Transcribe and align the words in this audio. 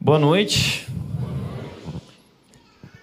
Boa 0.00 0.18
noite. 0.18 0.86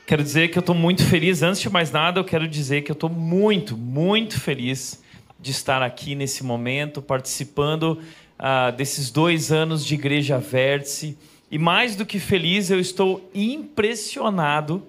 Quero 0.08 0.24
dizer 0.24 0.48
que 0.48 0.58
eu 0.58 0.62
estou 0.62 0.74
muito 0.74 1.04
feliz. 1.04 1.44
Antes 1.44 1.60
de 1.60 1.70
mais 1.70 1.92
nada, 1.92 2.22
eu 2.22 2.24
quero 2.24 2.48
dizer 2.48 2.84
que 2.84 2.92
eu 2.92 2.94
estou 2.94 3.10
muito, 3.10 3.76
muito 3.76 4.40
feliz 4.40 5.04
de 5.38 5.52
estar 5.52 5.84
aqui 5.84 6.16
nesse 6.16 6.42
momento, 6.42 7.02
participando 7.02 8.02
uh, 8.40 8.72
desses 8.78 9.12
dois 9.12 9.52
anos 9.52 9.86
de 9.86 9.94
Igreja 9.94 10.38
Vértice. 10.38 11.18
E 11.52 11.60
mais 11.60 11.98
do 11.98 12.06
que 12.06 12.18
feliz, 12.18 12.72
eu 12.72 12.80
estou 12.80 13.30
impressionado 13.36 14.82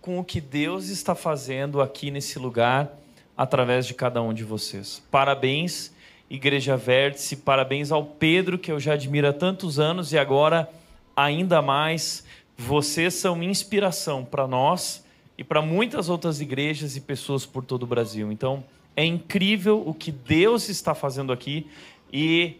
com 0.00 0.18
o 0.18 0.24
que 0.24 0.40
Deus 0.40 0.88
está 0.88 1.14
fazendo 1.14 1.80
aqui 1.80 2.10
nesse 2.10 2.36
lugar, 2.36 2.98
através 3.36 3.86
de 3.86 3.94
cada 3.94 4.20
um 4.20 4.34
de 4.34 4.42
vocês. 4.42 5.00
Parabéns, 5.08 5.94
Igreja 6.28 6.76
Vértice, 6.76 7.36
parabéns 7.36 7.92
ao 7.92 8.04
Pedro, 8.04 8.58
que 8.58 8.72
eu 8.72 8.80
já 8.80 8.94
admiro 8.94 9.28
há 9.28 9.32
tantos 9.32 9.78
anos 9.78 10.12
e 10.12 10.18
agora 10.18 10.68
ainda 11.16 11.60
mais. 11.60 12.24
Vocês 12.56 13.14
são 13.14 13.42
inspiração 13.42 14.24
para 14.24 14.46
nós 14.46 15.04
e 15.36 15.42
para 15.42 15.60
muitas 15.60 16.08
outras 16.08 16.40
igrejas 16.40 16.96
e 16.96 17.00
pessoas 17.00 17.44
por 17.44 17.64
todo 17.64 17.82
o 17.82 17.86
Brasil. 17.86 18.30
Então, 18.30 18.64
é 18.96 19.04
incrível 19.04 19.82
o 19.84 19.92
que 19.92 20.12
Deus 20.12 20.68
está 20.68 20.94
fazendo 20.94 21.32
aqui 21.32 21.66
e 22.12 22.56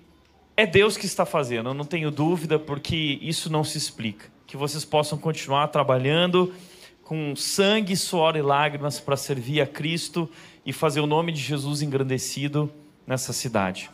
é 0.57 0.67
Deus 0.67 0.97
que 0.97 1.07
está 1.07 1.27
fazendo, 1.27 1.71
eu 1.71 1.75
não 1.75 1.85
tenho 1.85 2.11
dúvida, 2.11 2.59
porque 2.59 3.19
isso 3.21 3.51
não 3.51 3.65
se 3.65 3.77
explica. 3.77 4.27
Que 4.47 4.57
vocês 4.57 4.85
possam 4.85 5.19
continuar 5.19 5.69
trabalhando 5.69 6.55
com 7.03 7.35
sangue, 7.37 7.97
suor 7.97 8.37
e 8.37 8.43
lágrimas 8.43 9.01
para 9.01 9.17
servir 9.17 9.61
a 9.61 9.67
Cristo 9.67 10.29
e 10.65 10.73
fazer 10.73 11.01
o 11.01 11.07
nome 11.07 11.33
de 11.33 11.41
Jesus 11.41 11.83
engrandecido 11.83 12.73
nessa 13.07 13.33
cidade. 13.33 13.91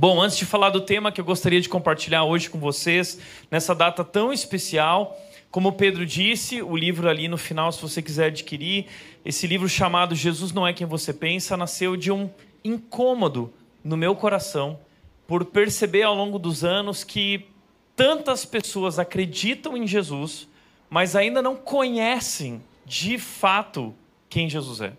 Bom, 0.00 0.18
antes 0.18 0.38
de 0.38 0.46
falar 0.46 0.70
do 0.70 0.80
tema 0.80 1.12
que 1.12 1.20
eu 1.20 1.24
gostaria 1.26 1.60
de 1.60 1.68
compartilhar 1.68 2.24
hoje 2.24 2.48
com 2.48 2.58
vocês, 2.58 3.20
nessa 3.50 3.74
data 3.74 4.02
tão 4.02 4.32
especial, 4.32 5.14
como 5.50 5.74
Pedro 5.74 6.06
disse, 6.06 6.62
o 6.62 6.74
livro 6.74 7.06
ali 7.06 7.28
no 7.28 7.36
final, 7.36 7.70
se 7.70 7.82
você 7.82 8.00
quiser 8.00 8.28
adquirir, 8.28 8.86
esse 9.26 9.46
livro 9.46 9.68
chamado 9.68 10.14
Jesus 10.14 10.52
Não 10.52 10.66
É 10.66 10.72
Quem 10.72 10.86
Você 10.86 11.12
Pensa, 11.12 11.54
nasceu 11.54 11.98
de 11.98 12.10
um 12.10 12.30
incômodo 12.64 13.52
no 13.84 13.94
meu 13.94 14.16
coração 14.16 14.80
por 15.26 15.44
perceber 15.44 16.04
ao 16.04 16.14
longo 16.14 16.38
dos 16.38 16.64
anos 16.64 17.04
que 17.04 17.48
tantas 17.94 18.46
pessoas 18.46 18.98
acreditam 18.98 19.76
em 19.76 19.86
Jesus, 19.86 20.48
mas 20.88 21.14
ainda 21.14 21.42
não 21.42 21.54
conhecem 21.54 22.62
de 22.86 23.18
fato 23.18 23.94
quem 24.30 24.48
Jesus 24.48 24.80
é. 24.80 24.94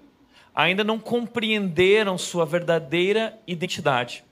Ainda 0.54 0.84
não 0.84 1.00
compreenderam 1.00 2.20
sua 2.20 2.46
verdadeira 2.46 3.36
identidade. 3.48 4.24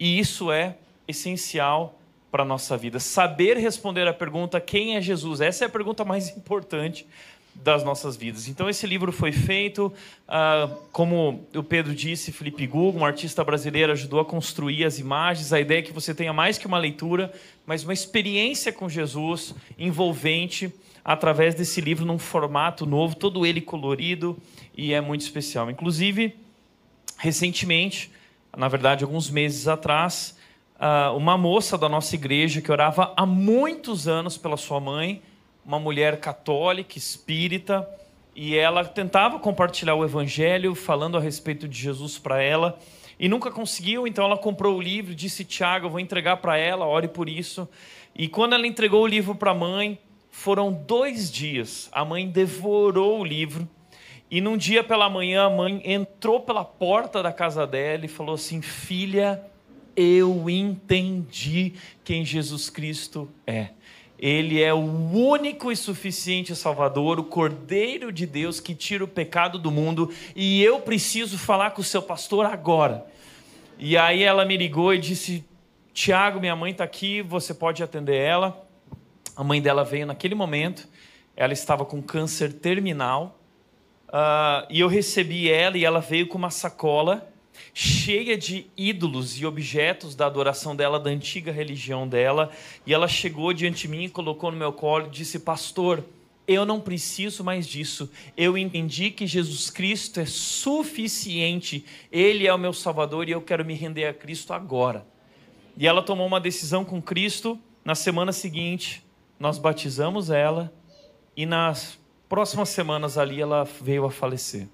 E 0.00 0.18
isso 0.18 0.50
é 0.50 0.76
essencial 1.06 2.00
para 2.30 2.42
a 2.42 2.46
nossa 2.46 2.74
vida. 2.76 2.98
Saber 2.98 3.58
responder 3.58 4.08
a 4.08 4.14
pergunta 4.14 4.58
quem 4.58 4.96
é 4.96 5.00
Jesus, 5.00 5.42
essa 5.42 5.64
é 5.64 5.66
a 5.66 5.70
pergunta 5.70 6.04
mais 6.06 6.30
importante 6.30 7.06
das 7.54 7.84
nossas 7.84 8.16
vidas. 8.16 8.48
Então, 8.48 8.70
esse 8.70 8.86
livro 8.86 9.12
foi 9.12 9.32
feito, 9.32 9.92
uh, 10.28 10.74
como 10.92 11.44
o 11.54 11.62
Pedro 11.62 11.94
disse, 11.94 12.32
Felipe 12.32 12.66
Google, 12.66 13.02
um 13.02 13.04
artista 13.04 13.44
brasileiro, 13.44 13.92
ajudou 13.92 14.20
a 14.20 14.24
construir 14.24 14.84
as 14.84 14.98
imagens. 14.98 15.52
A 15.52 15.60
ideia 15.60 15.80
é 15.80 15.82
que 15.82 15.92
você 15.92 16.14
tenha 16.14 16.32
mais 16.32 16.56
que 16.56 16.66
uma 16.66 16.78
leitura, 16.78 17.30
mas 17.66 17.82
uma 17.84 17.92
experiência 17.92 18.72
com 18.72 18.88
Jesus 18.88 19.54
envolvente 19.78 20.72
através 21.04 21.54
desse 21.54 21.80
livro 21.80 22.06
num 22.06 22.18
formato 22.18 22.86
novo, 22.86 23.16
todo 23.16 23.44
ele 23.44 23.60
colorido 23.60 24.38
e 24.74 24.94
é 24.94 25.00
muito 25.00 25.22
especial. 25.22 25.70
Inclusive, 25.70 26.34
recentemente, 27.18 28.10
na 28.56 28.68
verdade, 28.68 29.04
alguns 29.04 29.30
meses 29.30 29.68
atrás, 29.68 30.36
ah, 30.78 31.12
uma 31.12 31.36
moça 31.36 31.76
da 31.78 31.88
nossa 31.88 32.14
igreja 32.14 32.60
que 32.60 32.72
orava 32.72 33.12
há 33.16 33.24
muitos 33.24 34.08
anos 34.08 34.36
pela 34.36 34.56
sua 34.56 34.80
mãe, 34.80 35.22
uma 35.64 35.78
mulher 35.78 36.20
católica, 36.20 36.98
espírita, 36.98 37.88
e 38.34 38.56
ela 38.56 38.84
tentava 38.84 39.38
compartilhar 39.38 39.94
o 39.94 40.04
evangelho, 40.04 40.74
falando 40.74 41.16
a 41.16 41.20
respeito 41.20 41.68
de 41.68 41.78
Jesus 41.78 42.18
para 42.18 42.42
ela, 42.42 42.78
e 43.18 43.28
nunca 43.28 43.50
conseguiu, 43.50 44.06
então 44.06 44.24
ela 44.24 44.38
comprou 44.38 44.78
o 44.78 44.80
livro, 44.80 45.14
disse: 45.14 45.44
Tiago, 45.44 45.86
eu 45.86 45.90
vou 45.90 46.00
entregar 46.00 46.38
para 46.38 46.56
ela, 46.56 46.86
ore 46.86 47.08
por 47.08 47.28
isso. 47.28 47.68
E 48.16 48.28
quando 48.28 48.54
ela 48.54 48.66
entregou 48.66 49.02
o 49.02 49.06
livro 49.06 49.34
para 49.34 49.50
a 49.50 49.54
mãe, 49.54 49.98
foram 50.30 50.72
dois 50.72 51.30
dias, 51.30 51.90
a 51.92 52.04
mãe 52.04 52.26
devorou 52.26 53.20
o 53.20 53.24
livro 53.24 53.68
e 54.30 54.40
num 54.40 54.56
dia 54.56 54.84
pela 54.84 55.10
manhã, 55.10 55.46
a 55.46 55.50
mãe 55.50 55.82
entrou 55.84 56.40
pela 56.40 56.64
porta 56.64 57.20
da 57.20 57.32
casa 57.32 57.66
dela 57.66 58.04
e 58.04 58.08
falou 58.08 58.36
assim: 58.36 58.62
Filha, 58.62 59.44
eu 59.96 60.48
entendi 60.48 61.74
quem 62.04 62.24
Jesus 62.24 62.70
Cristo 62.70 63.28
é. 63.44 63.70
Ele 64.16 64.62
é 64.62 64.72
o 64.72 64.78
único 64.78 65.72
e 65.72 65.76
suficiente 65.76 66.54
Salvador, 66.54 67.18
o 67.18 67.24
Cordeiro 67.24 68.12
de 68.12 68.24
Deus 68.24 68.60
que 68.60 68.74
tira 68.74 69.02
o 69.02 69.08
pecado 69.08 69.58
do 69.58 69.70
mundo, 69.70 70.12
e 70.36 70.62
eu 70.62 70.78
preciso 70.80 71.36
falar 71.36 71.72
com 71.72 71.80
o 71.80 71.84
seu 71.84 72.02
pastor 72.02 72.46
agora. 72.46 73.06
E 73.78 73.96
aí 73.96 74.22
ela 74.22 74.44
me 74.44 74.56
ligou 74.56 74.94
e 74.94 74.98
disse: 74.98 75.44
Tiago, 75.92 76.38
minha 76.38 76.54
mãe 76.54 76.70
está 76.70 76.84
aqui, 76.84 77.20
você 77.20 77.52
pode 77.52 77.82
atender 77.82 78.16
ela. 78.16 78.64
A 79.34 79.42
mãe 79.42 79.60
dela 79.60 79.82
veio 79.82 80.06
naquele 80.06 80.36
momento, 80.36 80.86
ela 81.34 81.52
estava 81.52 81.84
com 81.84 82.00
câncer 82.00 82.52
terminal 82.52 83.39
Uh, 84.10 84.66
e 84.68 84.80
eu 84.80 84.88
recebi 84.88 85.48
ela 85.48 85.78
e 85.78 85.84
ela 85.84 86.00
veio 86.00 86.26
com 86.26 86.36
uma 86.36 86.50
sacola 86.50 87.30
cheia 87.72 88.36
de 88.36 88.66
ídolos 88.76 89.40
e 89.40 89.46
objetos 89.46 90.16
da 90.16 90.26
adoração 90.26 90.74
dela, 90.74 90.98
da 90.98 91.10
antiga 91.10 91.52
religião 91.52 92.08
dela. 92.08 92.50
E 92.84 92.92
ela 92.92 93.06
chegou 93.06 93.52
diante 93.52 93.82
de 93.82 93.88
mim, 93.88 94.08
colocou 94.08 94.50
no 94.50 94.56
meu 94.56 94.72
colo 94.72 95.06
e 95.06 95.10
disse: 95.10 95.38
Pastor, 95.38 96.04
eu 96.46 96.66
não 96.66 96.80
preciso 96.80 97.44
mais 97.44 97.68
disso. 97.68 98.10
Eu 98.36 98.58
entendi 98.58 99.12
que 99.12 99.28
Jesus 99.28 99.70
Cristo 99.70 100.18
é 100.18 100.26
suficiente. 100.26 101.84
Ele 102.10 102.48
é 102.48 102.52
o 102.52 102.58
meu 102.58 102.72
Salvador 102.72 103.28
e 103.28 103.32
eu 103.32 103.40
quero 103.40 103.64
me 103.64 103.74
render 103.74 104.06
a 104.06 104.14
Cristo 104.14 104.52
agora. 104.52 105.06
E 105.76 105.86
ela 105.86 106.02
tomou 106.02 106.26
uma 106.26 106.40
decisão 106.40 106.84
com 106.84 107.00
Cristo. 107.00 107.56
Na 107.84 107.94
semana 107.94 108.32
seguinte, 108.32 109.04
nós 109.38 109.58
batizamos 109.58 110.28
ela 110.28 110.72
e 111.36 111.46
nas 111.46 111.99
próximas 112.30 112.68
semanas 112.68 113.18
ali 113.18 113.40
ela 113.40 113.64
veio 113.82 114.04
a 114.04 114.10
falecer. 114.10 114.68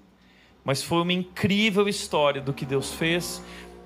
Mas 0.63 0.83
foi 0.83 1.01
uma 1.01 1.11
incrível 1.11 1.89
história 1.89 2.39
do 2.39 2.53
que 2.53 2.65
Deus 2.65 2.93
fez 2.93 3.41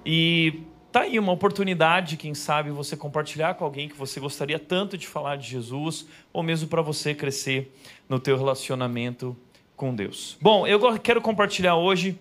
e 0.06 0.62
tá 0.92 1.02
aí 1.02 1.18
uma 1.18 1.32
oportunidade, 1.32 2.18
quem 2.18 2.34
sabe, 2.34 2.70
você 2.70 2.98
compartilhar 2.98 3.54
com 3.54 3.64
alguém 3.64 3.88
que 3.88 3.96
você 3.96 4.20
gostaria 4.20 4.60
tanto 4.60 4.98
de 4.98 5.08
falar 5.08 5.38
de 5.38 5.48
Jesus, 5.48 6.06
ou 6.34 6.44
mesmo 6.44 6.68
para 6.68 6.82
você 6.82 7.16
crescer 7.16 7.74
no 8.10 8.20
teu 8.20 8.36
relacionamento 8.36 9.38
com 9.78 9.96
Deus. 9.96 10.38
Bom, 10.42 10.68
eu 10.68 11.00
quero 11.00 11.22
compartilhar 11.22 11.76
hoje 11.76 12.20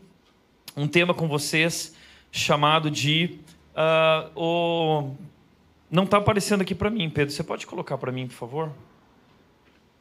um 0.76 0.86
tema 0.86 1.12
com 1.12 1.26
vocês 1.26 1.96
chamado 2.30 2.88
de 2.88 3.40
uh, 3.74 4.30
o 4.40 5.10
não 5.90 6.04
está 6.04 6.18
aparecendo 6.18 6.60
aqui 6.60 6.76
para 6.76 6.88
mim, 6.88 7.10
Pedro. 7.10 7.34
Você 7.34 7.42
pode 7.42 7.66
colocar 7.66 7.98
para 7.98 8.12
mim, 8.12 8.28
por 8.28 8.34
favor? 8.34 8.72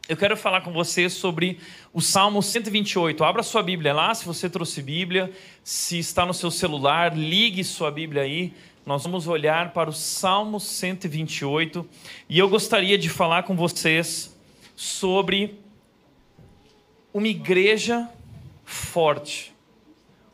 Eu 0.09 0.18
quero 0.18 0.36
falar 0.36 0.62
com 0.62 0.74
você 0.74 1.08
sobre 1.08 1.59
o 1.94 2.02
Salmo 2.02 2.42
128. 2.42 3.24
Abra 3.24 3.44
sua 3.44 3.62
Bíblia 3.62 3.94
lá, 3.94 4.12
se 4.16 4.25
você 4.25 4.50
trouxe 4.50 4.81
Bíblia, 4.81 5.31
se 5.64 6.00
está 6.00 6.25
no 6.25 6.34
seu 6.34 6.50
celular, 6.50 7.16
ligue 7.16 7.64
sua 7.64 7.92
Bíblia 7.92 8.24
aí. 8.24 8.52
Nós 8.84 9.03
vamos 9.03 9.28
olhar 9.28 9.72
para 9.72 9.88
o 9.88 9.94
Salmo 9.94 10.59
128 10.59 11.88
e 12.28 12.40
eu 12.40 12.50
gostaria 12.50 12.97
de 12.97 13.08
falar 13.08 13.44
com 13.44 13.56
vocês 13.56 14.36
sobre 14.75 15.59
uma 17.14 17.28
igreja 17.28 18.09
forte. 18.66 19.53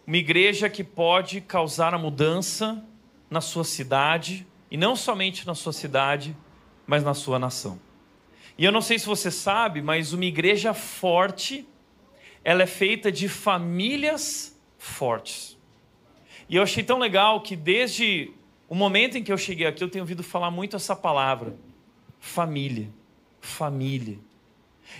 Uma 0.07 0.16
igreja 0.16 0.69
que 0.69 0.86
pode 0.86 1.42
causar 1.42 1.94
a 1.94 1.97
mudança 1.97 2.81
na 3.30 3.42
sua 3.42 3.66
cidade, 3.66 4.47
e 4.72 4.78
não 4.78 4.96
somente 4.96 5.46
na 5.46 5.53
sua 5.53 5.74
cidade, 5.74 6.34
mas 6.88 7.03
na 7.03 7.13
sua 7.13 7.38
nação. 7.38 7.78
E 8.57 8.63
eu 8.63 8.72
não 8.72 8.81
sei 8.81 8.98
se 8.98 9.06
você 9.06 9.30
sabe, 9.30 9.81
mas 9.81 10.13
uma 10.13 10.25
igreja 10.25 10.74
forte, 10.74 11.68
ela 12.44 12.63
é 12.63 12.68
feita 12.68 13.12
de 13.12 13.28
famílias 13.28 14.57
fortes. 14.78 15.57
E 16.48 16.56
eu 16.56 16.63
achei 16.63 16.84
tão 16.84 17.00
legal 17.00 17.42
que 17.42 17.56
desde 17.56 18.31
o 18.69 18.75
momento 18.75 19.18
em 19.18 19.24
que 19.24 19.31
eu 19.31 19.38
cheguei 19.38 19.68
aqui, 19.68 19.84
eu 19.84 19.90
tenho 19.90 20.04
ouvido 20.04 20.24
falar 20.24 20.52
muito 20.52 20.75
essa 20.75 20.96
palavra: 20.96 21.56
família. 22.19 22.90
Família. 23.42 24.19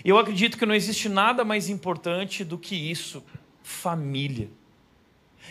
Eu 0.04 0.18
acredito 0.18 0.58
que 0.58 0.66
não 0.66 0.74
existe 0.74 1.08
nada 1.08 1.44
mais 1.44 1.68
importante 1.68 2.44
do 2.44 2.58
que 2.58 2.74
isso: 2.74 3.24
família. 3.62 4.50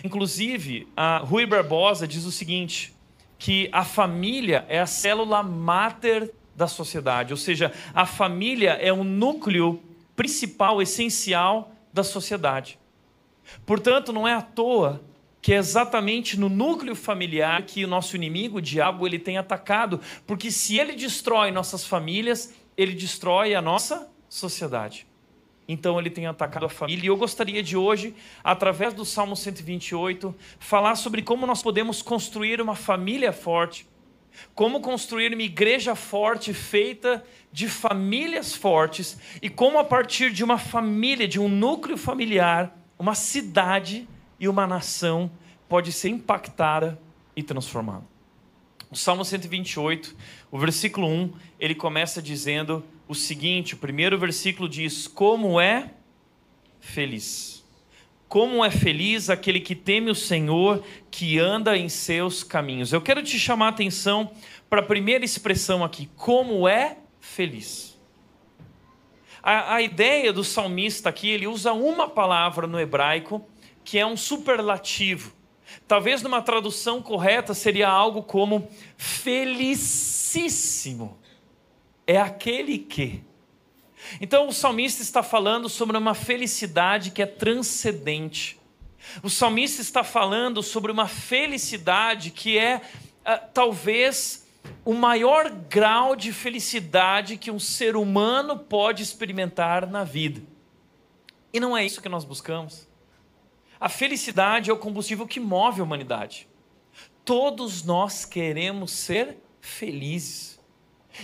Inclusive, 0.04 0.88
a 0.96 1.20
Rui 1.20 1.46
Barbosa 1.46 2.08
diz 2.08 2.26
o 2.26 2.32
seguinte: 2.32 2.94
que 3.38 3.70
a 3.72 3.84
família 3.84 4.66
é 4.68 4.80
a 4.80 4.86
célula 4.86 5.42
máter 5.42 6.34
da 6.56 6.68
sociedade, 6.68 7.34
ou 7.34 7.38
seja, 7.38 7.72
a 7.94 8.06
família 8.06 8.72
é 8.72 8.92
o 8.94 9.04
núcleo 9.04 9.82
principal, 10.16 10.82
essencial 10.82 11.72
da 11.92 12.04
sociedade. 12.04 12.80
Portanto, 13.66 14.14
não 14.14 14.28
é 14.28 14.34
à 14.34 14.42
toa 14.42 15.02
que 15.42 15.54
é 15.54 15.58
exatamente 15.58 16.40
no 16.40 16.50
núcleo 16.50 16.96
familiar 16.96 17.62
que 17.62 17.86
o 17.86 17.88
nosso 17.88 18.16
inimigo, 18.16 18.58
o 18.58 18.62
diabo, 18.62 19.06
ele 19.06 19.20
tem 19.20 19.38
atacado, 19.38 20.02
porque 20.26 20.50
se 20.50 20.80
ele 20.80 20.94
destrói 20.94 21.52
nossas 21.52 21.86
famílias, 21.86 22.52
ele 22.76 22.94
destrói 22.94 23.54
a 23.54 23.62
nossa 23.62 24.10
sociedade. 24.28 25.06
Então 25.68 26.00
ele 26.00 26.10
tem 26.10 26.26
atacado 26.26 26.66
a 26.66 26.70
família. 26.70 27.06
E 27.06 27.08
eu 27.10 27.16
gostaria 27.16 27.62
de 27.62 27.78
hoje, 27.78 28.16
através 28.44 28.94
do 28.94 29.06
Salmo 29.06 29.36
128, 29.36 30.34
falar 30.58 30.96
sobre 30.96 31.22
como 31.22 31.46
nós 31.46 31.62
podemos 31.62 32.02
construir 32.02 32.60
uma 32.60 32.76
família 32.76 33.32
forte, 33.32 33.88
como 34.54 34.82
construir 34.82 35.34
uma 35.34 35.44
igreja 35.44 35.96
forte 35.96 36.54
feita 36.54 37.24
de 37.52 37.68
famílias 37.68 38.54
fortes 38.54 39.18
e 39.42 39.50
como 39.50 39.80
a 39.80 39.84
partir 39.84 40.32
de 40.32 40.44
uma 40.44 40.58
família, 40.58 41.28
de 41.28 41.40
um 41.40 41.48
núcleo 41.48 41.98
familiar, 41.98 42.78
uma 42.98 43.16
cidade 43.16 44.08
e 44.40 44.48
uma 44.48 44.68
nação 44.68 45.32
pode 45.68 45.92
ser 45.92 46.10
impactada 46.10 47.00
e 47.36 47.44
transformada. 47.44 48.06
O 48.90 48.96
Salmo 48.96 49.26
128, 49.26 50.16
o 50.52 50.58
versículo 50.60 51.08
1, 51.08 51.34
ele 51.60 51.76
começa 51.76 52.22
dizendo: 52.22 52.84
o 53.08 53.16
seguinte: 53.16 53.74
o 53.74 53.78
primeiro 53.78 54.18
versículo 54.18 54.70
diz: 54.70 55.08
Como 55.08 55.60
é 55.60 55.92
feliz. 56.80 57.55
Como 58.36 58.66
é 58.66 58.70
feliz 58.70 59.30
aquele 59.30 59.62
que 59.62 59.74
teme 59.74 60.12
o 60.12 60.16
Senhor, 60.16 60.84
que 61.10 61.40
anda 61.40 61.78
em 61.78 61.88
seus 61.88 62.44
caminhos. 62.44 62.92
Eu 62.92 63.00
quero 63.00 63.24
te 63.24 63.40
chamar 63.40 63.68
a 63.68 63.70
atenção 63.70 64.30
para 64.70 64.82
a 64.82 64.86
primeira 64.86 65.24
expressão 65.24 65.86
aqui: 65.86 66.10
como 66.18 66.68
é 66.68 66.98
feliz. 67.22 67.98
A, 69.42 69.76
a 69.76 69.82
ideia 69.82 70.34
do 70.34 70.44
salmista 70.44 71.08
aqui, 71.08 71.30
ele 71.30 71.48
usa 71.48 71.72
uma 71.72 72.10
palavra 72.10 72.68
no 72.68 72.78
hebraico 72.78 73.42
que 73.86 73.98
é 73.98 74.06
um 74.06 74.18
superlativo. 74.18 75.34
Talvez 75.88 76.22
numa 76.22 76.42
tradução 76.42 77.02
correta 77.02 77.54
seria 77.54 77.88
algo 77.88 78.22
como 78.22 78.68
felicíssimo 78.98 81.18
é 82.06 82.20
aquele 82.20 82.80
que. 82.80 83.24
Então 84.20 84.48
o 84.48 84.54
salmista 84.54 85.02
está 85.02 85.22
falando 85.24 85.70
sobre 85.70 85.98
uma 85.98 86.14
felicidade 86.14 87.12
que 87.12 87.22
é 87.22 87.26
transcendente. 87.26 88.60
O 89.24 89.30
salmista 89.30 89.82
está 89.82 90.04
falando 90.04 90.64
sobre 90.64 90.92
uma 90.92 91.08
felicidade 91.08 92.32
que 92.32 92.58
é 92.58 92.78
uh, 92.78 93.48
talvez 93.54 94.46
o 94.84 94.94
maior 94.94 95.50
grau 95.50 96.16
de 96.16 96.34
felicidade 96.34 97.38
que 97.38 97.52
um 97.52 97.60
ser 97.60 97.96
humano 97.96 98.58
pode 98.58 99.04
experimentar 99.04 99.88
na 99.88 100.04
vida. 100.04 100.42
E 101.54 101.60
não 101.60 101.78
é 101.78 101.86
isso 101.86 102.02
que 102.02 102.10
nós 102.10 102.26
buscamos. 102.26 102.88
A 103.80 103.90
felicidade 103.90 104.70
é 104.70 104.74
o 104.74 104.78
combustível 104.78 105.28
que 105.28 105.40
move 105.40 105.82
a 105.82 105.84
humanidade. 105.84 106.48
Todos 107.24 107.84
nós 107.84 108.26
queremos 108.26 108.92
ser 108.92 109.38
felizes. 109.60 110.55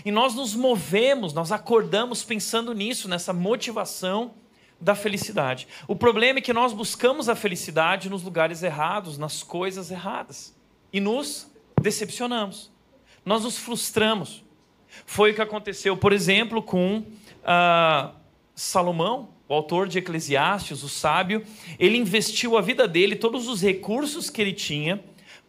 E 0.05 0.11
nós 0.11 0.35
nos 0.35 0.55
movemos, 0.55 1.33
nós 1.33 1.51
acordamos 1.51 2.23
pensando 2.23 2.73
nisso, 2.73 3.07
nessa 3.07 3.33
motivação 3.33 4.33
da 4.79 4.95
felicidade. 4.95 5.67
O 5.87 5.95
problema 5.95 6.39
é 6.39 6.41
que 6.41 6.53
nós 6.53 6.73
buscamos 6.73 7.29
a 7.29 7.35
felicidade 7.35 8.09
nos 8.09 8.23
lugares 8.23 8.63
errados, 8.63 9.17
nas 9.17 9.43
coisas 9.43 9.91
erradas. 9.91 10.55
E 10.91 10.99
nos 10.99 11.51
decepcionamos. 11.79 12.71
Nós 13.23 13.43
nos 13.43 13.57
frustramos. 13.57 14.43
Foi 15.05 15.31
o 15.31 15.35
que 15.35 15.41
aconteceu, 15.41 15.95
por 15.95 16.11
exemplo, 16.11 16.61
com 16.61 17.05
ah, 17.43 18.11
Salomão, 18.55 19.29
o 19.47 19.53
autor 19.53 19.87
de 19.87 19.99
Eclesiastes, 19.99 20.83
o 20.83 20.89
sábio. 20.89 21.45
Ele 21.77 21.97
investiu 21.97 22.57
a 22.57 22.61
vida 22.61 22.87
dele, 22.87 23.15
todos 23.15 23.47
os 23.47 23.61
recursos 23.61 24.29
que 24.29 24.41
ele 24.41 24.53
tinha, 24.53 25.03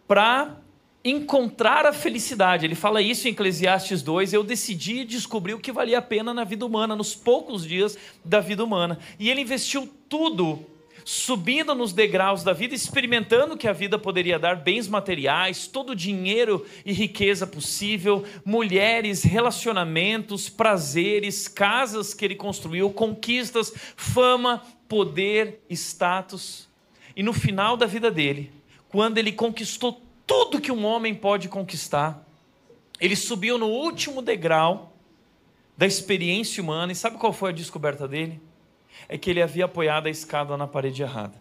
para 0.06 0.61
encontrar 1.04 1.84
a 1.86 1.92
felicidade. 1.92 2.64
Ele 2.64 2.74
fala 2.74 3.02
isso 3.02 3.26
em 3.26 3.32
Eclesiastes 3.32 4.02
2. 4.02 4.32
Eu 4.32 4.44
decidi 4.44 5.04
descobrir 5.04 5.54
o 5.54 5.58
que 5.58 5.72
valia 5.72 5.98
a 5.98 6.02
pena 6.02 6.32
na 6.32 6.44
vida 6.44 6.64
humana, 6.64 6.94
nos 6.94 7.14
poucos 7.14 7.64
dias 7.64 7.98
da 8.24 8.40
vida 8.40 8.62
humana. 8.62 8.98
E 9.18 9.30
ele 9.30 9.40
investiu 9.40 9.88
tudo 10.08 10.64
subindo 11.04 11.74
nos 11.74 11.92
degraus 11.92 12.44
da 12.44 12.52
vida, 12.52 12.74
experimentando 12.74 13.56
que 13.56 13.66
a 13.66 13.72
vida 13.72 13.98
poderia 13.98 14.38
dar 14.38 14.56
bens 14.56 14.88
materiais, 14.88 15.66
todo 15.66 15.90
o 15.90 15.96
dinheiro 15.96 16.64
e 16.84 16.92
riqueza 16.92 17.46
possível, 17.46 18.24
mulheres, 18.44 19.22
relacionamentos, 19.22 20.48
prazeres, 20.48 21.48
casas 21.48 22.14
que 22.14 22.24
ele 22.24 22.36
construiu, 22.36 22.90
conquistas, 22.90 23.72
fama, 23.96 24.62
poder, 24.88 25.60
status. 25.68 26.68
E 27.16 27.22
no 27.22 27.32
final 27.32 27.76
da 27.76 27.86
vida 27.86 28.10
dele, 28.10 28.52
quando 28.88 29.18
ele 29.18 29.32
conquistou 29.32 30.00
tudo 30.32 30.60
que 30.62 30.72
um 30.72 30.86
homem 30.86 31.14
pode 31.14 31.46
conquistar. 31.46 32.26
Ele 32.98 33.14
subiu 33.14 33.58
no 33.58 33.66
último 33.66 34.22
degrau 34.22 34.96
da 35.76 35.86
experiência 35.86 36.62
humana, 36.62 36.92
e 36.92 36.94
sabe 36.94 37.18
qual 37.18 37.34
foi 37.34 37.50
a 37.50 37.52
descoberta 37.52 38.08
dele? 38.08 38.40
É 39.08 39.18
que 39.18 39.28
ele 39.28 39.42
havia 39.42 39.66
apoiado 39.66 40.06
a 40.06 40.10
escada 40.10 40.56
na 40.56 40.66
parede 40.66 41.02
errada. 41.02 41.34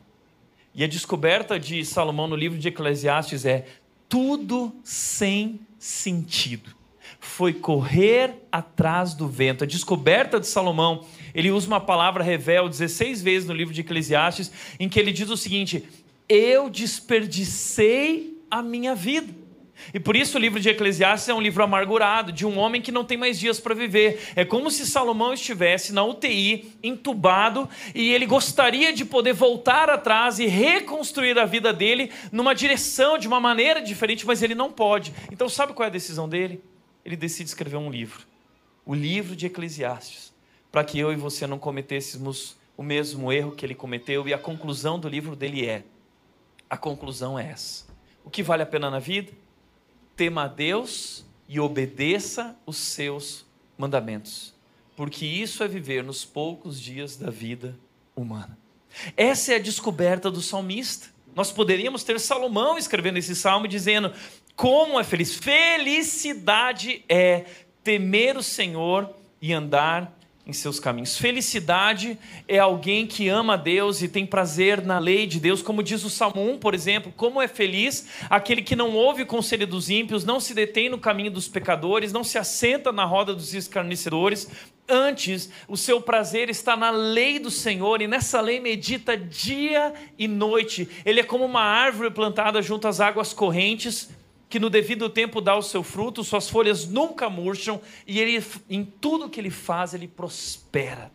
E 0.76 0.84
a 0.84 0.88
descoberta 0.88 1.58
de 1.58 1.86
Salomão 1.86 2.28
no 2.28 2.36
livro 2.36 2.58
de 2.58 2.68
Eclesiastes 2.68 3.46
é 3.46 3.66
tudo 4.10 4.74
sem 4.84 5.62
sentido. 5.80 6.76
Foi 7.20 7.54
correr 7.54 8.36
atrás 8.52 9.14
do 9.14 9.28
vento. 9.28 9.64
A 9.64 9.68
descoberta 9.68 10.38
de 10.38 10.48
Salomão, 10.48 11.06
ele 11.34 11.52
usa 11.52 11.68
uma 11.68 11.80
palavra 11.80 12.24
revel 12.24 12.68
16 12.68 13.22
vezes 13.22 13.48
no 13.48 13.54
livro 13.54 13.74
de 13.74 13.82
Eclesiastes, 13.82 14.52
em 14.80 14.90
que 14.90 15.00
ele 15.00 15.14
diz 15.14 15.30
o 15.30 15.38
seguinte: 15.38 15.88
Eu 16.28 16.70
desperdicei 16.70 18.31
a 18.52 18.62
minha 18.62 18.94
vida. 18.94 19.34
E 19.94 20.00
por 20.00 20.16
isso 20.16 20.38
o 20.38 20.42
livro 20.42 20.60
de 20.60 20.70
Eclesiastes 20.70 21.30
é 21.30 21.34
um 21.34 21.42
livro 21.42 21.64
amargurado, 21.64 22.32
de 22.32 22.46
um 22.46 22.58
homem 22.60 22.82
que 22.82 22.92
não 22.92 23.04
tem 23.04 23.18
mais 23.18 23.40
dias 23.40 23.60
para 23.60 23.74
viver. 23.74 24.22
É 24.36 24.46
como 24.46 24.70
se 24.70 24.86
Salomão 24.86 25.34
estivesse 25.34 25.92
na 25.94 26.04
UTI, 26.04 26.74
entubado, 26.84 27.68
e 27.96 28.12
ele 28.12 28.26
gostaria 28.26 28.94
de 28.94 29.04
poder 29.04 29.34
voltar 29.34 29.90
atrás 29.90 30.40
e 30.40 30.46
reconstruir 30.46 31.38
a 31.40 31.46
vida 31.46 31.74
dele 31.74 32.12
numa 32.32 32.54
direção, 32.54 33.18
de 33.18 33.28
uma 33.28 33.40
maneira 33.40 33.82
diferente, 33.82 34.26
mas 34.26 34.44
ele 34.44 34.54
não 34.54 34.72
pode. 34.72 35.14
Então, 35.32 35.50
sabe 35.50 35.74
qual 35.74 35.86
é 35.86 35.90
a 35.90 35.92
decisão 35.92 36.30
dele? 36.30 36.64
Ele 37.04 37.16
decide 37.16 37.50
escrever 37.50 37.78
um 37.78 37.90
livro, 37.90 38.22
o 38.86 38.94
livro 38.94 39.36
de 39.36 39.48
Eclesiastes, 39.48 40.32
para 40.72 40.84
que 40.84 41.00
eu 41.00 41.12
e 41.12 41.16
você 41.16 41.48
não 41.48 41.58
cometêssemos 41.58 42.56
o 42.78 42.84
mesmo 42.84 43.32
erro 43.32 43.52
que 43.52 43.66
ele 43.66 43.76
cometeu, 43.76 44.28
e 44.28 44.34
a 44.34 44.38
conclusão 44.38 45.00
do 45.00 45.10
livro 45.10 45.36
dele 45.36 45.66
é: 45.66 45.84
a 46.70 46.78
conclusão 46.78 47.38
é 47.38 47.50
essa 47.50 47.91
o 48.24 48.30
que 48.30 48.44
vale 48.44 48.64
a 48.64 48.66
pena 48.66 48.90
na 48.90 49.00
vida? 49.00 49.32
Tema 50.16 50.44
a 50.44 50.48
Deus 50.48 51.26
e 51.48 51.60
obedeça 51.60 52.56
os 52.66 52.78
seus 52.78 53.46
mandamentos, 53.78 54.54
porque 54.96 55.26
isso 55.26 55.64
é 55.64 55.68
viver 55.68 56.04
nos 56.04 56.24
poucos 56.24 56.80
dias 56.80 57.18
da 57.18 57.30
vida 57.30 57.78
humana. 58.16 58.58
Essa 59.16 59.54
é 59.54 59.56
a 59.56 59.60
descoberta 59.60 60.30
do 60.30 60.42
salmista. 60.42 61.08
Nós 61.36 61.52
poderíamos 61.52 62.04
ter 62.04 62.20
Salomão 62.20 62.78
escrevendo 62.78 63.18
esse 63.18 63.36
salmo 63.36 63.68
dizendo: 63.68 64.14
como 64.56 65.00
é 65.00 65.04
feliz. 65.04 65.36
Felicidade 65.36 67.04
é 67.08 67.46
temer 67.84 68.38
o 68.38 68.44
Senhor 68.44 69.10
e 69.42 69.54
andar 69.54 70.16
em 70.52 70.54
seus 70.54 70.80
caminhos. 70.80 71.18
Felicidade 71.18 72.20
é 72.48 72.60
alguém 72.60 73.08
que 73.08 73.30
ama 73.30 73.58
Deus 73.58 74.02
e 74.02 74.08
tem 74.08 74.26
prazer 74.26 74.86
na 74.86 75.00
lei 75.00 75.26
de 75.26 75.40
Deus, 75.40 75.62
como 75.62 75.82
diz 75.82 76.04
o 76.04 76.10
Salmo 76.10 76.48
1, 76.52 76.60
por 76.60 76.74
exemplo, 76.74 77.12
como 77.16 77.42
é 77.42 77.48
feliz 77.48 78.08
aquele 78.30 78.62
que 78.62 78.76
não 78.76 78.94
ouve 78.94 79.24
o 79.24 79.26
conselho 79.26 79.66
dos 79.66 79.90
ímpios, 79.90 80.26
não 80.26 80.40
se 80.40 80.54
detém 80.54 80.90
no 80.90 81.00
caminho 81.00 81.32
dos 81.32 81.48
pecadores, 81.48 82.12
não 82.12 82.24
se 82.24 82.38
assenta 82.38 82.92
na 82.92 83.06
roda 83.06 83.34
dos 83.34 83.54
escarnecedores, 83.54 84.48
antes 84.88 85.50
o 85.68 85.78
seu 85.78 86.02
prazer 86.02 86.50
está 86.50 86.76
na 86.76 86.92
lei 86.92 87.40
do 87.40 87.50
Senhor 87.50 88.02
e 88.02 88.08
nessa 88.08 88.42
lei 88.42 88.60
medita 88.60 89.18
dia 89.18 89.94
e 90.20 90.28
noite. 90.28 90.88
Ele 91.06 91.22
é 91.22 91.24
como 91.24 91.46
uma 91.46 91.62
árvore 91.62 92.12
plantada 92.12 92.62
junto 92.62 92.88
às 92.88 93.00
águas 93.00 93.32
correntes, 93.32 94.10
que 94.52 94.60
no 94.60 94.70
devido 94.70 95.10
tempo 95.10 95.40
dá 95.40 95.56
o 95.56 95.62
seu 95.62 95.82
fruto, 95.82 96.26
suas 96.26 96.50
folhas 96.50 96.86
nunca 96.86 97.30
murcham 97.30 97.82
e 98.06 98.20
ele, 98.20 98.46
em 98.70 98.84
tudo 98.84 99.30
que 99.30 99.40
ele 99.40 99.50
faz, 99.50 99.94
ele 99.94 100.10
prospera. 100.10 101.10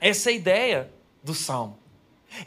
Essa 0.00 0.30
é 0.30 0.32
a 0.32 0.36
ideia 0.36 0.90
do 1.22 1.34
salmo. 1.34 1.78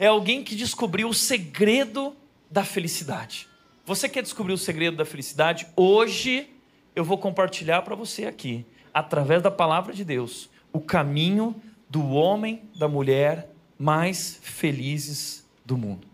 É 0.00 0.08
alguém 0.08 0.42
que 0.42 0.56
descobriu 0.56 1.08
o 1.08 1.14
segredo 1.14 2.14
da 2.50 2.64
felicidade. 2.64 3.48
Você 3.86 4.08
quer 4.08 4.22
descobrir 4.22 4.52
o 4.52 4.58
segredo 4.58 4.96
da 4.96 5.04
felicidade? 5.04 5.64
Hoje 5.76 6.50
eu 6.96 7.04
vou 7.04 7.16
compartilhar 7.16 7.82
para 7.82 7.94
você 7.94 8.26
aqui, 8.26 8.66
através 8.92 9.42
da 9.42 9.50
palavra 9.50 9.92
de 9.92 10.04
Deus, 10.04 10.50
o 10.72 10.80
caminho 10.80 11.54
do 11.88 12.08
homem, 12.10 12.62
da 12.74 12.88
mulher 12.88 13.48
mais 13.78 14.40
felizes 14.42 15.48
do 15.64 15.78
mundo. 15.78 16.08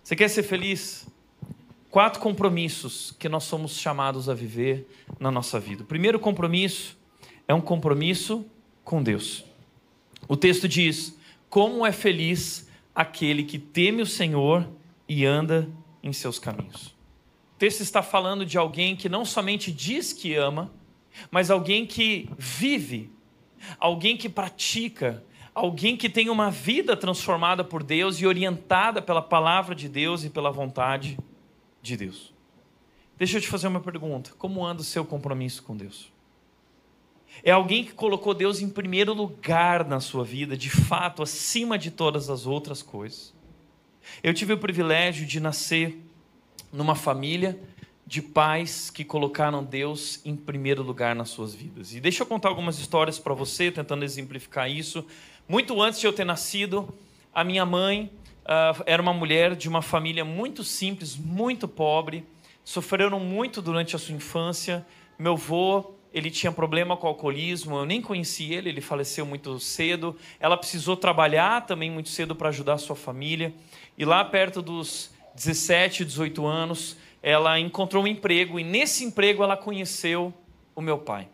Você 0.00 0.14
quer 0.14 0.28
ser 0.28 0.44
feliz? 0.44 1.08
Quatro 1.90 2.20
compromissos 2.20 3.14
que 3.18 3.28
nós 3.28 3.44
somos 3.44 3.76
chamados 3.76 4.28
a 4.28 4.34
viver 4.34 4.86
na 5.18 5.30
nossa 5.30 5.58
vida. 5.58 5.82
O 5.82 5.86
primeiro 5.86 6.18
compromisso 6.18 6.96
é 7.48 7.52
um 7.52 7.60
compromisso 7.60 8.46
com 8.84 9.02
Deus. 9.02 9.44
O 10.28 10.36
texto 10.36 10.68
diz: 10.68 11.18
Como 11.48 11.84
é 11.84 11.92
feliz 11.92 12.68
aquele 12.94 13.42
que 13.42 13.58
teme 13.58 14.02
o 14.02 14.06
Senhor 14.06 14.68
e 15.08 15.26
anda 15.26 15.68
em 16.02 16.12
seus 16.12 16.38
caminhos. 16.38 16.94
O 17.54 17.58
texto 17.58 17.80
está 17.80 18.02
falando 18.02 18.46
de 18.46 18.56
alguém 18.56 18.96
que 18.96 19.08
não 19.08 19.24
somente 19.24 19.70
diz 19.70 20.12
que 20.12 20.34
ama, 20.34 20.72
mas 21.30 21.50
alguém 21.50 21.84
que 21.84 22.30
vive, 22.38 23.10
alguém 23.78 24.16
que 24.16 24.28
pratica, 24.28 25.22
alguém 25.54 25.96
que 25.96 26.08
tem 26.08 26.30
uma 26.30 26.50
vida 26.50 26.96
transformada 26.96 27.62
por 27.62 27.82
Deus 27.82 28.20
e 28.20 28.26
orientada 28.26 29.02
pela 29.02 29.20
palavra 29.20 29.74
de 29.74 29.88
Deus 29.88 30.24
e 30.24 30.30
pela 30.30 30.50
vontade 30.50 31.18
de 31.18 31.29
Deus. 31.82 32.32
Deixa 33.18 33.36
eu 33.36 33.40
te 33.40 33.48
fazer 33.48 33.68
uma 33.68 33.80
pergunta: 33.80 34.32
como 34.38 34.64
anda 34.64 34.80
o 34.80 34.84
seu 34.84 35.04
compromisso 35.04 35.62
com 35.62 35.76
Deus? 35.76 36.12
É 37.42 37.50
alguém 37.50 37.84
que 37.84 37.92
colocou 37.92 38.34
Deus 38.34 38.60
em 38.60 38.68
primeiro 38.68 39.14
lugar 39.14 39.86
na 39.86 40.00
sua 40.00 40.24
vida, 40.24 40.56
de 40.56 40.68
fato, 40.68 41.22
acima 41.22 41.78
de 41.78 41.90
todas 41.90 42.28
as 42.28 42.46
outras 42.46 42.82
coisas. 42.82 43.32
Eu 44.22 44.34
tive 44.34 44.52
o 44.52 44.58
privilégio 44.58 45.26
de 45.26 45.38
nascer 45.40 45.98
numa 46.72 46.94
família 46.94 47.58
de 48.06 48.20
pais 48.20 48.90
que 48.90 49.04
colocaram 49.04 49.62
Deus 49.62 50.20
em 50.24 50.34
primeiro 50.34 50.82
lugar 50.82 51.14
nas 51.14 51.30
suas 51.30 51.54
vidas. 51.54 51.94
E 51.94 52.00
deixa 52.00 52.22
eu 52.22 52.26
contar 52.26 52.48
algumas 52.48 52.78
histórias 52.78 53.18
para 53.18 53.34
você, 53.34 53.70
tentando 53.70 54.04
exemplificar 54.04 54.68
isso. 54.68 55.06
Muito 55.48 55.80
antes 55.80 56.00
de 56.00 56.06
eu 56.06 56.12
ter 56.12 56.24
nascido, 56.24 56.92
a 57.32 57.44
minha 57.44 57.64
mãe 57.64 58.10
uh, 58.50 58.82
era 58.84 59.00
uma 59.00 59.14
mulher 59.14 59.54
de 59.54 59.68
uma 59.68 59.80
família 59.80 60.24
muito 60.24 60.64
simples, 60.64 61.16
muito 61.16 61.68
pobre, 61.68 62.26
sofreram 62.64 63.20
muito 63.20 63.62
durante 63.62 63.94
a 63.94 63.98
sua 63.98 64.14
infância. 64.14 64.84
Meu 65.16 65.34
avô 65.34 65.94
ele 66.12 66.28
tinha 66.28 66.50
problema 66.50 66.96
com 66.96 67.06
o 67.06 67.10
alcoolismo, 67.10 67.76
eu 67.76 67.86
nem 67.86 68.02
conheci 68.02 68.52
ele, 68.52 68.68
ele 68.68 68.80
faleceu 68.80 69.24
muito 69.24 69.60
cedo. 69.60 70.16
Ela 70.40 70.56
precisou 70.56 70.96
trabalhar 70.96 71.64
também 71.66 71.88
muito 71.88 72.08
cedo 72.08 72.34
para 72.34 72.48
ajudar 72.48 72.74
a 72.74 72.78
sua 72.78 72.96
família. 72.96 73.54
E 73.96 74.04
lá 74.04 74.24
perto 74.24 74.60
dos 74.60 75.12
17, 75.36 76.04
18 76.04 76.44
anos, 76.44 76.96
ela 77.22 77.60
encontrou 77.60 78.02
um 78.02 78.08
emprego 78.08 78.58
e 78.58 78.64
nesse 78.64 79.04
emprego 79.04 79.44
ela 79.44 79.56
conheceu 79.56 80.34
o 80.74 80.80
meu 80.80 80.98
pai. 80.98 81.28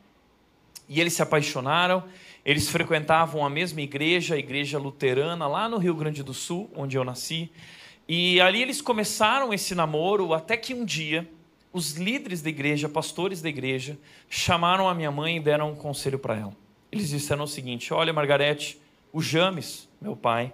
E 0.88 1.00
eles 1.00 1.14
se 1.14 1.22
apaixonaram, 1.22 2.04
eles 2.46 2.68
frequentavam 2.68 3.44
a 3.44 3.50
mesma 3.50 3.80
igreja, 3.80 4.36
a 4.36 4.38
igreja 4.38 4.78
luterana, 4.78 5.48
lá 5.48 5.68
no 5.68 5.78
Rio 5.78 5.96
Grande 5.96 6.22
do 6.22 6.32
Sul, 6.32 6.70
onde 6.76 6.96
eu 6.96 7.02
nasci. 7.02 7.50
E 8.08 8.40
ali 8.40 8.62
eles 8.62 8.80
começaram 8.80 9.52
esse 9.52 9.74
namoro 9.74 10.32
até 10.32 10.56
que 10.56 10.72
um 10.72 10.84
dia 10.84 11.28
os 11.72 11.94
líderes 11.94 12.42
da 12.42 12.48
igreja, 12.48 12.88
pastores 12.88 13.42
da 13.42 13.48
igreja, 13.48 13.98
chamaram 14.30 14.88
a 14.88 14.94
minha 14.94 15.10
mãe 15.10 15.38
e 15.38 15.40
deram 15.40 15.72
um 15.72 15.74
conselho 15.74 16.20
para 16.20 16.36
ela. 16.36 16.56
Eles 16.92 17.08
disseram 17.08 17.42
o 17.42 17.48
seguinte: 17.48 17.92
Olha, 17.92 18.12
Margarete, 18.12 18.80
o 19.12 19.20
James, 19.20 19.88
meu 20.00 20.14
pai, 20.14 20.52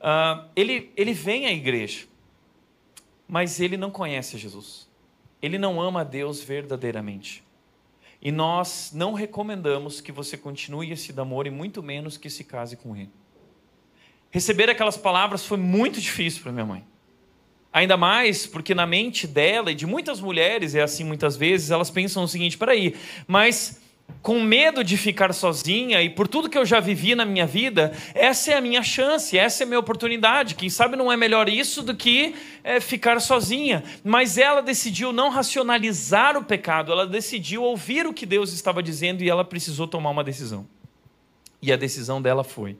uh, 0.00 0.44
ele, 0.56 0.90
ele 0.96 1.12
vem 1.12 1.46
à 1.46 1.52
igreja, 1.52 2.06
mas 3.28 3.60
ele 3.60 3.76
não 3.76 3.92
conhece 3.92 4.36
Jesus. 4.36 4.90
Ele 5.40 5.58
não 5.58 5.80
ama 5.80 6.00
a 6.00 6.04
Deus 6.04 6.42
verdadeiramente. 6.42 7.44
E 8.22 8.30
nós 8.30 8.90
não 8.92 9.14
recomendamos 9.14 10.00
que 10.00 10.12
você 10.12 10.36
continue 10.36 10.92
esse 10.92 11.12
namoro 11.12 11.48
e 11.48 11.50
muito 11.50 11.82
menos 11.82 12.16
que 12.16 12.28
se 12.28 12.44
case 12.44 12.76
com 12.76 12.94
ele. 12.94 13.10
Receber 14.30 14.68
aquelas 14.68 14.96
palavras 14.96 15.44
foi 15.44 15.58
muito 15.58 16.00
difícil 16.00 16.42
para 16.42 16.52
minha 16.52 16.66
mãe. 16.66 16.84
Ainda 17.72 17.96
mais 17.96 18.46
porque 18.46 18.74
na 18.74 18.86
mente 18.86 19.26
dela 19.26 19.70
e 19.70 19.74
de 19.74 19.86
muitas 19.86 20.20
mulheres, 20.20 20.74
é 20.74 20.82
assim 20.82 21.04
muitas 21.04 21.36
vezes, 21.36 21.70
elas 21.70 21.90
pensam 21.90 22.24
o 22.24 22.28
seguinte: 22.28 22.58
peraí, 22.58 22.96
mas 23.26 23.79
com 24.22 24.40
medo 24.40 24.84
de 24.84 24.96
ficar 24.96 25.32
sozinha 25.32 26.02
e 26.02 26.10
por 26.10 26.28
tudo 26.28 26.48
que 26.48 26.58
eu 26.58 26.64
já 26.64 26.80
vivi 26.80 27.14
na 27.14 27.24
minha 27.24 27.46
vida, 27.46 27.92
essa 28.14 28.52
é 28.52 28.56
a 28.56 28.60
minha 28.60 28.82
chance, 28.82 29.36
essa 29.36 29.62
é 29.62 29.64
a 29.64 29.66
minha 29.66 29.78
oportunidade. 29.78 30.54
Quem 30.54 30.68
sabe 30.68 30.96
não 30.96 31.10
é 31.10 31.16
melhor 31.16 31.48
isso 31.48 31.82
do 31.82 31.94
que 31.94 32.34
é, 32.62 32.80
ficar 32.80 33.20
sozinha. 33.20 33.82
Mas 34.04 34.38
ela 34.38 34.60
decidiu 34.60 35.12
não 35.12 35.30
racionalizar 35.30 36.36
o 36.36 36.44
pecado, 36.44 36.92
ela 36.92 37.06
decidiu 37.06 37.62
ouvir 37.62 38.06
o 38.06 38.12
que 38.12 38.26
Deus 38.26 38.52
estava 38.52 38.82
dizendo 38.82 39.22
e 39.22 39.30
ela 39.30 39.44
precisou 39.44 39.86
tomar 39.86 40.10
uma 40.10 40.24
decisão. 40.24 40.66
E 41.62 41.72
a 41.72 41.76
decisão 41.76 42.20
dela 42.20 42.44
foi: 42.44 42.76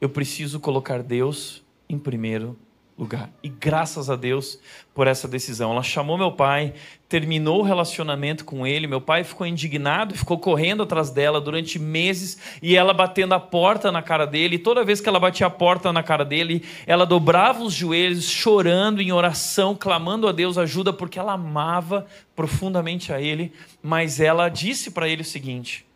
eu 0.00 0.08
preciso 0.08 0.60
colocar 0.60 1.02
Deus 1.02 1.62
em 1.88 1.98
primeiro 1.98 2.58
lugar. 2.98 3.30
E 3.42 3.48
graças 3.48 4.10
a 4.10 4.16
Deus 4.16 4.58
por 4.94 5.06
essa 5.06 5.26
decisão. 5.26 5.72
Ela 5.72 5.82
chamou 5.82 6.18
meu 6.18 6.32
pai, 6.32 6.74
terminou 7.08 7.60
o 7.60 7.62
relacionamento 7.62 8.44
com 8.44 8.66
ele. 8.66 8.86
Meu 8.86 9.00
pai 9.00 9.24
ficou 9.24 9.46
indignado, 9.46 10.14
ficou 10.14 10.38
correndo 10.38 10.82
atrás 10.82 11.10
dela 11.10 11.40
durante 11.40 11.78
meses 11.78 12.38
e 12.62 12.76
ela 12.76 12.92
batendo 12.92 13.34
a 13.34 13.40
porta 13.40 13.90
na 13.90 14.02
cara 14.02 14.26
dele. 14.26 14.56
E 14.56 14.58
toda 14.58 14.84
vez 14.84 15.00
que 15.00 15.08
ela 15.08 15.18
batia 15.18 15.46
a 15.46 15.50
porta 15.50 15.92
na 15.92 16.02
cara 16.02 16.24
dele, 16.24 16.62
ela 16.86 17.06
dobrava 17.06 17.62
os 17.62 17.72
joelhos, 17.72 18.28
chorando 18.28 19.00
em 19.00 19.12
oração, 19.12 19.74
clamando 19.74 20.28
a 20.28 20.32
Deus 20.32 20.58
ajuda, 20.58 20.92
porque 20.92 21.18
ela 21.18 21.32
amava 21.32 22.06
profundamente 22.36 23.12
a 23.12 23.20
ele. 23.20 23.52
Mas 23.82 24.20
ela 24.20 24.48
disse 24.48 24.90
para 24.90 25.08
ele 25.08 25.22
o 25.22 25.24
seguinte: 25.24 25.86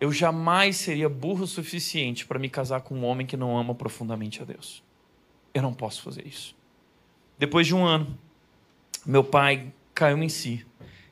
Eu 0.00 0.10
jamais 0.10 0.76
seria 0.76 1.08
burro 1.08 1.44
o 1.44 1.46
suficiente 1.46 2.24
para 2.24 2.38
me 2.38 2.48
casar 2.48 2.80
com 2.80 2.94
um 2.94 3.04
homem 3.04 3.26
que 3.26 3.36
não 3.36 3.58
ama 3.58 3.74
profundamente 3.74 4.40
a 4.40 4.44
Deus. 4.44 4.87
Eu 5.52 5.62
não 5.62 5.72
posso 5.72 6.02
fazer 6.02 6.26
isso. 6.26 6.54
Depois 7.38 7.66
de 7.66 7.74
um 7.74 7.84
ano, 7.84 8.18
meu 9.06 9.24
pai 9.24 9.72
caiu 9.94 10.22
em 10.22 10.28
si. 10.28 10.64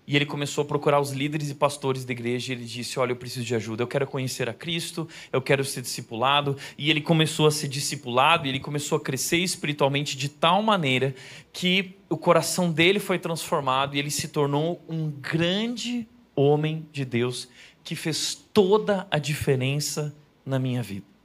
E 0.07 0.15
ele 0.15 0.25
começou 0.25 0.63
a 0.63 0.65
procurar 0.65 1.01
os 1.01 1.11
líderes 1.11 1.51
e 1.51 1.55
pastores 1.55 2.05
da 2.05 2.13
igreja. 2.13 2.53
E 2.53 2.57
ele 2.57 2.65
disse: 2.65 2.99
Olha, 2.99 3.11
eu 3.11 3.17
preciso 3.17 3.45
de 3.45 3.55
ajuda. 3.55 3.83
Eu 3.83 3.89
quero 3.89 4.07
conhecer 4.07 4.49
a 4.49 4.55
Cristo. 4.55 5.09
Eu 5.33 5.43
quero 5.43 5.65
ser 5.65 5.83
discipulado. 5.83 6.57
E 6.79 6.91
ele 6.91 7.01
começou 7.01 7.47
a 7.47 7.51
ser 7.51 7.67
discipulado. 7.67 8.47
E 8.47 8.51
ele 8.51 8.61
começou 8.61 8.99
a 8.99 9.01
crescer 9.01 9.39
espiritualmente 9.39 10.17
de 10.17 10.29
tal 10.29 10.63
maneira 10.63 11.15
que 11.53 11.97
o 12.09 12.17
coração 12.17 12.71
dele 12.71 13.01
foi 13.01 13.19
transformado. 13.19 13.97
E 13.97 13.99
ele 13.99 14.11
se 14.11 14.29
tornou 14.29 14.81
um 14.89 15.11
grande 15.11 16.07
homem 16.37 16.87
de 16.93 17.05
Deus 17.05 17.49
que 17.83 17.97
fez 17.97 18.35
toda 18.53 19.07
a 19.11 19.19
diferença 19.19 20.15
na 20.45 20.59
minha 20.59 20.83
vida. 20.83 21.16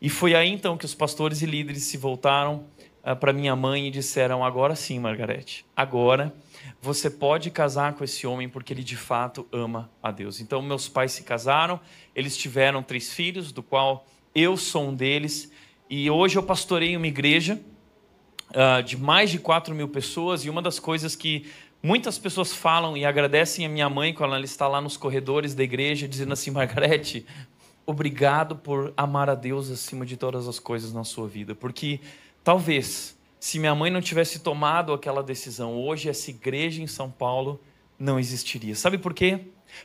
E 0.00 0.08
foi 0.08 0.34
aí 0.34 0.50
então 0.50 0.76
que 0.76 0.84
os 0.84 0.94
pastores 0.94 1.42
e 1.42 1.46
líderes 1.46 1.84
se 1.84 1.96
voltaram 1.96 2.66
uh, 3.04 3.16
para 3.16 3.32
minha 3.32 3.54
mãe 3.54 3.88
e 3.88 3.90
disseram: 3.90 4.44
Agora 4.44 4.74
sim, 4.74 4.98
Margarete, 4.98 5.64
agora 5.76 6.34
você 6.80 7.10
pode 7.10 7.50
casar 7.50 7.94
com 7.94 8.04
esse 8.04 8.26
homem 8.26 8.48
porque 8.48 8.72
ele 8.72 8.84
de 8.84 8.96
fato 8.96 9.46
ama 9.52 9.90
a 10.02 10.10
Deus. 10.10 10.40
Então, 10.40 10.60
meus 10.62 10.88
pais 10.88 11.12
se 11.12 11.22
casaram, 11.22 11.80
eles 12.14 12.36
tiveram 12.36 12.82
três 12.82 13.12
filhos, 13.12 13.52
do 13.52 13.62
qual 13.62 14.06
eu 14.34 14.56
sou 14.56 14.88
um 14.88 14.94
deles, 14.94 15.50
e 15.88 16.10
hoje 16.10 16.36
eu 16.36 16.42
pastorei 16.42 16.96
uma 16.96 17.06
igreja 17.06 17.60
uh, 18.50 18.82
de 18.82 18.96
mais 18.96 19.30
de 19.30 19.38
4 19.38 19.74
mil 19.74 19.88
pessoas, 19.88 20.44
e 20.44 20.50
uma 20.50 20.60
das 20.60 20.78
coisas 20.78 21.14
que 21.14 21.46
muitas 21.82 22.18
pessoas 22.18 22.52
falam 22.52 22.96
e 22.96 23.04
agradecem 23.04 23.64
a 23.66 23.68
minha 23.68 23.88
mãe 23.88 24.12
quando 24.12 24.34
ela 24.34 24.44
está 24.44 24.66
lá 24.66 24.80
nos 24.80 24.96
corredores 24.96 25.54
da 25.54 25.62
igreja, 25.62 26.08
dizendo 26.08 26.32
assim: 26.32 26.50
Margarete, 26.50 27.26
obrigado 27.86 28.56
por 28.56 28.92
amar 28.96 29.28
a 29.28 29.34
Deus 29.34 29.70
acima 29.70 30.06
de 30.06 30.16
todas 30.16 30.48
as 30.48 30.58
coisas 30.58 30.92
na 30.92 31.04
sua 31.04 31.28
vida, 31.28 31.54
porque 31.54 32.00
talvez 32.42 33.16
se 33.44 33.58
minha 33.58 33.74
mãe 33.74 33.90
não 33.90 34.00
tivesse 34.00 34.38
tomado 34.38 34.92
aquela 34.92 35.22
decisão 35.22 35.74
hoje, 35.74 36.08
essa 36.08 36.30
igreja 36.30 36.80
em 36.80 36.86
São 36.86 37.10
Paulo 37.10 37.60
não 37.98 38.18
existiria. 38.18 38.74
Sabe 38.74 38.96
por 38.96 39.12
quê? 39.12 39.40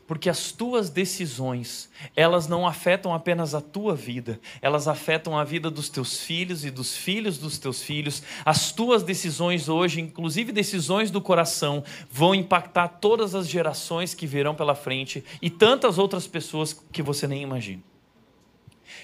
Porque 0.07 0.29
as 0.29 0.51
tuas 0.51 0.89
decisões, 0.89 1.89
elas 2.15 2.47
não 2.47 2.67
afetam 2.67 3.13
apenas 3.13 3.53
a 3.53 3.61
tua 3.61 3.95
vida, 3.95 4.39
elas 4.61 4.87
afetam 4.87 5.37
a 5.37 5.43
vida 5.43 5.69
dos 5.69 5.89
teus 5.89 6.21
filhos 6.21 6.63
e 6.63 6.71
dos 6.71 6.95
filhos 6.95 7.37
dos 7.37 7.57
teus 7.57 7.81
filhos. 7.81 8.23
As 8.45 8.71
tuas 8.71 9.03
decisões 9.03 9.67
hoje, 9.67 9.99
inclusive 9.99 10.51
decisões 10.51 11.11
do 11.11 11.19
coração, 11.19 11.83
vão 12.09 12.33
impactar 12.33 12.87
todas 12.87 13.35
as 13.35 13.47
gerações 13.47 14.13
que 14.13 14.27
virão 14.27 14.55
pela 14.55 14.75
frente 14.75 15.23
e 15.41 15.49
tantas 15.49 15.97
outras 15.97 16.27
pessoas 16.27 16.73
que 16.91 17.01
você 17.01 17.27
nem 17.27 17.41
imagina. 17.41 17.88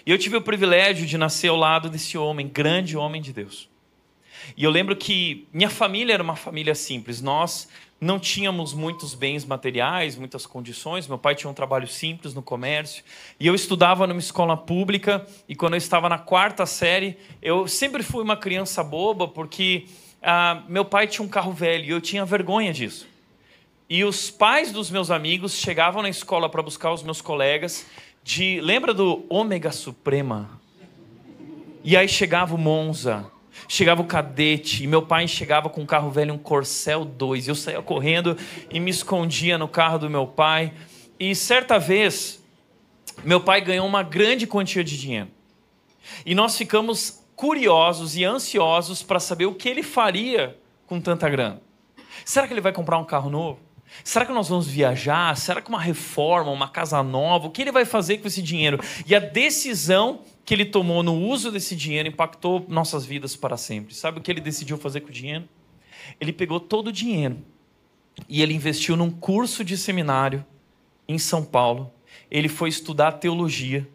E 0.05 0.11
eu 0.11 0.19
tive 0.19 0.37
o 0.37 0.41
privilégio 0.41 1.05
de 1.07 1.17
nascer 1.17 1.47
ao 1.47 1.55
lado 1.55 1.89
desse 1.89 2.15
homem, 2.15 2.47
grande 2.47 2.95
homem 2.95 3.21
de 3.21 3.33
Deus. 3.33 3.67
E 4.55 4.63
eu 4.63 4.69
lembro 4.69 4.95
que 4.95 5.47
minha 5.51 5.69
família 5.69 6.13
era 6.13 6.21
uma 6.21 6.35
família 6.35 6.75
simples. 6.75 7.21
Nós 7.21 7.67
não 7.99 8.19
tínhamos 8.19 8.71
muitos 8.71 9.15
bens 9.15 9.43
materiais, 9.43 10.15
muitas 10.15 10.45
condições. 10.45 11.07
Meu 11.07 11.17
pai 11.17 11.33
tinha 11.33 11.49
um 11.49 11.55
trabalho 11.55 11.87
simples 11.87 12.35
no 12.35 12.43
comércio. 12.43 13.03
E 13.39 13.47
eu 13.47 13.55
estudava 13.55 14.05
numa 14.05 14.19
escola 14.19 14.55
pública. 14.55 15.25
E 15.49 15.55
quando 15.55 15.73
eu 15.73 15.79
estava 15.79 16.07
na 16.07 16.19
quarta 16.19 16.67
série, 16.67 17.17
eu 17.41 17.67
sempre 17.67 18.03
fui 18.03 18.21
uma 18.21 18.37
criança 18.37 18.83
boba, 18.83 19.27
porque 19.27 19.85
ah, 20.21 20.61
meu 20.69 20.85
pai 20.85 21.07
tinha 21.07 21.25
um 21.25 21.29
carro 21.29 21.51
velho 21.51 21.85
e 21.85 21.89
eu 21.89 21.99
tinha 21.99 22.23
vergonha 22.25 22.71
disso. 22.71 23.07
E 23.89 24.03
os 24.03 24.29
pais 24.29 24.71
dos 24.71 24.91
meus 24.91 25.09
amigos 25.09 25.55
chegavam 25.55 26.03
na 26.03 26.09
escola 26.09 26.47
para 26.49 26.61
buscar 26.61 26.91
os 26.91 27.01
meus 27.01 27.21
colegas 27.21 27.85
de. 28.25 28.59
Lembra 28.59 28.91
do 28.91 29.23
Ômega 29.29 29.71
Suprema? 29.71 30.59
E 31.83 31.95
aí 31.95 32.09
chegava 32.09 32.55
o 32.55 32.57
Monza, 32.57 33.31
chegava 33.69 34.01
o 34.01 34.05
Cadete, 34.05 34.83
e 34.83 34.87
meu 34.87 35.03
pai 35.03 35.27
chegava 35.27 35.69
com 35.69 35.81
um 35.81 35.85
carro 35.85 36.09
velho, 36.09 36.33
um 36.33 36.37
Corcel 36.37 37.05
2. 37.05 37.47
Eu 37.47 37.53
saía 37.53 37.81
correndo 37.83 38.35
e 38.71 38.79
me 38.79 38.89
escondia 38.89 39.59
no 39.59 39.67
carro 39.67 39.99
do 39.99 40.09
meu 40.09 40.25
pai. 40.25 40.73
E 41.19 41.35
certa 41.35 41.77
vez, 41.77 42.43
meu 43.23 43.39
pai 43.39 43.61
ganhou 43.61 43.85
uma 43.85 44.01
grande 44.01 44.47
quantia 44.47 44.83
de 44.83 44.99
dinheiro. 44.99 45.29
E 46.25 46.33
nós 46.33 46.57
ficamos 46.57 47.23
curiosos 47.35 48.17
e 48.17 48.23
ansiosos 48.23 49.03
para 49.03 49.19
saber 49.19 49.45
o 49.45 49.53
que 49.53 49.69
ele 49.69 49.83
faria 49.83 50.57
com 50.87 50.99
tanta 50.99 51.29
grana? 51.29 51.61
Será 52.23 52.47
que 52.47 52.53
ele 52.53 52.61
vai 52.61 52.73
comprar 52.73 52.97
um 52.97 53.05
carro 53.05 53.29
novo? 53.29 53.59
Será 54.03 54.25
que 54.25 54.31
nós 54.31 54.49
vamos 54.49 54.67
viajar? 54.67 55.35
Será 55.37 55.61
que 55.61 55.69
uma 55.69 55.79
reforma, 55.79 56.51
uma 56.51 56.67
casa 56.67 57.01
nova? 57.01 57.47
O 57.47 57.51
que 57.51 57.61
ele 57.61 57.71
vai 57.71 57.85
fazer 57.85 58.17
com 58.17 58.27
esse 58.27 58.41
dinheiro? 58.41 58.79
E 59.05 59.15
a 59.15 59.19
decisão 59.19 60.21
que 60.43 60.53
ele 60.53 60.65
tomou 60.65 61.01
no 61.01 61.15
uso 61.15 61.51
desse 61.51 61.75
dinheiro 61.75 62.09
impactou 62.09 62.65
nossas 62.67 63.05
vidas 63.05 63.35
para 63.35 63.57
sempre. 63.57 63.95
Sabe 63.95 64.19
o 64.19 64.21
que 64.21 64.31
ele 64.31 64.41
decidiu 64.41 64.77
fazer 64.77 65.01
com 65.01 65.09
o 65.09 65.11
dinheiro? 65.11 65.47
Ele 66.19 66.31
pegou 66.31 66.59
todo 66.59 66.87
o 66.87 66.91
dinheiro 66.91 67.37
e 68.29 68.41
ele 68.41 68.53
investiu 68.53 68.95
num 68.95 69.09
curso 69.09 69.63
de 69.63 69.77
seminário 69.77 70.45
em 71.07 71.17
São 71.17 71.43
Paulo. 71.43 71.91
Ele 72.29 72.47
foi 72.47 72.69
estudar 72.69 73.13
teologia. 73.13 73.87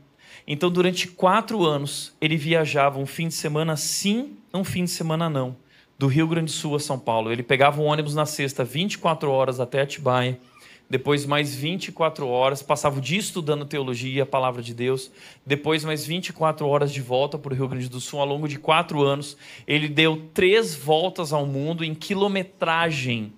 Então, 0.46 0.70
durante 0.70 1.06
quatro 1.06 1.64
anos, 1.64 2.14
ele 2.20 2.36
viajava 2.36 2.98
um 2.98 3.06
fim 3.06 3.28
de 3.28 3.34
semana 3.34 3.76
sim, 3.76 4.36
um 4.52 4.64
fim 4.64 4.84
de 4.84 4.90
semana 4.90 5.30
não 5.30 5.56
do 6.00 6.06
Rio 6.06 6.26
Grande 6.26 6.46
do 6.46 6.50
Sul 6.52 6.74
a 6.76 6.80
São 6.80 6.98
Paulo. 6.98 7.30
Ele 7.30 7.42
pegava 7.42 7.78
um 7.78 7.84
ônibus 7.84 8.14
na 8.14 8.24
sexta, 8.24 8.64
24 8.64 9.30
horas 9.30 9.60
até 9.60 9.82
Atibaia, 9.82 10.40
depois 10.88 11.26
mais 11.26 11.54
24 11.54 12.26
horas, 12.26 12.62
passava 12.62 12.96
o 12.96 13.02
dia 13.02 13.18
estudando 13.18 13.66
teologia 13.66 14.22
a 14.22 14.26
palavra 14.26 14.62
de 14.62 14.72
Deus, 14.72 15.12
depois 15.44 15.84
mais 15.84 16.06
24 16.06 16.66
horas 16.66 16.90
de 16.90 17.02
volta 17.02 17.36
para 17.36 17.52
o 17.52 17.54
Rio 17.54 17.68
Grande 17.68 17.86
do 17.86 18.00
Sul. 18.00 18.18
Ao 18.18 18.26
longo 18.26 18.48
de 18.48 18.58
quatro 18.58 19.02
anos, 19.02 19.36
ele 19.66 19.90
deu 19.90 20.26
três 20.32 20.74
voltas 20.74 21.34
ao 21.34 21.44
mundo 21.44 21.84
em 21.84 21.94
quilometragem. 21.94 23.34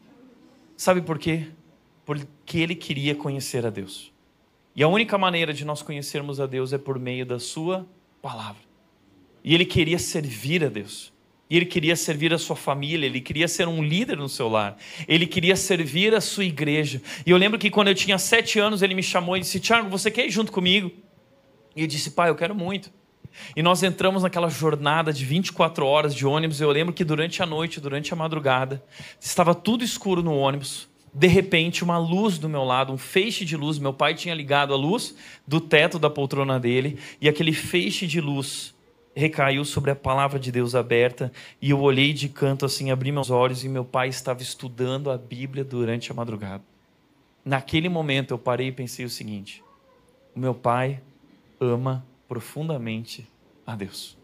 Sabe 0.77 1.03
por 1.03 1.19
quê? 1.19 1.49
Porque 2.07 2.61
ele 2.61 2.77
queria 2.77 3.17
conhecer 3.17 3.67
a 3.67 3.71
Deus. 3.71 4.13
E 4.77 4.85
a 4.85 4.89
única 4.89 5.19
maneira 5.19 5.53
de 5.53 5.65
nós 5.65 5.83
conhecermos 5.83 6.39
a 6.39 6.47
Deus 6.47 6.73
é 6.73 6.79
por 6.79 6.97
meio 6.97 7.27
da 7.27 7.41
Sua 7.41 7.85
palavra. 8.23 8.63
E 9.43 9.53
ele 9.53 9.65
queria 9.65 9.99
servir 9.99 10.65
a 10.65 10.69
Deus. 10.69 11.12
E 11.53 11.57
ele 11.57 11.67
queria 11.67 11.95
servir 11.95 12.33
a 12.33 12.39
sua 12.39 12.57
família, 12.57 13.05
ele 13.05 13.21
queria 13.21 13.47
ser 13.47 13.69
um 13.69 13.85
líder 13.85 14.17
no 14.17 14.27
seu 14.27 14.49
lar, 14.49 14.75
ele 15.07 15.27
queria 15.27 15.55
servir 15.55 16.15
a 16.15 16.21
sua 16.23 16.47
igreja. 16.47 17.03
E 17.27 17.31
eu 17.31 17.37
lembro 17.37 17.59
que 17.59 17.69
quando 17.69 17.89
eu 17.89 17.95
tinha 17.95 18.17
sete 18.17 18.59
anos, 18.59 18.81
ele 18.81 18.95
me 18.95 19.03
chamou 19.03 19.37
e 19.37 19.41
disse: 19.41 19.61
Tiago, 19.61 19.91
você 19.91 20.11
quer 20.11 20.25
ir 20.25 20.31
junto 20.31 20.51
comigo? 20.51 20.91
E 21.77 21.83
eu 21.83 21.87
disse: 21.87 22.13
Pai, 22.13 22.31
eu 22.31 22.35
quero 22.35 22.55
muito. 22.55 22.91
E 23.55 23.63
nós 23.63 23.83
entramos 23.83 24.23
naquela 24.23 24.49
jornada 24.49 25.13
de 25.13 25.27
24 25.27 25.85
horas 25.85 26.15
de 26.15 26.27
ônibus. 26.27 26.59
Eu 26.59 26.71
lembro 26.71 26.95
que 26.95 27.05
durante 27.05 27.43
a 27.43 27.47
noite, 27.47 27.83
durante 27.83 28.15
a 28.15 28.17
madrugada, 28.17 28.83
estava 29.21 29.55
tudo 29.55 29.85
escuro 29.85 30.23
no 30.23 30.35
ônibus. 30.35 30.89
De 31.13 31.27
repente, 31.27 31.85
uma 31.85 31.99
luz 31.99 32.39
do 32.39 32.49
meu 32.49 32.65
lado, 32.65 32.95
um 32.95 32.99
feixe 32.99 33.45
de 33.45 33.59
luz. 33.59 33.79
Meu 33.79 33.93
pai 33.93 34.15
tinha 34.15 34.35
ligado 34.35 34.73
a 34.73 34.77
luz 34.79 35.15
do 35.47 35.61
teto 35.61 35.99
da 35.99 36.09
poltrona 36.09 36.59
dele, 36.59 36.99
e 37.21 37.29
aquele 37.29 37.53
feixe 37.53 38.07
de 38.07 38.23
luz 38.23 38.75
recaiu 39.15 39.65
sobre 39.65 39.91
a 39.91 39.97
palavra 39.97 40.39
de 40.39 40.51
Deus 40.51 40.75
aberta 40.75 41.33
e 41.61 41.71
eu 41.71 41.81
olhei 41.81 42.13
de 42.13 42.29
canto 42.29 42.65
assim, 42.65 42.91
abri 42.91 43.13
meus 43.13 43.31
olhos 43.31 43.65
e 43.65 43.69
meu 43.69 43.85
pai 43.85 44.09
estava 44.09 44.43
estudando 44.43 45.11
a 45.11 45.19
Bíblia 45.19 45.65
durante 45.65 46.11
a 46.11 46.15
madrugada. 46.15 46.63
Naquele 47.45 47.89
momento 47.89 48.33
eu 48.33 48.39
parei 48.39 48.69
e 48.69 48.73
pensei 48.73 49.05
o 49.05 49.11
seguinte: 49.11 49.63
o 50.35 50.41
meu 50.41 50.55
pai 50.55 51.01
ama 51.61 52.05
profundamente 52.29 53.27
a 53.67 53.75
Deus. 53.75 54.17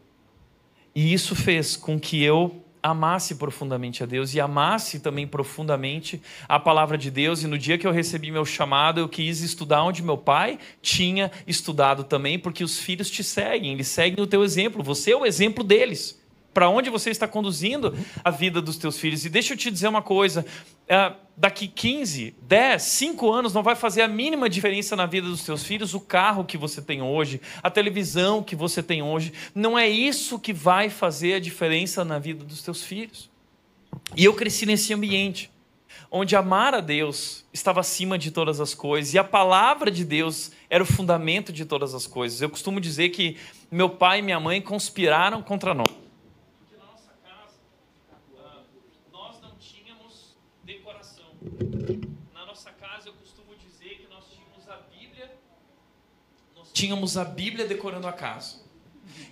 E 0.95 1.13
isso 1.13 1.37
fez 1.37 1.77
com 1.77 1.99
que 1.99 2.23
eu 2.23 2.65
amasse 2.83 3.35
profundamente 3.35 4.03
a 4.03 4.07
Deus 4.07 4.35
e 4.35 4.41
amasse 4.41 5.01
também 5.01 5.27
profundamente 5.27 6.21
a 6.49 6.59
palavra 6.59 6.99
de 6.99 7.11
Deus. 7.11 7.43
E 7.43 7.47
no 7.47 7.59
dia 7.59 7.79
que 7.79 7.87
eu 7.87 7.93
recebi 7.93 8.31
meu 8.31 8.45
chamado, 8.45 9.01
eu 9.01 9.09
quis 9.09 9.41
estudar 9.41 9.83
onde 9.83 10.03
meu 10.03 10.19
pai 10.19 10.59
tinha 10.83 11.31
estudado 11.47 12.05
também, 12.05 12.39
porque 12.39 12.65
os 12.65 12.79
filhos 12.79 13.11
te 13.11 13.23
seguem, 13.23 13.73
eles 13.73 13.89
seguem 13.89 14.23
o 14.23 14.27
teu 14.27 14.45
exemplo, 14.45 14.83
você 14.83 15.13
é 15.13 15.17
o 15.17 15.27
exemplo 15.27 15.63
deles 15.63 16.18
para 16.59 16.69
onde 16.69 16.91
você 16.91 17.11
está 17.11 17.29
conduzindo 17.29 17.97
a 18.25 18.33
vida 18.33 18.61
dos 18.61 18.77
teus 18.77 18.99
filhos. 18.99 19.25
E 19.25 19.31
deixa 19.31 19.53
eu 19.53 19.57
te 19.57 19.71
dizer 19.71 19.87
uma 19.87 20.03
coisa: 20.03 20.45
é, 20.89 21.13
daqui 21.37 21.69
15, 21.69 22.35
10, 22.43 22.83
5 22.83 23.31
anos 23.31 23.55
não 23.55 23.63
vai 23.63 23.77
fazer 23.77 24.03
a 24.03 24.09
mínima 24.09 24.49
diferença 24.51 24.97
na 24.97 25.07
vida 25.07 25.29
dos 25.29 25.45
teus 25.45 25.63
filhos 25.63 25.95
o 25.95 26.01
carro 26.01 26.45
que 26.45 26.59
você 26.59 26.83
tem 26.83 27.01
hoje, 27.01 27.41
a 27.63 27.71
televisão 27.71 28.43
que 28.43 28.57
você 28.57 28.83
tem 28.83 29.05
hoje. 29.05 29.33
Não 29.55 29.79
é 29.79 29.89
isso 29.89 30.37
que 30.37 30.53
vai 30.53 30.91
fazer 30.91 31.35
a 31.35 31.39
diferença 31.39 32.05
na 32.05 32.19
vida 32.19 32.43
dos 32.43 32.61
teus 32.61 32.83
filhos. 32.83 33.31
E 34.17 34.25
eu 34.25 34.35
cresci 34.35 34.67
nesse 34.67 34.93
ambiente 34.93 35.53
onde 36.11 36.35
amar 36.35 36.75
a 36.75 36.81
Deus 36.81 37.45
estava 37.53 37.79
acima 37.79 38.19
de 38.19 38.33
todas 38.33 38.61
as 38.61 38.75
coisas 38.75 39.15
e 39.15 39.19
a 39.19 39.23
palavra 39.23 39.93
de 39.93 40.05
Deus 40.05 40.51
era 40.69 40.83
o 40.83 40.87
fundamento 40.87 41.53
de 41.53 41.65
todas 41.65 41.95
as 41.95 42.05
coisas. 42.05 42.43
Eu 42.43 42.51
costumo 42.51 42.81
dizer 42.81 43.11
que 43.11 43.37
meu 43.71 43.89
pai 43.89 44.19
e 44.19 44.23
minha 44.23 44.41
mãe 44.41 44.61
conspiraram 44.61 45.41
contra 45.41 45.73
nós. 45.73 46.08
Na 52.33 52.45
nossa 52.45 52.71
casa 52.73 53.09
eu 53.09 53.13
costumo 53.15 53.55
dizer 53.57 53.99
que 53.99 54.09
nós 54.09 54.25
tínhamos 54.27 54.69
a 54.69 54.77
Bíblia, 54.77 55.39
nós 56.57 56.73
tínhamos 56.73 57.17
a 57.17 57.25
Bíblia 57.25 57.67
decorando 57.67 58.09
a 58.09 58.13
casa. 58.13 58.63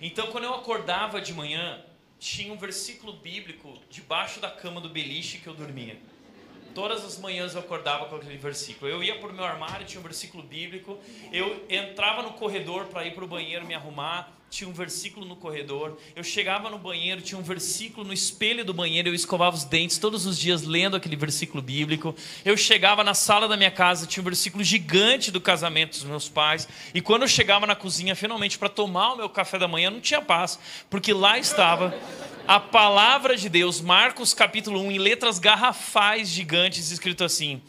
Então 0.01 0.27
quando 0.31 0.45
eu 0.45 0.53
acordava 0.53 1.19
de 1.19 1.33
manhã, 1.33 1.83
tinha 2.17 2.53
um 2.53 2.57
versículo 2.57 3.13
bíblico 3.13 3.77
debaixo 3.89 4.39
da 4.39 4.49
cama 4.49 4.79
do 4.79 4.89
beliche 4.89 5.39
que 5.39 5.47
eu 5.47 5.53
dormia. 5.53 5.99
Todas 6.73 7.03
as 7.03 7.17
manhãs 7.17 7.55
eu 7.55 7.61
acordava 7.61 8.05
com 8.05 8.15
aquele 8.15 8.37
versículo. 8.37 8.89
Eu 8.89 9.03
ia 9.03 9.19
para 9.19 9.29
o 9.29 9.33
meu 9.33 9.43
armário, 9.43 9.85
tinha 9.85 9.99
um 9.99 10.03
versículo 10.03 10.43
bíblico. 10.43 10.99
Eu 11.31 11.65
entrava 11.69 12.21
no 12.21 12.33
corredor 12.33 12.85
para 12.85 13.05
ir 13.05 13.15
para 13.15 13.23
o 13.23 13.27
banheiro 13.27 13.65
me 13.65 13.73
arrumar 13.73 14.36
tinha 14.49 14.69
um 14.69 14.73
versículo 14.73 15.25
no 15.25 15.35
corredor. 15.35 15.97
Eu 16.15 16.23
chegava 16.23 16.69
no 16.69 16.77
banheiro, 16.77 17.21
tinha 17.21 17.37
um 17.37 17.43
versículo 17.43 18.07
no 18.07 18.13
espelho 18.13 18.63
do 18.63 18.73
banheiro. 18.73 19.09
Eu 19.09 19.13
escovava 19.13 19.55
os 19.55 19.63
dentes 19.63 19.97
todos 19.97 20.25
os 20.25 20.37
dias 20.37 20.63
lendo 20.63 20.95
aquele 20.95 21.15
versículo 21.15 21.61
bíblico. 21.61 22.15
Eu 22.45 22.55
chegava 22.55 23.03
na 23.03 23.13
sala 23.13 23.47
da 23.47 23.57
minha 23.57 23.71
casa, 23.71 24.07
tinha 24.07 24.21
um 24.21 24.23
versículo 24.23 24.63
gigante 24.63 25.31
do 25.31 25.41
casamento 25.41 25.91
dos 25.91 26.03
meus 26.03 26.29
pais. 26.29 26.67
E 26.93 27.01
quando 27.01 27.23
eu 27.23 27.27
chegava 27.27 27.67
na 27.67 27.75
cozinha, 27.75 28.15
finalmente, 28.15 28.57
para 28.57 28.69
tomar 28.69 29.13
o 29.13 29.17
meu 29.17 29.29
café 29.29 29.59
da 29.59 29.67
manhã, 29.67 29.89
não 29.89 29.99
tinha 29.99 30.21
paz, 30.21 30.57
porque 30.89 31.13
lá 31.13 31.37
estava 31.37 31.93
a 32.47 32.59
palavra 32.59 33.35
de 33.35 33.49
Deus, 33.49 33.81
Marcos 33.81 34.33
capítulo 34.33 34.79
1, 34.81 34.91
em 34.93 34.97
letras 34.97 35.39
garrafais 35.39 36.29
gigantes, 36.29 36.89
escrito 36.91 37.23
assim: 37.23 37.61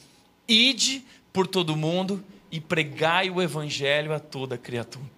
Ide 0.46 1.02
por 1.32 1.46
todo 1.46 1.76
mundo 1.76 2.24
e 2.50 2.60
pregai 2.60 3.28
o 3.28 3.42
evangelho 3.42 4.14
a 4.14 4.20
toda 4.20 4.56
criatura. 4.56 5.17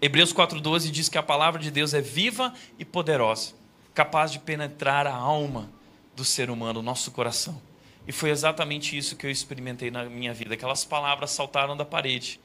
Hebreus 0.00 0.32
4,12 0.32 0.90
diz 0.90 1.08
que 1.08 1.18
a 1.18 1.22
palavra 1.22 1.60
de 1.60 1.70
Deus 1.72 1.92
é 1.92 2.00
viva 2.00 2.54
e 2.78 2.84
poderosa, 2.84 3.52
capaz 3.92 4.30
de 4.30 4.38
penetrar 4.38 5.06
a 5.08 5.14
alma 5.14 5.70
do 6.14 6.24
ser 6.24 6.50
humano, 6.50 6.78
o 6.78 6.82
nosso 6.82 7.10
coração. 7.10 7.60
E 8.06 8.12
foi 8.12 8.30
exatamente 8.30 8.96
isso 8.96 9.16
que 9.16 9.26
eu 9.26 9.30
experimentei 9.30 9.90
na 9.90 10.04
minha 10.04 10.32
vida. 10.32 10.54
Aquelas 10.54 10.84
palavras 10.84 11.32
saltaram 11.32 11.76
da 11.76 11.84
parede 11.84 12.40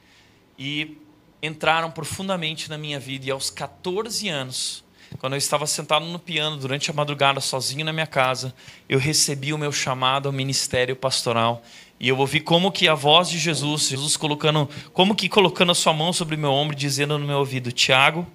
e 0.58 0.98
entraram 1.40 1.90
profundamente 1.90 2.68
na 2.68 2.76
minha 2.76 2.98
vida. 2.98 3.26
E 3.26 3.30
aos 3.30 3.50
14 3.50 4.28
anos, 4.28 4.84
quando 5.18 5.34
eu 5.34 5.38
estava 5.38 5.66
sentado 5.66 6.04
no 6.04 6.18
piano 6.18 6.56
durante 6.56 6.90
a 6.90 6.94
madrugada, 6.94 7.40
sozinho 7.40 7.84
na 7.84 7.92
minha 7.92 8.06
casa, 8.06 8.54
eu 8.88 8.98
recebi 8.98 9.52
o 9.52 9.58
meu 9.58 9.72
chamado 9.72 10.26
ao 10.26 10.32
ministério 10.32 10.96
pastoral 10.96 11.62
e 11.98 12.08
eu 12.08 12.18
ouvi 12.18 12.40
como 12.40 12.72
que 12.72 12.88
a 12.88 12.94
voz 12.94 13.28
de 13.30 13.38
Jesus, 13.38 13.88
Jesus 13.88 14.16
colocando, 14.16 14.68
como 14.92 15.14
que 15.14 15.28
colocando 15.28 15.72
a 15.72 15.74
sua 15.74 15.92
mão 15.92 16.12
sobre 16.12 16.36
meu 16.36 16.50
ombro, 16.50 16.76
dizendo 16.76 17.18
no 17.18 17.26
meu 17.26 17.38
ouvido: 17.38 17.72
Tiago, 17.72 18.26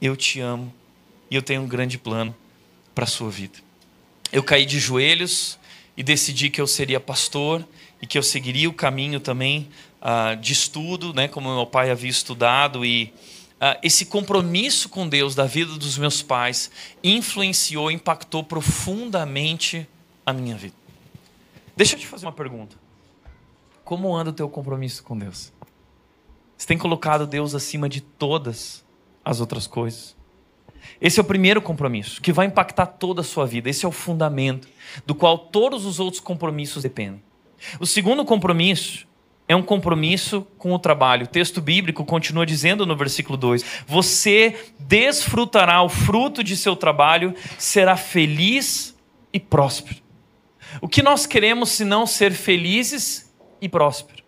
eu 0.00 0.16
te 0.16 0.40
amo 0.40 0.72
e 1.30 1.34
eu 1.34 1.42
tenho 1.42 1.62
um 1.62 1.66
grande 1.66 1.98
plano 1.98 2.34
para 2.94 3.04
a 3.04 3.08
sua 3.08 3.30
vida. 3.30 3.58
Eu 4.32 4.42
caí 4.42 4.64
de 4.64 4.78
joelhos 4.78 5.58
e 5.96 6.02
decidi 6.02 6.50
que 6.50 6.60
eu 6.60 6.66
seria 6.66 7.00
pastor 7.00 7.66
e 8.00 8.06
que 8.06 8.16
eu 8.16 8.22
seguiria 8.22 8.68
o 8.68 8.72
caminho 8.72 9.18
também 9.18 9.68
uh, 10.00 10.36
de 10.36 10.52
estudo, 10.52 11.12
né, 11.12 11.28
como 11.28 11.54
meu 11.54 11.66
pai 11.66 11.90
havia 11.90 12.10
estudado 12.10 12.84
e 12.84 13.12
uh, 13.60 13.78
esse 13.82 14.06
compromisso 14.06 14.88
com 14.88 15.08
Deus 15.08 15.34
da 15.34 15.46
vida 15.46 15.76
dos 15.76 15.98
meus 15.98 16.22
pais 16.22 16.70
influenciou, 17.04 17.90
impactou 17.90 18.42
profundamente 18.42 19.86
a 20.24 20.32
minha 20.32 20.56
vida. 20.56 20.74
Deixa 21.76 21.94
eu 21.94 22.00
te 22.00 22.06
fazer 22.06 22.26
uma 22.26 22.32
pergunta. 22.32 22.76
Como 23.84 24.14
anda 24.16 24.30
o 24.30 24.32
teu 24.32 24.48
compromisso 24.48 25.02
com 25.02 25.18
Deus? 25.18 25.52
Você 26.56 26.66
tem 26.66 26.78
colocado 26.78 27.26
Deus 27.26 27.54
acima 27.54 27.88
de 27.88 28.00
todas 28.00 28.84
as 29.24 29.40
outras 29.40 29.66
coisas? 29.66 30.16
Esse 31.00 31.18
é 31.18 31.22
o 31.22 31.24
primeiro 31.24 31.60
compromisso, 31.60 32.20
que 32.20 32.32
vai 32.32 32.46
impactar 32.46 32.86
toda 32.86 33.22
a 33.22 33.24
sua 33.24 33.46
vida. 33.46 33.68
Esse 33.68 33.84
é 33.84 33.88
o 33.88 33.92
fundamento 33.92 34.68
do 35.06 35.14
qual 35.14 35.38
todos 35.38 35.84
os 35.84 35.98
outros 35.98 36.20
compromissos 36.20 36.82
dependem. 36.82 37.22
O 37.78 37.86
segundo 37.86 38.24
compromisso 38.24 39.06
é 39.50 39.56
um 39.56 39.62
compromisso 39.62 40.46
com 40.56 40.72
o 40.72 40.78
trabalho. 40.78 41.24
O 41.24 41.28
texto 41.28 41.60
bíblico 41.60 42.04
continua 42.04 42.46
dizendo 42.46 42.86
no 42.86 42.94
versículo 42.94 43.36
2: 43.36 43.64
Você 43.84 44.54
desfrutará 44.78 45.82
o 45.82 45.88
fruto 45.88 46.44
de 46.44 46.56
seu 46.56 46.76
trabalho, 46.76 47.34
será 47.58 47.96
feliz 47.96 48.96
e 49.32 49.40
próspero. 49.40 49.96
O 50.80 50.86
que 50.86 51.02
nós 51.02 51.26
queremos 51.26 51.70
se 51.70 51.84
não 51.84 52.06
ser 52.06 52.30
felizes 52.30 53.34
e 53.60 53.68
próspero. 53.68 54.22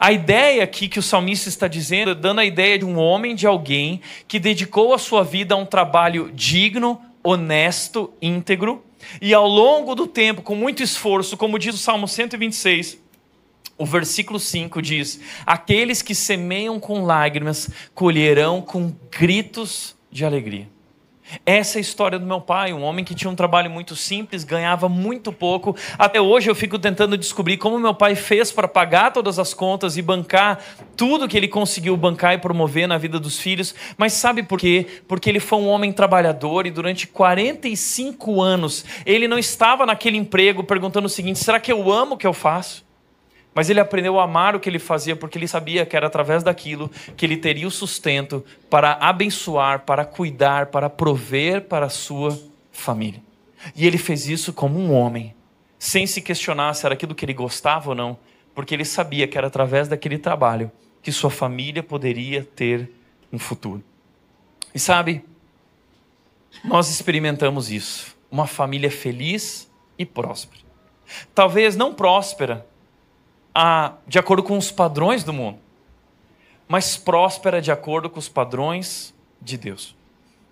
A 0.00 0.10
ideia 0.10 0.64
aqui 0.64 0.88
que 0.88 0.98
o 0.98 1.02
salmista 1.02 1.48
está 1.48 1.68
dizendo, 1.68 2.12
dando 2.12 2.40
a 2.40 2.44
ideia 2.44 2.76
de 2.76 2.84
um 2.84 2.98
homem, 2.98 3.36
de 3.36 3.46
alguém 3.46 4.00
que 4.26 4.40
dedicou 4.40 4.92
a 4.92 4.98
sua 4.98 5.22
vida 5.22 5.54
a 5.54 5.58
um 5.58 5.64
trabalho 5.64 6.28
digno, 6.34 7.00
honesto, 7.22 8.12
íntegro, 8.20 8.84
E 9.22 9.32
ao 9.32 9.46
longo 9.46 9.94
do 9.94 10.08
tempo, 10.08 10.42
com 10.42 10.56
muito 10.56 10.82
esforço, 10.82 11.36
como 11.36 11.56
diz 11.56 11.72
o 11.74 11.78
Salmo 11.78 12.08
126, 12.08 12.98
o 13.80 13.86
versículo 13.86 14.38
5 14.38 14.82
diz: 14.82 15.18
Aqueles 15.46 16.02
que 16.02 16.14
semeiam 16.14 16.78
com 16.78 17.02
lágrimas 17.02 17.70
colherão 17.94 18.60
com 18.60 18.94
gritos 19.10 19.96
de 20.12 20.22
alegria. 20.22 20.68
Essa 21.46 21.78
é 21.78 21.78
a 21.78 21.80
história 21.80 22.18
do 22.18 22.26
meu 22.26 22.40
pai, 22.40 22.72
um 22.72 22.82
homem 22.82 23.04
que 23.04 23.14
tinha 23.14 23.30
um 23.30 23.36
trabalho 23.36 23.70
muito 23.70 23.94
simples, 23.96 24.44
ganhava 24.44 24.88
muito 24.88 25.32
pouco. 25.32 25.74
Até 25.96 26.20
hoje 26.20 26.50
eu 26.50 26.54
fico 26.54 26.78
tentando 26.78 27.16
descobrir 27.16 27.56
como 27.56 27.78
meu 27.78 27.94
pai 27.94 28.16
fez 28.16 28.52
para 28.52 28.68
pagar 28.68 29.12
todas 29.12 29.38
as 29.38 29.54
contas 29.54 29.96
e 29.96 30.02
bancar 30.02 30.58
tudo 30.96 31.28
que 31.28 31.36
ele 31.36 31.48
conseguiu 31.48 31.96
bancar 31.96 32.34
e 32.34 32.38
promover 32.38 32.86
na 32.86 32.98
vida 32.98 33.18
dos 33.18 33.38
filhos. 33.38 33.74
Mas 33.96 34.12
sabe 34.12 34.42
por 34.42 34.58
quê? 34.58 34.86
Porque 35.08 35.30
ele 35.30 35.40
foi 35.40 35.58
um 35.58 35.68
homem 35.68 35.92
trabalhador 35.92 36.66
e 36.66 36.70
durante 36.70 37.06
45 37.06 38.42
anos 38.42 38.84
ele 39.06 39.26
não 39.26 39.38
estava 39.38 39.86
naquele 39.86 40.18
emprego 40.18 40.64
perguntando 40.64 41.06
o 41.06 41.10
seguinte: 41.10 41.38
será 41.38 41.58
que 41.58 41.72
eu 41.72 41.90
amo 41.90 42.16
o 42.16 42.18
que 42.18 42.26
eu 42.26 42.34
faço? 42.34 42.89
Mas 43.54 43.68
ele 43.68 43.80
aprendeu 43.80 44.20
a 44.20 44.24
amar 44.24 44.54
o 44.54 44.60
que 44.60 44.68
ele 44.68 44.78
fazia 44.78 45.16
porque 45.16 45.36
ele 45.36 45.48
sabia 45.48 45.84
que 45.84 45.96
era 45.96 46.06
através 46.06 46.42
daquilo 46.42 46.88
que 47.16 47.26
ele 47.26 47.36
teria 47.36 47.66
o 47.66 47.70
sustento 47.70 48.44
para 48.68 48.92
abençoar, 48.92 49.80
para 49.80 50.04
cuidar, 50.04 50.66
para 50.66 50.88
prover 50.88 51.62
para 51.62 51.86
a 51.86 51.90
sua 51.90 52.38
família. 52.70 53.20
E 53.74 53.86
ele 53.86 53.98
fez 53.98 54.28
isso 54.28 54.52
como 54.52 54.78
um 54.78 54.92
homem, 54.92 55.34
sem 55.78 56.06
se 56.06 56.22
questionar 56.22 56.74
se 56.74 56.86
era 56.86 56.94
aquilo 56.94 57.14
que 57.14 57.24
ele 57.24 57.34
gostava 57.34 57.90
ou 57.90 57.94
não, 57.94 58.16
porque 58.54 58.74
ele 58.74 58.84
sabia 58.84 59.26
que 59.26 59.36
era 59.36 59.48
através 59.48 59.88
daquele 59.88 60.18
trabalho 60.18 60.70
que 61.02 61.10
sua 61.10 61.30
família 61.30 61.82
poderia 61.82 62.44
ter 62.44 62.90
um 63.32 63.38
futuro. 63.38 63.82
E 64.74 64.78
sabe, 64.78 65.24
nós 66.64 66.88
experimentamos 66.88 67.70
isso, 67.70 68.16
uma 68.30 68.46
família 68.46 68.90
feliz 68.90 69.70
e 69.98 70.06
próspera. 70.06 70.62
Talvez 71.34 71.74
não 71.74 71.92
próspera 71.92 72.66
a, 73.54 73.94
de 74.06 74.18
acordo 74.18 74.42
com 74.42 74.56
os 74.56 74.70
padrões 74.70 75.24
do 75.24 75.32
mundo, 75.32 75.58
mas 76.68 76.96
próspera 76.96 77.60
de 77.60 77.72
acordo 77.72 78.08
com 78.08 78.18
os 78.18 78.28
padrões 78.28 79.14
de 79.40 79.56
Deus. 79.56 79.96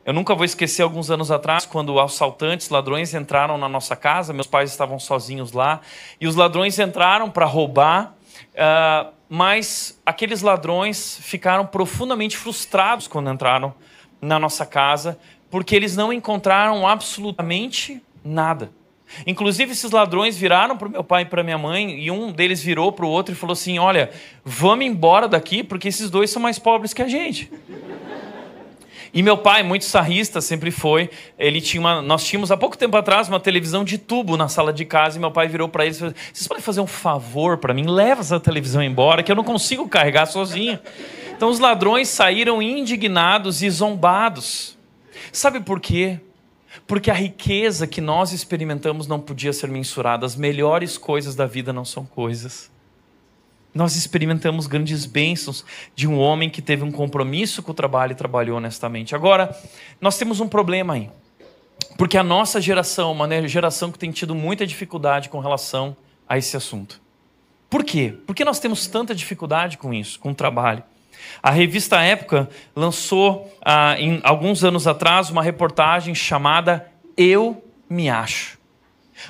Eu 0.05 0.15
nunca 0.15 0.35
vou 0.35 0.45
esquecer 0.45 0.83
alguns 0.83 1.11
anos 1.11 1.31
atrás, 1.31 1.67
quando 1.67 2.01
assaltantes, 2.01 2.71
ladrões 2.71 3.13
entraram 3.13 3.59
na 3.59 3.69
nossa 3.69 3.95
casa, 3.95 4.33
meus 4.33 4.47
pais 4.47 4.71
estavam 4.71 4.99
sozinhos 4.99 5.53
lá, 5.53 5.83
e 6.19 6.27
os 6.27 6.35
ladrões 6.35 6.79
entraram 6.79 7.31
para 7.31 7.45
roubar, 7.45 8.15
uh, 8.55 9.13
mas 9.29 10.01
aqueles 10.07 10.41
ladrões 10.41 11.19
ficaram 11.21 11.67
profundamente 11.67 12.39
frustrados 12.39 13.07
quando 13.07 13.31
entraram 13.31 13.75
na 14.21 14.39
nossa 14.39 14.65
casa, 14.65 15.19
porque 15.51 15.77
eles 15.77 15.95
não 15.95 16.11
encontraram 16.11 16.89
absolutamente 16.89 18.03
nada. 18.25 18.71
Inclusive, 19.27 19.73
esses 19.73 19.91
ladrões 19.91 20.37
viraram 20.37 20.77
para 20.77 20.89
o 20.89 20.91
meu 20.91 21.05
pai 21.05 21.23
e 21.23 21.27
para 21.27 21.43
minha 21.43 21.59
mãe, 21.59 22.01
e 22.01 22.11
um 22.11 22.31
deles 22.31 22.63
virou 22.63 22.93
para 22.93 23.05
o 23.05 23.09
outro 23.09 23.35
e 23.35 23.37
falou 23.37 23.53
assim: 23.53 23.79
Olha, 23.79 24.11
vamos 24.45 24.85
embora 24.85 25.27
daqui, 25.27 25.63
porque 25.63 25.89
esses 25.89 26.11
dois 26.11 26.31
são 26.31 26.41
mais 26.41 26.59
pobres 26.59 26.93
que 26.93 27.03
a 27.03 27.09
gente. 27.09 27.51
E 29.13 29.23
meu 29.23 29.39
pai, 29.39 29.63
muito 29.63 29.85
sarrista, 29.85 30.41
sempre 30.41 30.71
foi. 30.71 31.09
Ele 31.39 31.61
tinha 31.61 31.81
uma, 31.81 32.03
nós 32.03 32.25
tínhamos 32.25 32.51
há 32.51 32.57
pouco 32.57 32.77
tempo 32.77 32.97
atrás 32.97 33.29
uma 33.29 33.41
televisão 33.41 33.83
de 33.83 33.97
tubo 33.97 34.37
na 34.37 34.49
sala 34.49 34.73
de 34.73 34.85
casa 34.85 35.17
e 35.17 35.21
meu 35.21 35.31
pai 35.31 35.49
virou 35.49 35.69
para 35.69 35.85
eles 35.85 35.97
e 35.97 36.01
falou: 36.01 36.15
"Vocês 36.33 36.47
podem 36.47 36.63
fazer 36.63 36.81
um 36.81 36.87
favor 36.87 37.57
para 37.57 37.73
mim? 37.73 37.87
Leva 37.87 38.21
essa 38.21 38.39
televisão 38.39 38.83
embora 38.83 39.23
que 39.23 39.33
eu 39.33 39.37
não 39.37 39.45
consigo 39.45 39.89
carregar 39.89 40.27
sozinho". 40.27 40.79
Então 41.35 41.49
os 41.49 41.59
ladrões 41.59 42.09
saíram 42.09 42.61
indignados 42.61 43.63
e 43.63 43.71
zombados. 43.71 44.77
Sabe 45.33 45.61
por 45.61 45.81
quê? 45.81 46.21
Porque 46.89 47.11
a 47.11 47.15
riqueza 47.15 47.87
que 47.87 48.01
nós 48.01 48.33
experimentamos 48.33 49.07
não 49.07 49.21
podia 49.21 49.53
ser 49.53 49.69
mensurada. 49.69 50.25
As 50.25 50.35
melhores 50.35 50.97
coisas 50.97 51.37
da 51.37 51.45
vida 51.45 51.71
não 51.71 51.85
são 51.85 52.07
coisas. 52.07 52.71
Nós 53.75 53.95
experimentamos 53.95 54.67
grandes 54.67 55.05
bênçãos 55.05 55.67
de 55.95 56.09
um 56.09 56.19
homem 56.19 56.49
que 56.49 56.63
teve 56.63 56.83
um 56.83 56.91
compromisso 56.91 57.63
com 57.63 57.73
o 57.73 57.75
trabalho 57.75 58.13
e 58.13 58.15
trabalhou 58.15 58.57
honestamente. 58.57 59.15
Agora, 59.15 59.55
nós 60.01 60.17
temos 60.17 60.41
um 60.41 60.49
problema 60.49 60.95
aí. 60.95 61.11
Porque 61.99 62.17
a 62.17 62.23
nossa 62.23 62.59
geração, 62.59 63.13
uma 63.13 63.47
geração 63.47 63.93
que 63.93 63.99
tem 63.99 64.11
tido 64.11 64.35
muita 64.35 64.67
dificuldade 64.67 65.29
com 65.29 65.41
relação 65.41 65.95
a 66.27 66.39
esse 66.39 66.57
assunto. 66.57 67.03
Por 67.69 67.85
quê? 67.85 68.17
Por 68.27 68.35
que 68.35 68.47
nós 68.47 68.59
temos 68.59 68.87
tanta 68.87 69.15
dificuldade 69.15 69.77
com 69.77 69.93
isso, 69.93 70.19
com 70.19 70.31
o 70.31 70.35
trabalho? 70.35 70.83
A 71.43 71.51
revista 71.51 72.01
Época 72.03 72.49
lançou, 72.75 73.53
ah, 73.65 73.97
em, 73.99 74.21
alguns 74.23 74.65
anos 74.65 74.87
atrás, 74.87 75.31
uma 75.31 75.43
reportagem 75.43 76.15
chamada 76.15 76.91
Eu 77.17 77.63
Me 77.89 78.09
Acho. 78.09 78.59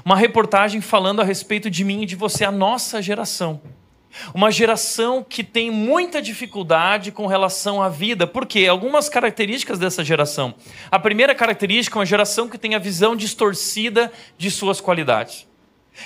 Uma 0.04 0.16
reportagem 0.16 0.80
falando 0.80 1.20
a 1.20 1.24
respeito 1.24 1.70
de 1.70 1.84
mim 1.84 2.02
e 2.02 2.06
de 2.06 2.14
você, 2.14 2.44
a 2.44 2.52
nossa 2.52 3.00
geração. 3.00 3.60
Uma 4.34 4.50
geração 4.50 5.24
que 5.26 5.44
tem 5.44 5.70
muita 5.70 6.20
dificuldade 6.20 7.12
com 7.12 7.26
relação 7.26 7.82
à 7.82 7.88
vida. 7.88 8.26
Por 8.26 8.46
quê? 8.46 8.66
Algumas 8.66 9.08
características 9.08 9.78
dessa 9.78 10.04
geração. 10.04 10.54
A 10.90 10.98
primeira 10.98 11.34
característica 11.34 11.96
é 11.96 12.00
uma 12.00 12.06
geração 12.06 12.48
que 12.48 12.58
tem 12.58 12.74
a 12.74 12.78
visão 12.78 13.14
distorcida 13.14 14.12
de 14.36 14.50
suas 14.50 14.80
qualidades. 14.80 15.47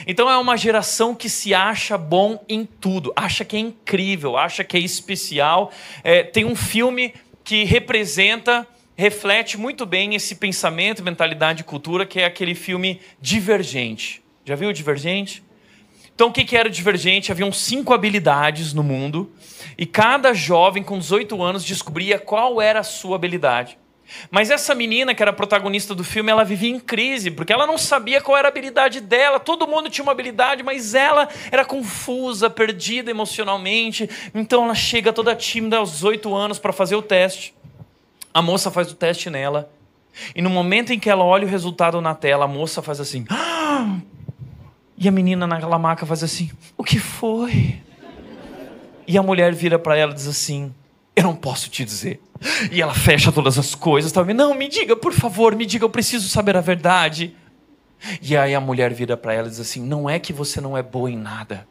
Então 0.07 0.31
é 0.31 0.37
uma 0.37 0.57
geração 0.57 1.15
que 1.15 1.29
se 1.29 1.55
acha 1.55 1.97
bom 1.99 2.45
em 2.49 2.65
tudo, 2.65 3.13
acha 3.15 3.45
que 3.45 3.57
é 3.57 3.61
incrível, 3.61 4.37
acha 4.37 4.65
que 4.65 4.77
é 4.77 4.81
especial. 4.81 5.71
É, 6.03 6.23
tem 6.23 6.45
um 6.45 6.57
filme 6.57 7.15
que 7.45 7.65
representa, 7.65 8.67
reflete 8.97 9.59
muito 9.59 9.85
bem 9.85 10.15
esse 10.15 10.37
pensamento, 10.37 11.03
mentalidade 11.03 11.63
e 11.63 11.65
cultura, 11.65 12.07
que 12.07 12.21
é 12.21 12.25
aquele 12.25 12.55
filme 12.55 13.01
Divergente. 13.21 14.23
Já 14.45 14.55
viu 14.55 14.73
Divergente? 14.73 15.43
Então, 16.15 16.29
o 16.29 16.33
que 16.33 16.57
era 16.57 16.69
Divergente? 16.69 17.33
Haviam 17.33 17.51
cinco 17.51 17.95
habilidades 17.95 18.73
no 18.73 18.83
mundo 18.83 19.33
e 19.79 19.87
cada 19.87 20.35
jovem 20.35 20.83
com 20.83 20.99
18 20.99 21.43
anos 21.43 21.65
descobria 21.65 22.19
qual 22.19 22.61
era 22.61 22.81
a 22.81 22.85
sua 22.85 23.17
habilidade. 23.17 23.79
Mas 24.31 24.51
essa 24.51 24.75
menina, 24.75 25.15
que 25.15 25.23
era 25.23 25.33
protagonista 25.33 25.95
do 25.95 26.05
filme, 26.05 26.31
ela 26.31 26.45
vivia 26.45 26.71
em 26.71 26.79
crise, 26.79 27.31
porque 27.31 27.53
ela 27.53 27.67
não 27.67 27.79
sabia 27.79 28.21
qual 28.21 28.37
era 28.37 28.49
a 28.49 28.51
habilidade 28.51 29.01
dela. 29.01 29.41
Todo 29.41 29.67
mundo 29.67 29.89
tinha 29.89 30.03
uma 30.03 30.13
habilidade, 30.13 30.63
mas 30.63 30.95
ela 30.95 31.29
era 31.51 31.65
confusa, 31.65 32.51
perdida 32.51 33.11
emocionalmente. 33.11 34.09
Então 34.35 34.65
ela 34.65 34.75
chega 34.75 35.13
toda 35.13 35.35
tímida 35.35 35.79
aos 35.79 35.93
18 35.93 36.35
anos 36.35 36.59
para 36.59 36.73
fazer 36.73 36.97
o 36.97 37.03
teste. 37.03 37.55
A 38.35 38.43
moça 38.43 38.71
faz 38.71 38.91
o 38.91 38.95
teste 38.95 39.31
nela. 39.31 39.71
E 40.35 40.43
no 40.43 40.51
momento 40.51 40.93
em 40.93 40.99
que 40.99 41.09
ela 41.09 41.25
olha 41.25 41.47
o 41.47 41.51
resultado 41.51 42.01
na 42.01 42.15
tela, 42.15 42.45
a 42.45 42.49
moça 42.49 42.83
faz 42.83 43.01
assim. 43.01 43.25
Ah! 43.31 43.99
E 44.97 45.09
a 45.09 45.11
menina 45.11 45.47
naquela 45.47 45.79
maca 45.79 46.07
faz 46.07 46.23
assim: 46.23 46.51
O 46.77 46.85
que 46.85 46.99
foi? 46.99 47.81
E 49.07 49.19
a 49.19 49.23
mulher 49.23 49.55
vira 49.55 49.79
para 49.79 49.97
ela 49.97 50.13
e 50.13 50.15
diz 50.15 50.29
assim: 50.29 50.73
Eu 51.15 51.25
não 51.25 51.37
posso 51.37 51.69
te 51.69 51.85
dizer. 51.85 52.21
E 52.71 52.81
ela 52.81 52.95
fecha 52.95 53.31
todas 53.31 53.59
as 53.59 53.75
coisas. 53.75 54.11
Tá? 54.11 54.25
Não, 54.25 54.55
me 54.55 54.69
diga, 54.69 54.97
por 54.97 55.13
favor, 55.13 55.55
me 55.55 55.67
diga, 55.67 55.85
eu 55.85 55.91
preciso 55.91 56.29
saber 56.29 56.57
a 56.57 56.61
verdade. 56.61 57.35
E 58.21 58.37
aí 58.37 58.55
a 58.55 58.61
mulher 58.61 58.93
vira 58.93 59.17
para 59.17 59.33
ela 59.33 59.47
e 59.47 59.51
diz 59.51 59.61
assim: 59.61 59.81
Não 59.81 60.09
é 60.09 60.19
que 60.19 60.33
você 60.33 60.61
não 60.61 60.77
é 60.77 60.83
boa 60.83 61.11
em 61.11 61.17
nada, 61.17 61.67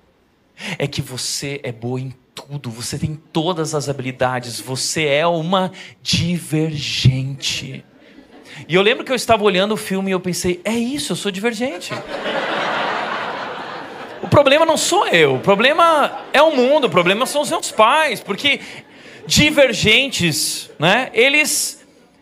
é 0.77 0.88
que 0.88 1.01
você 1.01 1.60
é 1.63 1.71
boa 1.71 1.99
em 1.99 2.13
tudo, 2.34 2.69
você 2.69 2.97
tem 2.97 3.19
todas 3.34 3.75
as 3.75 3.89
habilidades, 3.89 4.60
você 4.60 5.06
é 5.06 5.27
uma 5.27 5.71
divergente. 6.01 7.84
E 8.67 8.75
eu 8.75 8.82
lembro 8.82 9.04
que 9.04 9.12
eu 9.12 9.15
estava 9.15 9.43
olhando 9.43 9.73
o 9.73 9.77
filme 9.77 10.12
e 10.12 10.13
eu 10.13 10.19
pensei: 10.19 10.62
É 10.63 10.73
isso, 10.73 11.12
eu 11.12 11.15
sou 11.17 11.32
divergente. 11.32 11.93
O 14.21 14.27
problema 14.27 14.65
não 14.65 14.77
sou 14.77 15.08
eu, 15.08 15.36
o 15.36 15.39
problema 15.39 16.19
é 16.32 16.41
o 16.41 16.56
mundo, 16.56 16.86
o 16.86 16.89
problema 16.89 17.25
são 17.25 17.41
os 17.41 17.49
meus 17.49 17.71
pais, 17.71 18.21
porque 18.21 18.62
divergentes, 19.25 20.69
né? 20.79 21.10
Eles 21.13 21.81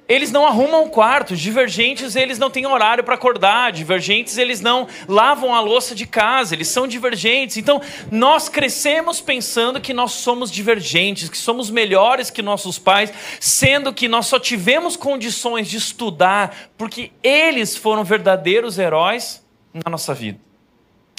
eles 0.10 0.32
não 0.32 0.44
arrumam 0.44 0.90
quartos, 0.90 1.40
divergentes 1.40 2.16
eles 2.16 2.40
não 2.40 2.50
têm 2.50 2.66
horário 2.66 3.04
para 3.04 3.14
acordar, 3.14 3.72
divergentes 3.72 4.40
eles 4.40 4.60
não 4.60 4.88
lavam 5.08 5.54
a 5.54 5.60
louça 5.60 5.94
de 5.94 6.08
casa, 6.08 6.56
eles 6.56 6.68
são 6.68 6.88
divergentes. 6.88 7.58
Então, 7.58 7.80
nós 8.10 8.50
crescemos 8.50 9.22
pensando 9.22 9.80
que 9.80 9.94
nós 9.94 10.14
somos 10.14 10.50
divergentes, 10.50 11.30
que 11.30 11.38
somos 11.38 11.70
melhores 11.70 12.32
que 12.32 12.42
nossos 12.42 12.80
pais, 12.80 13.14
sendo 13.40 13.94
que 13.94 14.08
nós 14.08 14.26
só 14.26 14.40
tivemos 14.40 14.96
condições 14.96 15.70
de 15.70 15.78
estudar 15.78 16.72
porque 16.76 17.12
eles 17.22 17.78
foram 17.78 18.04
verdadeiros 18.04 18.80
heróis 18.80 19.46
na 19.72 19.92
nossa 19.92 20.16
vida. 20.16 20.40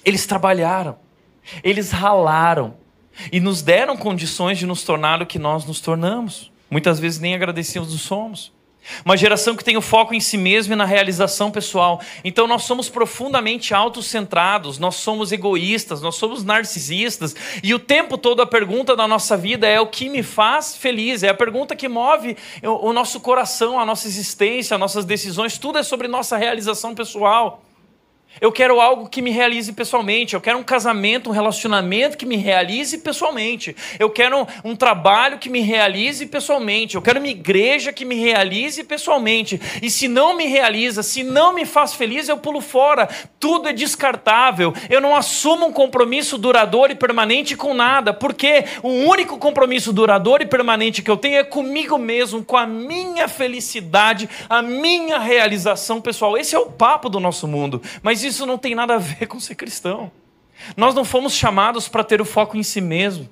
Eles 0.04 0.26
trabalharam, 0.26 0.98
eles 1.62 1.92
ralaram, 1.92 2.76
e 3.32 3.40
nos 3.40 3.62
deram 3.62 3.96
condições 3.96 4.58
de 4.58 4.66
nos 4.66 4.82
tornar 4.82 5.22
o 5.22 5.26
que 5.26 5.38
nós 5.38 5.64
nos 5.64 5.80
tornamos. 5.80 6.50
Muitas 6.70 7.00
vezes 7.00 7.18
nem 7.18 7.34
agradecidos 7.34 7.98
somos. 8.00 8.52
Uma 9.04 9.16
geração 9.16 9.54
que 9.54 9.64
tem 9.64 9.76
o 9.76 9.82
foco 9.82 10.14
em 10.14 10.20
si 10.20 10.36
mesmo 10.36 10.72
e 10.72 10.76
na 10.76 10.84
realização 10.84 11.50
pessoal. 11.50 12.00
Então 12.24 12.46
nós 12.46 12.62
somos 12.62 12.88
profundamente 12.88 13.74
autocentrados, 13.74 14.78
nós 14.78 14.96
somos 14.96 15.32
egoístas, 15.32 16.00
nós 16.00 16.16
somos 16.16 16.44
narcisistas. 16.44 17.36
E 17.62 17.74
o 17.74 17.78
tempo 17.78 18.16
todo 18.18 18.42
a 18.42 18.46
pergunta 18.46 18.96
da 18.96 19.06
nossa 19.06 19.36
vida 19.36 19.66
é 19.66 19.80
o 19.80 19.86
que 19.86 20.08
me 20.08 20.22
faz 20.22 20.76
feliz? 20.76 21.22
É 21.22 21.28
a 21.28 21.34
pergunta 21.34 21.76
que 21.76 21.88
move 21.88 22.36
o 22.62 22.92
nosso 22.92 23.20
coração, 23.20 23.78
a 23.78 23.86
nossa 23.86 24.08
existência, 24.08 24.74
as 24.74 24.80
nossas 24.80 25.04
decisões. 25.04 25.58
Tudo 25.58 25.78
é 25.78 25.82
sobre 25.82 26.08
nossa 26.08 26.36
realização 26.36 26.94
pessoal. 26.94 27.62
Eu 28.38 28.50
quero 28.50 28.80
algo 28.80 29.08
que 29.08 29.20
me 29.20 29.30
realize 29.30 29.72
pessoalmente. 29.72 30.34
Eu 30.34 30.40
quero 30.40 30.58
um 30.58 30.62
casamento, 30.62 31.28
um 31.28 31.32
relacionamento 31.32 32.16
que 32.16 32.24
me 32.24 32.36
realize 32.36 32.96
pessoalmente. 32.98 33.76
Eu 33.98 34.08
quero 34.08 34.38
um, 34.38 34.70
um, 34.70 34.76
trabalho 34.76 35.38
que 35.38 35.50
me 35.50 35.60
realize 35.60 36.24
pessoalmente. 36.26 36.94
Eu 36.94 37.02
quero 37.02 37.18
uma 37.18 37.28
igreja 37.28 37.92
que 37.92 38.04
me 38.04 38.14
realize 38.14 38.82
pessoalmente. 38.84 39.60
E 39.82 39.90
se 39.90 40.08
não 40.08 40.36
me 40.36 40.46
realiza, 40.46 41.02
se 41.02 41.22
não 41.22 41.52
me 41.52 41.66
faz 41.66 41.94
feliz, 41.94 42.28
eu 42.28 42.38
pulo 42.38 42.60
fora. 42.60 43.08
Tudo 43.38 43.68
é 43.68 43.72
descartável. 43.72 44.72
Eu 44.88 45.00
não 45.00 45.14
assumo 45.14 45.66
um 45.66 45.72
compromisso 45.72 46.38
duradouro 46.38 46.92
e 46.92 46.96
permanente 46.96 47.56
com 47.56 47.74
nada. 47.74 48.14
Porque 48.14 48.64
o 48.82 48.88
único 48.88 49.38
compromisso 49.38 49.92
duradouro 49.92 50.42
e 50.42 50.46
permanente 50.46 51.02
que 51.02 51.10
eu 51.10 51.16
tenho 51.16 51.36
é 51.36 51.44
comigo 51.44 51.98
mesmo, 51.98 52.42
com 52.42 52.56
a 52.56 52.66
minha 52.66 53.28
felicidade, 53.28 54.30
a 54.48 54.62
minha 54.62 55.18
realização 55.18 56.00
pessoal. 56.00 56.38
Esse 56.38 56.54
é 56.54 56.58
o 56.58 56.66
papo 56.66 57.10
do 57.10 57.20
nosso 57.20 57.46
mundo. 57.46 57.82
Mas 58.02 58.19
isso 58.24 58.46
não 58.46 58.58
tem 58.58 58.74
nada 58.74 58.94
a 58.94 58.98
ver 58.98 59.26
com 59.26 59.38
ser 59.40 59.54
cristão. 59.54 60.10
Nós 60.76 60.94
não 60.94 61.04
fomos 61.04 61.34
chamados 61.34 61.88
para 61.88 62.04
ter 62.04 62.20
o 62.20 62.24
foco 62.24 62.56
em 62.56 62.62
si 62.62 62.80
mesmo, 62.80 63.28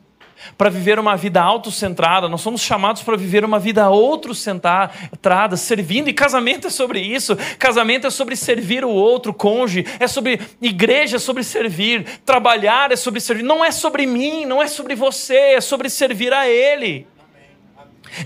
para 0.57 0.71
viver 0.71 0.99
uma 0.99 1.17
vida 1.17 1.43
autocentrada, 1.43 2.29
nós 2.29 2.41
somos 2.41 2.61
chamados 2.61 3.03
para 3.03 3.17
viver 3.17 3.45
uma 3.45 3.59
vida 3.59 3.89
outrocentrada, 3.89 5.57
servindo, 5.57 6.09
e 6.09 6.13
casamento 6.13 6.69
é 6.69 6.71
sobre 6.71 7.01
isso. 7.01 7.37
Casamento 7.59 8.07
é 8.07 8.11
sobre 8.11 8.37
servir 8.37 8.85
o 8.85 8.91
outro, 8.91 9.35
cônjuge, 9.35 9.85
é 9.99 10.07
sobre 10.07 10.41
igreja, 10.63 11.17
é 11.17 11.19
sobre 11.19 11.43
servir, 11.43 12.05
trabalhar 12.25 12.93
é 12.93 12.97
sobre 12.97 13.21
servir, 13.21 13.43
não 13.43 13.65
é 13.65 13.71
sobre 13.71 14.07
mim, 14.07 14.47
não 14.47 14.63
é 14.63 14.69
sobre 14.69 14.95
você, 14.95 15.55
é 15.55 15.61
sobre 15.61 15.91
servir 15.91 16.33
a 16.33 16.49
Ele. 16.49 17.07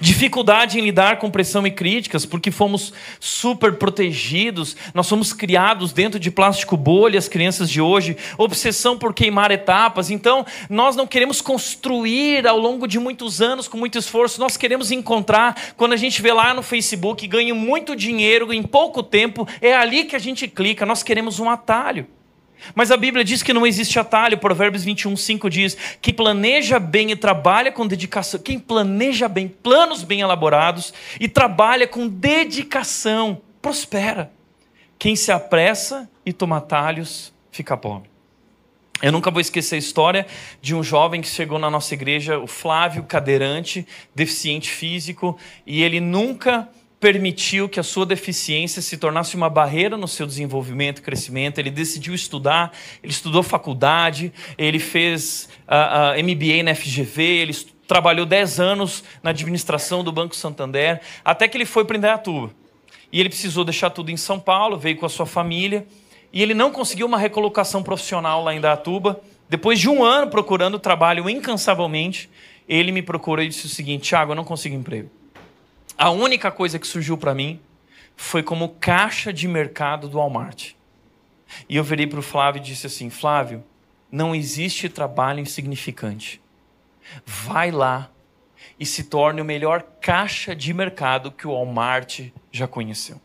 Dificuldade 0.00 0.78
em 0.78 0.82
lidar 0.82 1.18
com 1.18 1.30
pressão 1.30 1.66
e 1.66 1.70
críticas, 1.70 2.24
porque 2.24 2.50
fomos 2.50 2.92
super 3.20 3.74
protegidos, 3.74 4.76
nós 4.94 5.06
somos 5.06 5.32
criados 5.32 5.92
dentro 5.92 6.18
de 6.18 6.30
plástico 6.30 6.76
bolha, 6.76 7.18
as 7.18 7.28
crianças 7.28 7.70
de 7.70 7.80
hoje, 7.80 8.16
obsessão 8.38 8.98
por 8.98 9.12
queimar 9.14 9.50
etapas. 9.50 10.10
Então, 10.10 10.46
nós 10.68 10.96
não 10.96 11.06
queremos 11.06 11.40
construir 11.40 12.46
ao 12.46 12.58
longo 12.58 12.86
de 12.86 12.98
muitos 12.98 13.40
anos 13.40 13.68
com 13.68 13.76
muito 13.76 13.98
esforço, 13.98 14.40
nós 14.40 14.56
queremos 14.56 14.90
encontrar. 14.90 15.74
Quando 15.76 15.92
a 15.92 15.96
gente 15.96 16.22
vê 16.22 16.32
lá 16.32 16.54
no 16.54 16.62
Facebook, 16.62 17.26
ganha 17.26 17.54
muito 17.54 17.94
dinheiro 17.94 18.52
em 18.52 18.62
pouco 18.62 19.02
tempo, 19.02 19.46
é 19.60 19.74
ali 19.74 20.04
que 20.04 20.16
a 20.16 20.18
gente 20.18 20.48
clica, 20.48 20.86
nós 20.86 21.02
queremos 21.02 21.38
um 21.38 21.50
atalho. 21.50 22.06
Mas 22.74 22.90
a 22.90 22.96
Bíblia 22.96 23.24
diz 23.24 23.42
que 23.42 23.52
não 23.52 23.66
existe 23.66 23.98
atalho. 23.98 24.38
Provérbios 24.38 24.84
21, 24.84 25.16
5 25.16 25.50
diz: 25.50 25.76
Quem 26.00 26.14
planeja 26.14 26.78
bem 26.78 27.10
e 27.10 27.16
trabalha 27.16 27.72
com 27.72 27.86
dedicação, 27.86 28.40
quem 28.40 28.58
planeja 28.58 29.28
bem, 29.28 29.48
planos 29.48 30.02
bem 30.02 30.20
elaborados 30.20 30.92
e 31.20 31.28
trabalha 31.28 31.86
com 31.86 32.08
dedicação, 32.08 33.40
prospera. 33.60 34.32
Quem 34.98 35.16
se 35.16 35.32
apressa 35.32 36.08
e 36.24 36.32
toma 36.32 36.58
atalhos, 36.58 37.32
fica 37.50 37.76
pobre. 37.76 38.12
Eu 39.02 39.10
nunca 39.10 39.32
vou 39.32 39.40
esquecer 39.40 39.74
a 39.74 39.78
história 39.78 40.26
de 40.60 40.76
um 40.76 40.82
jovem 40.82 41.20
que 41.20 41.26
chegou 41.26 41.58
na 41.58 41.68
nossa 41.68 41.92
igreja, 41.92 42.38
o 42.38 42.46
Flávio, 42.46 43.02
cadeirante, 43.02 43.84
deficiente 44.14 44.70
físico, 44.70 45.36
e 45.66 45.82
ele 45.82 45.98
nunca 45.98 46.68
permitiu 47.02 47.68
que 47.68 47.80
a 47.80 47.82
sua 47.82 48.06
deficiência 48.06 48.80
se 48.80 48.96
tornasse 48.96 49.34
uma 49.34 49.50
barreira 49.50 49.96
no 49.96 50.06
seu 50.06 50.24
desenvolvimento 50.24 51.00
e 51.00 51.02
crescimento. 51.02 51.58
Ele 51.58 51.68
decidiu 51.68 52.14
estudar, 52.14 52.72
ele 53.02 53.10
estudou 53.10 53.42
faculdade, 53.42 54.32
ele 54.56 54.78
fez 54.78 55.48
uh, 55.66 56.16
uh, 56.16 56.22
MBA 56.22 56.62
na 56.62 56.72
FGV, 56.76 57.22
ele 57.24 57.56
trabalhou 57.88 58.24
10 58.24 58.60
anos 58.60 59.02
na 59.20 59.30
administração 59.30 60.04
do 60.04 60.12
Banco 60.12 60.36
Santander, 60.36 61.00
até 61.24 61.48
que 61.48 61.56
ele 61.56 61.64
foi 61.64 61.84
para 61.84 61.96
Indaiatuba. 61.96 62.52
E 63.10 63.18
ele 63.18 63.28
precisou 63.28 63.64
deixar 63.64 63.90
tudo 63.90 64.12
em 64.12 64.16
São 64.16 64.38
Paulo, 64.38 64.78
veio 64.78 64.96
com 64.96 65.04
a 65.04 65.08
sua 65.08 65.26
família, 65.26 65.84
e 66.32 66.40
ele 66.40 66.54
não 66.54 66.70
conseguiu 66.70 67.08
uma 67.08 67.18
recolocação 67.18 67.82
profissional 67.82 68.44
lá 68.44 68.54
em 68.54 68.58
Indaiatuba. 68.58 69.20
Depois 69.48 69.80
de 69.80 69.88
um 69.88 70.04
ano 70.04 70.30
procurando 70.30 70.78
trabalho 70.78 71.28
incansavelmente, 71.28 72.30
ele 72.68 72.92
me 72.92 73.02
procurou 73.02 73.44
e 73.44 73.48
disse 73.48 73.66
o 73.66 73.68
seguinte: 73.68 74.04
Tiago, 74.04 74.30
eu 74.30 74.36
não 74.36 74.44
consigo 74.44 74.76
emprego. 74.76 75.10
A 75.96 76.10
única 76.10 76.50
coisa 76.50 76.78
que 76.78 76.86
surgiu 76.86 77.16
para 77.16 77.34
mim 77.34 77.60
foi 78.16 78.42
como 78.42 78.70
caixa 78.80 79.32
de 79.32 79.46
mercado 79.46 80.08
do 80.08 80.18
Walmart. 80.18 80.72
E 81.68 81.76
eu 81.76 81.84
virei 81.84 82.06
para 82.06 82.18
o 82.18 82.22
Flávio 82.22 82.60
e 82.60 82.64
disse 82.64 82.86
assim: 82.86 83.10
Flávio, 83.10 83.62
não 84.10 84.34
existe 84.34 84.88
trabalho 84.88 85.40
insignificante. 85.40 86.40
Vai 87.26 87.70
lá 87.70 88.10
e 88.78 88.86
se 88.86 89.04
torne 89.04 89.40
o 89.40 89.44
melhor 89.44 89.82
caixa 90.00 90.54
de 90.54 90.72
mercado 90.72 91.30
que 91.30 91.46
o 91.46 91.52
Walmart 91.52 92.20
já 92.50 92.66
conheceu. 92.66 93.20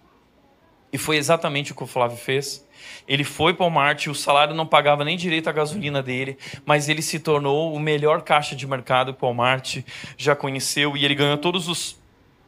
E 0.91 0.97
foi 0.97 1.17
exatamente 1.17 1.71
o 1.71 1.75
que 1.75 1.83
o 1.83 1.87
Flávio 1.87 2.17
fez. 2.17 2.65
Ele 3.07 3.23
foi 3.23 3.53
para 3.53 3.63
o 3.63 3.67
Walmart, 3.67 4.07
o 4.07 4.15
salário 4.15 4.55
não 4.55 4.65
pagava 4.65 5.03
nem 5.03 5.17
direito 5.17 5.49
a 5.49 5.51
gasolina 5.51 6.01
dele, 6.01 6.37
mas 6.65 6.87
ele 6.89 7.01
se 7.01 7.19
tornou 7.19 7.73
o 7.73 7.79
melhor 7.79 8.21
caixa 8.21 8.55
de 8.55 8.65
mercado 8.65 9.13
que 9.13 9.23
o 9.23 9.27
Walmart 9.27 9.79
já 10.17 10.35
conheceu 10.35 10.95
e 10.95 11.03
ele 11.03 11.15
ganhou 11.15 11.37
todos 11.37 11.67
os 11.67 11.99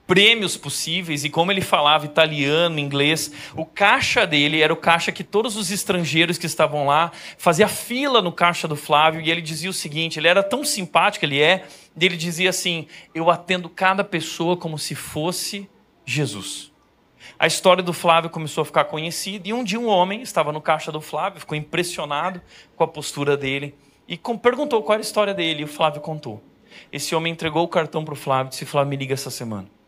prêmios 0.10 0.58
possíveis 0.58 1.24
e 1.24 1.30
como 1.30 1.52
ele 1.52 1.62
falava 1.62 2.04
italiano, 2.04 2.80
inglês, 2.80 3.32
o 3.56 3.63
caixa 3.63 4.26
dele 4.26 4.60
era 4.60 4.74
o 4.74 4.76
caixa 4.76 5.12
que 5.12 5.24
todos 5.24 5.56
os 5.56 5.69
estrangeiros 5.69 6.39
que 6.39 6.48
estavam 6.48 6.88
lá 6.88 7.12
fazia 7.38 7.67
fila 7.67 8.19
no 8.19 8.32
caixa 8.32 8.67
do 8.67 8.76
Flávio 8.76 9.22
e 9.22 9.30
ele 9.30 9.39
dizia 9.39 9.69
o 9.69 9.74
seguinte, 9.74 10.17
ele 10.17 10.28
era 10.28 10.41
tão 10.41 10.63
simpático, 10.63 11.26
ele 11.26 11.39
é, 11.39 11.63
ele 12.02 12.17
dizia 12.17 12.50
assim: 12.50 12.88
"Eu 13.13 13.30
atendo 13.30 13.69
cada 13.69 14.04
pessoa 14.04 14.58
como 14.58 14.80
se 14.80 14.95
fosse 14.95 15.69
Jesus". 16.04 16.72
A 17.38 17.45
história 17.45 17.84
do 17.84 17.93
Flávio 17.93 18.32
começou 18.32 18.63
a 18.63 18.65
ficar 18.65 18.86
conhecida 18.86 19.48
e 19.48 19.54
um 19.54 19.63
dia 19.63 19.80
um 19.80 19.88
homem 19.88 20.24
estava 20.24 20.52
no 20.52 20.60
caixa 20.60 20.91
do 20.91 21.00
Flávio, 21.00 21.39
ficou 21.39 21.56
impressionado 21.56 22.41
com 22.76 22.84
a 22.84 22.88
postura 22.88 23.38
dele 23.38 23.76
e 24.08 24.17
perguntou 24.17 24.82
qual 24.82 24.95
era 24.95 25.02
a 25.02 25.06
história 25.06 25.36
dele 25.36 25.62
e 25.62 25.65
o 25.65 25.67
Flávio 25.67 26.02
contou. 26.02 26.41
Esse 26.91 27.13
homem 27.13 27.32
entregou 27.32 27.63
o 27.63 27.67
cartão 27.67 28.04
para 28.04 28.15
o 28.15 28.17
Flávio 28.17 28.50
e 28.50 28.52
disse: 28.52 28.65
Flávio, 28.65 28.89
me 28.89 28.95
liga 28.95 29.13
essa 29.13 29.30
semana. 29.30 29.79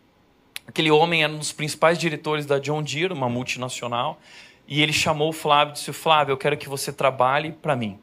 Aquele 0.71 0.89
homem 0.89 1.21
era 1.21 1.33
um 1.33 1.37
dos 1.37 1.51
principais 1.51 1.97
diretores 1.97 2.45
da 2.45 2.57
John 2.57 2.81
Deere, 2.81 3.11
uma 3.11 3.27
multinacional, 3.27 4.21
e 4.65 4.81
ele 4.81 4.93
chamou 4.93 5.27
o 5.27 5.33
Flávio 5.33 5.73
e 5.73 5.73
disse: 5.73 5.91
Flávio, 5.91 6.31
eu 6.31 6.37
quero 6.37 6.55
que 6.55 6.69
você 6.69 6.93
trabalhe 6.93 7.51
para 7.51 7.75
mim. 7.75 7.99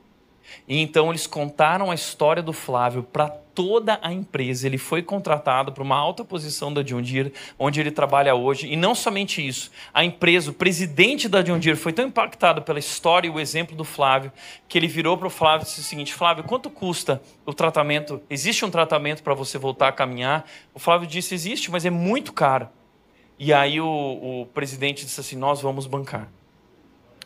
E 0.69 0.79
então 0.79 1.09
eles 1.09 1.27
contaram 1.27 1.91
a 1.91 1.95
história 1.95 2.43
do 2.43 2.53
Flávio 2.53 3.03
para 3.03 3.31
toda 3.59 3.99
a 4.01 4.13
empresa. 4.13 4.69
Ele 4.69 4.79
foi 4.79 5.03
contratado 5.03 5.73
para 5.73 5.83
uma 5.83 5.97
alta 5.97 6.25
posição 6.25 6.73
da 6.73 6.81
John 6.81 7.03
Deere, 7.03 7.33
onde 7.59 7.81
ele 7.81 7.91
trabalha 7.91 8.33
hoje. 8.33 8.69
E 8.69 8.77
não 8.77 8.95
somente 8.95 9.45
isso, 9.45 9.73
a 9.93 10.05
empresa, 10.05 10.53
o 10.53 10.55
presidente 10.55 11.29
da 11.29 11.43
John 11.43 11.59
Deere 11.59 11.77
foi 11.77 11.93
tão 11.93 12.07
impactado 12.07 12.63
pela 12.63 12.79
história 12.79 13.27
e 13.27 13.31
o 13.31 13.41
exemplo 13.41 13.75
do 13.75 13.83
Flávio, 13.83 14.31
que 14.69 14.79
ele 14.79 14.87
virou 14.87 15.19
para 15.19 15.27
o 15.27 15.31
Flávio 15.31 15.65
e 15.65 15.67
disse 15.67 15.81
o 15.81 15.83
seguinte: 15.83 16.15
Flávio, 16.15 16.45
quanto 16.45 16.71
custa 16.71 17.21
o 17.45 17.53
tratamento? 17.53 18.23
Existe 18.31 18.65
um 18.65 18.71
tratamento 18.71 19.25
para 19.25 19.35
você 19.35 19.59
voltar 19.59 19.89
a 19.89 19.93
caminhar? 19.93 20.49
O 20.73 20.79
Flávio 20.79 21.09
disse: 21.09 21.35
existe, 21.35 21.69
mas 21.69 21.85
é 21.85 21.91
muito 21.91 22.33
caro. 22.33 22.69
E 23.41 23.53
aí 23.53 23.81
o, 23.81 23.89
o 24.43 24.47
presidente 24.55 25.05
disse 25.05 25.19
assim: 25.19 25.35
nós 25.35 25.61
vamos 25.61 25.85
bancar. 25.89 26.29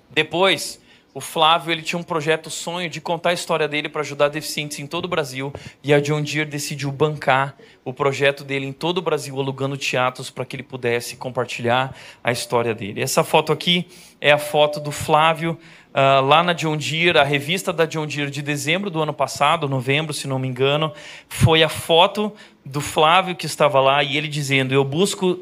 Depois, 0.09 0.81
o 1.15 1.21
Flávio 1.21 1.73
ele 1.73 1.83
tinha 1.83 1.99
um 1.99 2.03
projeto 2.03 2.49
sonho 2.49 2.89
de 2.89 3.01
contar 3.01 3.31
a 3.31 3.33
história 3.35 3.69
dele 3.69 3.89
para 3.89 4.01
ajudar 4.01 4.29
deficientes 4.29 4.79
em 4.79 4.87
todo 4.87 5.05
o 5.05 5.09
Brasil. 5.09 5.53
E 5.83 5.93
a 5.93 6.01
John 6.01 6.23
Deere 6.23 6.49
decidiu 6.49 6.91
bancar 6.91 7.55
o 7.85 7.93
projeto 7.93 8.43
dele 8.43 8.65
em 8.65 8.73
todo 8.73 8.99
o 8.99 9.03
Brasil 9.03 9.39
alugando 9.39 9.77
teatros 9.77 10.31
para 10.31 10.45
que 10.47 10.57
ele 10.57 10.63
pudesse 10.63 11.17
compartilhar 11.17 11.95
a 12.25 12.33
história 12.33 12.75
dele. 12.75 13.03
Essa 13.03 13.23
foto 13.23 13.53
aqui 13.53 13.87
é 14.21 14.33
a 14.33 14.39
foto 14.39 14.81
do 14.81 14.91
Flávio 14.91 15.59
uh, 15.91 16.25
lá 16.25 16.43
na 16.43 16.55
John 16.55 16.79
Deere, 16.79 17.19
a 17.19 17.25
revista 17.25 17.75
da 17.75 17.85
John 17.85 18.07
Deere 18.07 18.31
de 18.31 18.41
dezembro 18.41 18.89
do 18.89 19.03
ano 19.03 19.13
passado, 19.13 19.69
novembro, 19.69 20.15
se 20.15 20.27
não 20.27 20.39
me 20.39 20.49
engano, 20.49 20.95
foi 21.29 21.63
a 21.63 21.69
foto 21.69 22.33
do 22.65 22.81
Flávio 22.81 23.37
que 23.37 23.45
estava 23.45 23.81
lá 23.81 24.03
e 24.03 24.17
ele 24.17 24.29
dizendo: 24.29 24.73
eu 24.73 24.85
busco 24.85 25.41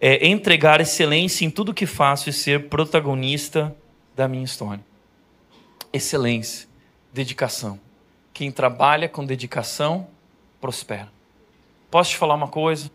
é, 0.00 0.26
entregar 0.26 0.80
excelência 0.80 1.44
em 1.44 1.50
tudo 1.50 1.74
que 1.74 1.84
faço 1.84 2.30
e 2.30 2.32
ser 2.32 2.68
protagonista 2.68 3.76
da 4.16 4.26
minha 4.26 4.44
história 4.44 4.89
excelência, 5.92 6.68
dedicação. 7.12 7.78
Quem 8.32 8.50
trabalha 8.50 9.08
com 9.08 9.24
dedicação, 9.24 10.06
prospera. 10.60 11.08
Posso 11.90 12.10
te 12.10 12.16
falar 12.16 12.34
uma 12.34 12.48
coisa? 12.48 12.90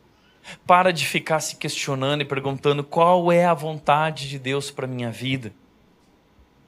Para 0.65 0.91
de 0.91 1.05
ficar 1.05 1.39
se 1.39 1.55
questionando 1.55 2.21
e 2.21 2.25
perguntando 2.25 2.83
qual 2.83 3.31
é 3.31 3.45
a 3.45 3.53
vontade 3.53 4.29
de 4.29 4.39
Deus 4.39 4.71
para 4.71 4.87
minha 4.87 5.11
vida. 5.11 5.51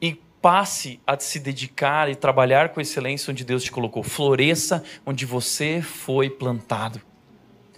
E 0.01 0.15
passe 0.41 0.99
a 1.07 1.17
se 1.17 1.39
dedicar 1.39 2.09
e 2.09 2.15
trabalhar 2.15 2.69
com 2.69 2.81
excelência 2.81 3.31
onde 3.31 3.45
Deus 3.45 3.63
te 3.63 3.71
colocou. 3.71 4.03
Floresça 4.03 4.83
onde 5.05 5.25
você 5.25 5.81
foi 5.81 6.29
plantado. 6.29 7.01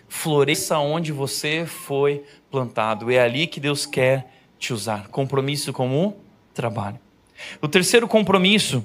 Floresça 0.08 0.80
onde 0.80 1.12
você 1.12 1.66
foi 1.66 2.24
plantado. 2.50 3.12
É 3.12 3.20
ali 3.20 3.46
que 3.46 3.60
Deus 3.60 3.86
quer 3.86 4.34
te 4.58 4.74
usar. 4.74 5.08
Compromisso 5.10 5.72
com 5.72 6.08
o 6.08 6.18
trabalho. 6.54 7.00
O 7.62 7.68
terceiro 7.68 8.08
compromisso 8.08 8.84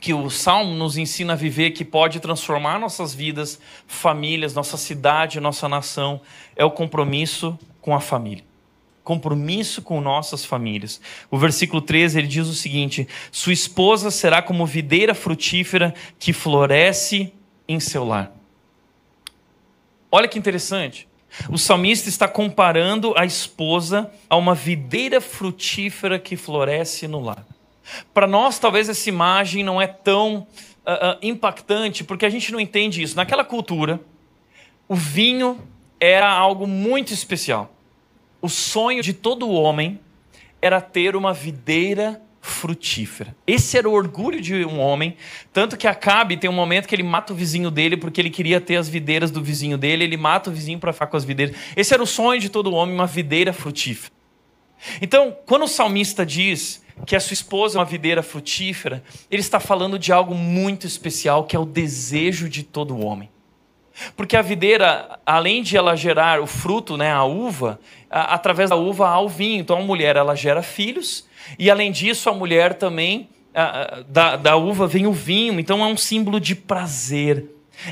que 0.00 0.14
o 0.14 0.30
Salmo 0.30 0.74
nos 0.74 0.96
ensina 0.96 1.34
a 1.34 1.36
viver, 1.36 1.72
que 1.72 1.84
pode 1.84 2.20
transformar 2.20 2.78
nossas 2.78 3.12
vidas, 3.12 3.60
famílias, 3.86 4.54
nossa 4.54 4.78
cidade, 4.78 5.38
nossa 5.38 5.68
nação, 5.68 6.22
é 6.56 6.64
o 6.64 6.70
compromisso 6.70 7.58
com 7.80 7.94
a 7.94 8.00
família. 8.00 8.44
compromisso 9.02 9.82
com 9.82 10.00
nossas 10.00 10.44
famílias. 10.44 11.00
O 11.30 11.36
versículo 11.36 11.80
13 11.80 12.18
ele 12.18 12.28
diz 12.28 12.46
o 12.46 12.54
seguinte: 12.54 13.08
Sua 13.32 13.52
esposa 13.52 14.10
será 14.10 14.40
como 14.40 14.64
videira 14.64 15.14
frutífera 15.14 15.92
que 16.18 16.32
floresce 16.32 17.32
em 17.66 17.80
seu 17.80 18.04
lar. 18.04 18.32
Olha 20.12 20.28
que 20.28 20.38
interessante. 20.38 21.08
O 21.48 21.58
salmista 21.58 22.08
está 22.08 22.28
comparando 22.28 23.12
a 23.16 23.24
esposa 23.24 24.10
a 24.28 24.36
uma 24.36 24.54
videira 24.54 25.20
frutífera 25.20 26.18
que 26.18 26.36
floresce 26.36 27.08
no 27.08 27.20
lar. 27.20 27.44
Para 28.12 28.26
nós, 28.26 28.58
talvez 28.58 28.88
essa 28.88 29.08
imagem 29.08 29.62
não 29.62 29.80
é 29.80 29.86
tão 29.86 30.46
uh, 30.86 31.12
uh, 31.12 31.18
impactante, 31.22 32.04
porque 32.04 32.26
a 32.26 32.30
gente 32.30 32.52
não 32.52 32.60
entende 32.60 33.02
isso. 33.02 33.16
Naquela 33.16 33.44
cultura, 33.44 34.00
o 34.88 34.94
vinho 34.94 35.58
era 35.98 36.30
algo 36.30 36.66
muito 36.66 37.12
especial. 37.12 37.74
O 38.40 38.48
sonho 38.48 39.02
de 39.02 39.12
todo 39.12 39.50
homem 39.50 40.00
era 40.62 40.80
ter 40.80 41.14
uma 41.14 41.32
videira 41.32 42.20
frutífera. 42.40 43.36
Esse 43.46 43.76
era 43.76 43.88
o 43.88 43.92
orgulho 43.92 44.40
de 44.40 44.64
um 44.64 44.80
homem, 44.80 45.16
tanto 45.52 45.76
que 45.76 45.86
Acabe 45.86 46.38
tem 46.38 46.48
um 46.48 46.54
momento 46.54 46.88
que 46.88 46.94
ele 46.94 47.02
mata 47.02 47.32
o 47.32 47.36
vizinho 47.36 47.70
dele 47.70 47.96
porque 47.96 48.20
ele 48.20 48.30
queria 48.30 48.60
ter 48.60 48.76
as 48.76 48.88
videiras 48.88 49.30
do 49.30 49.42
vizinho 49.42 49.76
dele, 49.76 50.04
ele 50.04 50.16
mata 50.16 50.48
o 50.48 50.52
vizinho 50.52 50.78
para 50.78 50.92
ficar 50.92 51.06
com 51.06 51.16
as 51.16 51.24
videiras. 51.24 51.54
Esse 51.76 51.92
era 51.92 52.02
o 52.02 52.06
sonho 52.06 52.40
de 52.40 52.48
todo 52.48 52.72
homem, 52.72 52.94
uma 52.94 53.06
videira 53.06 53.52
frutífera. 53.52 54.12
Então, 55.02 55.36
quando 55.44 55.64
o 55.64 55.68
salmista 55.68 56.24
diz 56.24 56.82
que 57.06 57.16
a 57.16 57.20
sua 57.20 57.34
esposa 57.34 57.78
é 57.78 57.80
uma 57.80 57.84
videira 57.84 58.22
frutífera, 58.22 59.02
ele 59.30 59.42
está 59.42 59.60
falando 59.60 59.98
de 59.98 60.12
algo 60.12 60.34
muito 60.34 60.86
especial, 60.86 61.44
que 61.44 61.56
é 61.56 61.58
o 61.58 61.64
desejo 61.64 62.48
de 62.48 62.62
todo 62.62 62.98
homem. 62.98 63.28
Porque 64.16 64.36
a 64.36 64.42
videira, 64.42 65.18
além 65.26 65.62
de 65.62 65.76
ela 65.76 65.96
gerar 65.96 66.40
o 66.40 66.46
fruto, 66.46 66.96
né, 66.96 67.10
a 67.12 67.24
uva, 67.24 67.80
a, 68.10 68.34
através 68.34 68.70
da 68.70 68.76
uva 68.76 69.08
há 69.08 69.20
o 69.20 69.28
vinho. 69.28 69.60
Então 69.60 69.78
a 69.78 69.82
mulher 69.82 70.16
ela 70.16 70.34
gera 70.34 70.62
filhos 70.62 71.26
e 71.58 71.70
além 71.70 71.92
disso 71.92 72.28
a 72.30 72.34
mulher 72.34 72.74
também 72.74 73.28
a, 73.54 74.02
da, 74.08 74.36
da 74.36 74.56
uva 74.56 74.86
vem 74.86 75.06
o 75.06 75.12
vinho. 75.12 75.58
Então 75.58 75.84
é 75.84 75.86
um 75.86 75.96
símbolo 75.96 76.40
de 76.40 76.54
prazer. 76.54 77.46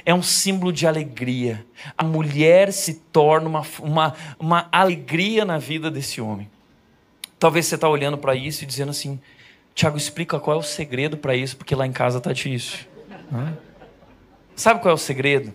É 0.05 0.13
um 0.13 0.23
símbolo 0.23 0.71
de 0.73 0.87
alegria. 0.87 1.65
A 1.97 2.05
mulher 2.05 2.73
se 2.73 2.95
torna 2.95 3.49
uma, 3.49 3.67
uma, 3.81 4.15
uma 4.39 4.69
alegria 4.71 5.45
na 5.45 5.57
vida 5.57 5.91
desse 5.91 6.21
homem. 6.21 6.49
Talvez 7.39 7.67
você 7.67 7.77
está 7.77 7.89
olhando 7.89 8.19
para 8.19 8.35
isso 8.35 8.65
e 8.65 8.67
dizendo 8.67 8.91
assim: 8.91 9.21
Tiago, 9.75 9.97
explica 9.97 10.41
qual 10.41 10.57
é 10.57 10.61
o 10.61 10.63
segredo 10.63 11.17
para 11.17 11.37
isso, 11.37 11.57
porque 11.57 11.75
lá 11.75 11.87
em 11.87 11.93
casa 11.93 12.19
está 12.19 12.33
difícil. 12.33 12.81
Sabe 14.57 14.81
qual 14.81 14.91
é 14.91 14.95
o 14.95 14.99
segredo? 14.99 15.55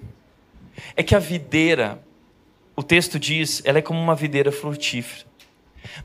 É 0.96 1.04
que 1.04 1.14
a 1.14 1.20
videira, 1.20 2.02
o 2.76 2.82
texto 2.82 3.20
diz, 3.20 3.62
ela 3.66 3.80
é 3.80 3.82
como 3.82 4.00
uma 4.00 4.16
videira 4.16 4.52
frutífera. 4.52 5.26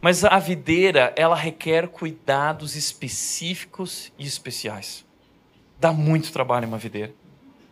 Mas 0.00 0.24
a 0.24 0.38
videira, 0.38 1.12
ela 1.16 1.36
requer 1.36 1.88
cuidados 1.88 2.74
específicos 2.74 4.12
e 4.18 4.26
especiais. 4.26 5.06
Dá 5.78 5.92
muito 5.92 6.32
trabalho 6.32 6.66
uma 6.66 6.78
videira 6.78 7.14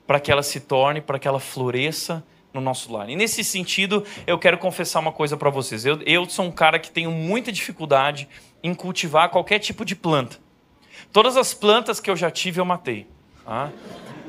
para 0.06 0.20
que 0.20 0.30
ela 0.30 0.42
se 0.42 0.60
torne, 0.60 1.00
para 1.00 1.18
que 1.18 1.26
ela 1.26 1.40
floresça 1.40 2.24
no 2.56 2.60
nosso 2.60 2.92
lar. 2.92 3.08
E 3.08 3.14
nesse 3.14 3.44
sentido, 3.44 4.04
eu 4.26 4.38
quero 4.38 4.58
confessar 4.58 4.98
uma 4.98 5.12
coisa 5.12 5.36
para 5.36 5.50
vocês. 5.50 5.86
Eu, 5.86 6.00
eu 6.02 6.28
sou 6.28 6.44
um 6.44 6.50
cara 6.50 6.78
que 6.78 6.90
tenho 6.90 7.10
muita 7.10 7.52
dificuldade 7.52 8.28
em 8.62 8.74
cultivar 8.74 9.28
qualquer 9.28 9.60
tipo 9.60 9.84
de 9.84 9.94
planta. 9.94 10.38
Todas 11.12 11.36
as 11.36 11.54
plantas 11.54 12.00
que 12.00 12.10
eu 12.10 12.16
já 12.16 12.30
tive, 12.30 12.60
eu 12.60 12.64
matei. 12.64 13.06
Tá? 13.44 13.70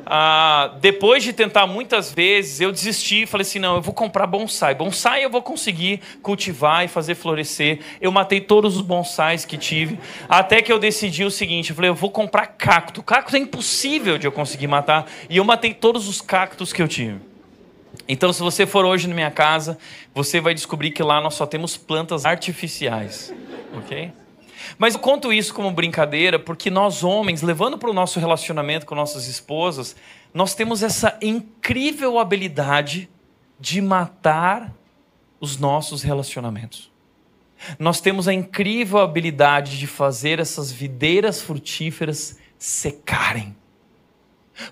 ah, 0.09 0.75
depois 0.79 1.21
de 1.21 1.33
tentar 1.33 1.67
muitas 1.67 2.13
vezes, 2.13 2.61
eu 2.61 2.71
desisti 2.71 3.23
e 3.23 3.25
falei 3.25 3.41
assim: 3.41 3.59
não, 3.59 3.75
eu 3.75 3.81
vou 3.81 3.93
comprar 3.93 4.25
bonsai. 4.25 4.73
Bonsai 4.73 5.25
eu 5.25 5.29
vou 5.29 5.41
conseguir 5.41 5.99
cultivar 6.21 6.85
e 6.85 6.87
fazer 6.87 7.13
florescer. 7.15 7.79
Eu 7.99 8.09
matei 8.09 8.39
todos 8.39 8.77
os 8.77 8.81
bonsais 8.81 9.43
que 9.43 9.57
tive, 9.57 9.99
até 10.29 10.61
que 10.61 10.71
eu 10.71 10.79
decidi 10.79 11.25
o 11.25 11.31
seguinte: 11.31 11.71
eu 11.71 11.75
falei, 11.75 11.89
eu 11.89 11.95
vou 11.95 12.09
comprar 12.09 12.47
cacto. 12.47 13.03
Cacto 13.03 13.35
é 13.35 13.39
impossível 13.39 14.17
de 14.17 14.25
eu 14.25 14.31
conseguir 14.31 14.67
matar, 14.67 15.05
e 15.29 15.37
eu 15.37 15.43
matei 15.43 15.73
todos 15.73 16.07
os 16.07 16.21
cactos 16.21 16.71
que 16.71 16.81
eu 16.81 16.87
tive. 16.87 17.19
Então, 18.07 18.31
se 18.31 18.41
você 18.41 18.65
for 18.65 18.85
hoje 18.85 19.07
na 19.07 19.13
minha 19.13 19.31
casa, 19.31 19.77
você 20.13 20.39
vai 20.39 20.53
descobrir 20.53 20.91
que 20.91 21.03
lá 21.03 21.19
nós 21.19 21.33
só 21.33 21.45
temos 21.45 21.75
plantas 21.75 22.25
artificiais, 22.25 23.33
ok? 23.73 24.13
Mas 24.77 24.93
eu 24.93 24.99
conto 24.99 25.31
isso 25.31 25.53
como 25.53 25.71
brincadeira 25.71 26.39
porque 26.39 26.69
nós 26.69 27.03
homens, 27.03 27.41
levando 27.41 27.77
para 27.77 27.89
o 27.89 27.93
nosso 27.93 28.19
relacionamento 28.19 28.85
com 28.85 28.95
nossas 28.95 29.27
esposas, 29.27 29.95
nós 30.33 30.55
temos 30.55 30.83
essa 30.83 31.17
incrível 31.21 32.17
habilidade 32.17 33.09
de 33.59 33.81
matar 33.81 34.73
os 35.39 35.57
nossos 35.57 36.01
relacionamentos. 36.01 36.91
Nós 37.79 37.99
temos 37.99 38.27
a 38.27 38.33
incrível 38.33 38.99
habilidade 38.99 39.79
de 39.79 39.87
fazer 39.87 40.39
essas 40.39 40.71
videiras 40.71 41.41
frutíferas 41.41 42.37
secarem. 42.57 43.55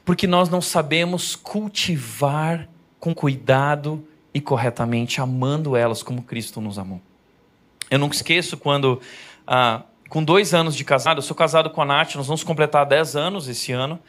Porque 0.03 0.27
nós 0.27 0.49
não 0.49 0.61
sabemos 0.61 1.35
cultivar 1.35 2.67
com 3.05 3.13
cuidado 3.13 4.03
e 4.33 4.41
corretamente, 4.41 5.21
amando 5.21 5.75
elas 5.75 6.01
como 6.01 6.23
Cristo 6.23 6.59
nos 6.59 6.79
amou. 6.79 6.99
Eu 7.91 7.99
nunca 7.99 8.15
esqueço 8.15 8.57
quando 8.57 8.99
ah, 9.45 9.83
com 10.09 10.23
dois 10.23 10.55
anos 10.55 10.75
de 10.75 10.83
casado, 10.83 11.19
eu 11.19 11.21
sou 11.21 11.35
casado 11.35 11.69
com 11.69 11.83
a 11.83 11.85
Nath, 11.85 12.15
nós 12.15 12.25
vamos 12.25 12.43
completar 12.43 12.83
10 12.83 13.15
anos 13.15 13.47
esse 13.47 13.71
ano. 13.71 13.99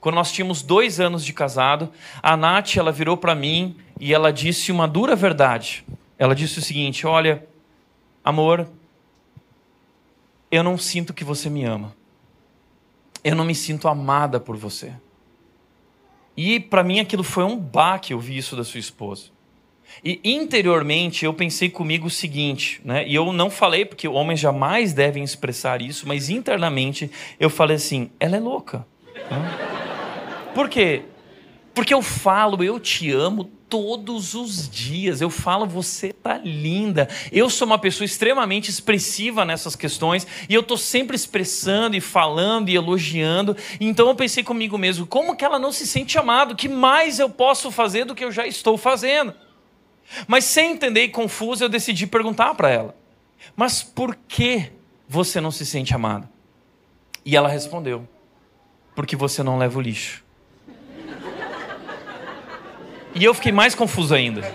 Quando 0.00 0.14
nós 0.14 0.32
tínhamos 0.32 0.62
dois 0.62 0.98
anos 0.98 1.22
de 1.22 1.34
casado, 1.34 1.92
a 2.22 2.38
Nath 2.38 2.78
ela 2.78 2.90
virou 2.90 3.18
para 3.18 3.34
mim 3.34 3.76
e 4.00 4.14
ela 4.14 4.32
disse 4.32 4.72
uma 4.72 4.88
dura 4.88 5.14
verdade. 5.14 5.84
Ela 6.16 6.34
disse 6.34 6.58
o 6.58 6.62
seguinte: 6.62 7.06
Olha, 7.06 7.46
amor, 8.24 8.66
eu 10.50 10.62
não 10.62 10.78
sinto 10.78 11.12
que 11.12 11.22
você 11.22 11.50
me 11.50 11.64
ama. 11.64 11.94
Eu 13.22 13.36
não 13.36 13.44
me 13.44 13.54
sinto 13.54 13.88
amada 13.88 14.40
por 14.40 14.56
você. 14.56 14.94
E 16.40 16.60
para 16.60 16.84
mim 16.84 17.00
aquilo 17.00 17.24
foi 17.24 17.42
um 17.42 17.56
baque 17.56 18.14
ouvir 18.14 18.36
isso 18.36 18.54
da 18.54 18.62
sua 18.62 18.78
esposa. 18.78 19.24
E 20.04 20.20
interiormente 20.22 21.24
eu 21.24 21.34
pensei 21.34 21.68
comigo 21.68 22.06
o 22.06 22.10
seguinte, 22.10 22.80
né? 22.84 23.04
E 23.08 23.12
eu 23.12 23.32
não 23.32 23.50
falei 23.50 23.84
porque 23.84 24.06
homens 24.06 24.38
jamais 24.38 24.92
devem 24.92 25.24
expressar 25.24 25.82
isso, 25.82 26.06
mas 26.06 26.30
internamente 26.30 27.10
eu 27.40 27.50
falei 27.50 27.74
assim: 27.74 28.08
ela 28.20 28.36
é 28.36 28.38
louca. 28.38 28.86
Né? 29.28 30.50
Por 30.54 30.68
quê? 30.68 31.02
Porque 31.74 31.92
eu 31.92 32.00
falo, 32.00 32.62
eu 32.62 32.78
te 32.78 33.10
amo 33.10 33.50
todos 33.68 34.34
os 34.34 34.68
dias. 34.68 35.20
Eu 35.20 35.30
falo, 35.30 35.66
você 35.66 36.12
tá 36.12 36.38
linda. 36.38 37.08
Eu 37.30 37.50
sou 37.50 37.66
uma 37.66 37.78
pessoa 37.78 38.04
extremamente 38.04 38.70
expressiva 38.70 39.44
nessas 39.44 39.76
questões 39.76 40.26
e 40.48 40.54
eu 40.54 40.62
tô 40.62 40.76
sempre 40.76 41.14
expressando 41.14 41.96
e 41.96 42.00
falando 42.00 42.68
e 42.68 42.76
elogiando. 42.76 43.56
Então 43.80 44.08
eu 44.08 44.14
pensei 44.14 44.42
comigo 44.42 44.78
mesmo, 44.78 45.06
como 45.06 45.36
que 45.36 45.44
ela 45.44 45.58
não 45.58 45.72
se 45.72 45.86
sente 45.86 46.18
amada? 46.18 46.52
O 46.52 46.56
que 46.56 46.68
mais 46.68 47.18
eu 47.18 47.28
posso 47.28 47.70
fazer 47.70 48.04
do 48.04 48.14
que 48.14 48.24
eu 48.24 48.32
já 48.32 48.46
estou 48.46 48.76
fazendo? 48.76 49.34
Mas 50.26 50.44
sem 50.44 50.72
entender 50.72 51.04
e 51.04 51.08
confuso, 51.08 51.64
eu 51.64 51.68
decidi 51.68 52.06
perguntar 52.06 52.54
para 52.54 52.70
ela: 52.70 52.96
Mas 53.54 53.82
por 53.82 54.16
que 54.26 54.72
você 55.06 55.40
não 55.40 55.50
se 55.50 55.66
sente 55.66 55.94
amada? 55.94 56.30
E 57.24 57.36
ela 57.36 57.48
respondeu: 57.48 58.08
Porque 58.94 59.14
você 59.16 59.42
não 59.42 59.58
leva 59.58 59.78
o 59.78 59.82
lixo. 59.82 60.24
E 63.18 63.24
eu 63.24 63.34
fiquei 63.34 63.52
mais 63.52 63.74
confuso 63.74 64.14
ainda. 64.14 64.50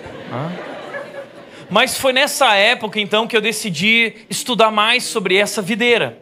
Mas 1.69 1.97
foi 1.97 2.13
nessa 2.13 2.55
época 2.55 2.99
então 2.99 3.27
que 3.27 3.35
eu 3.35 3.41
decidi 3.41 4.13
estudar 4.29 4.71
mais 4.71 5.03
sobre 5.03 5.35
essa 5.35 5.61
videira. 5.61 6.19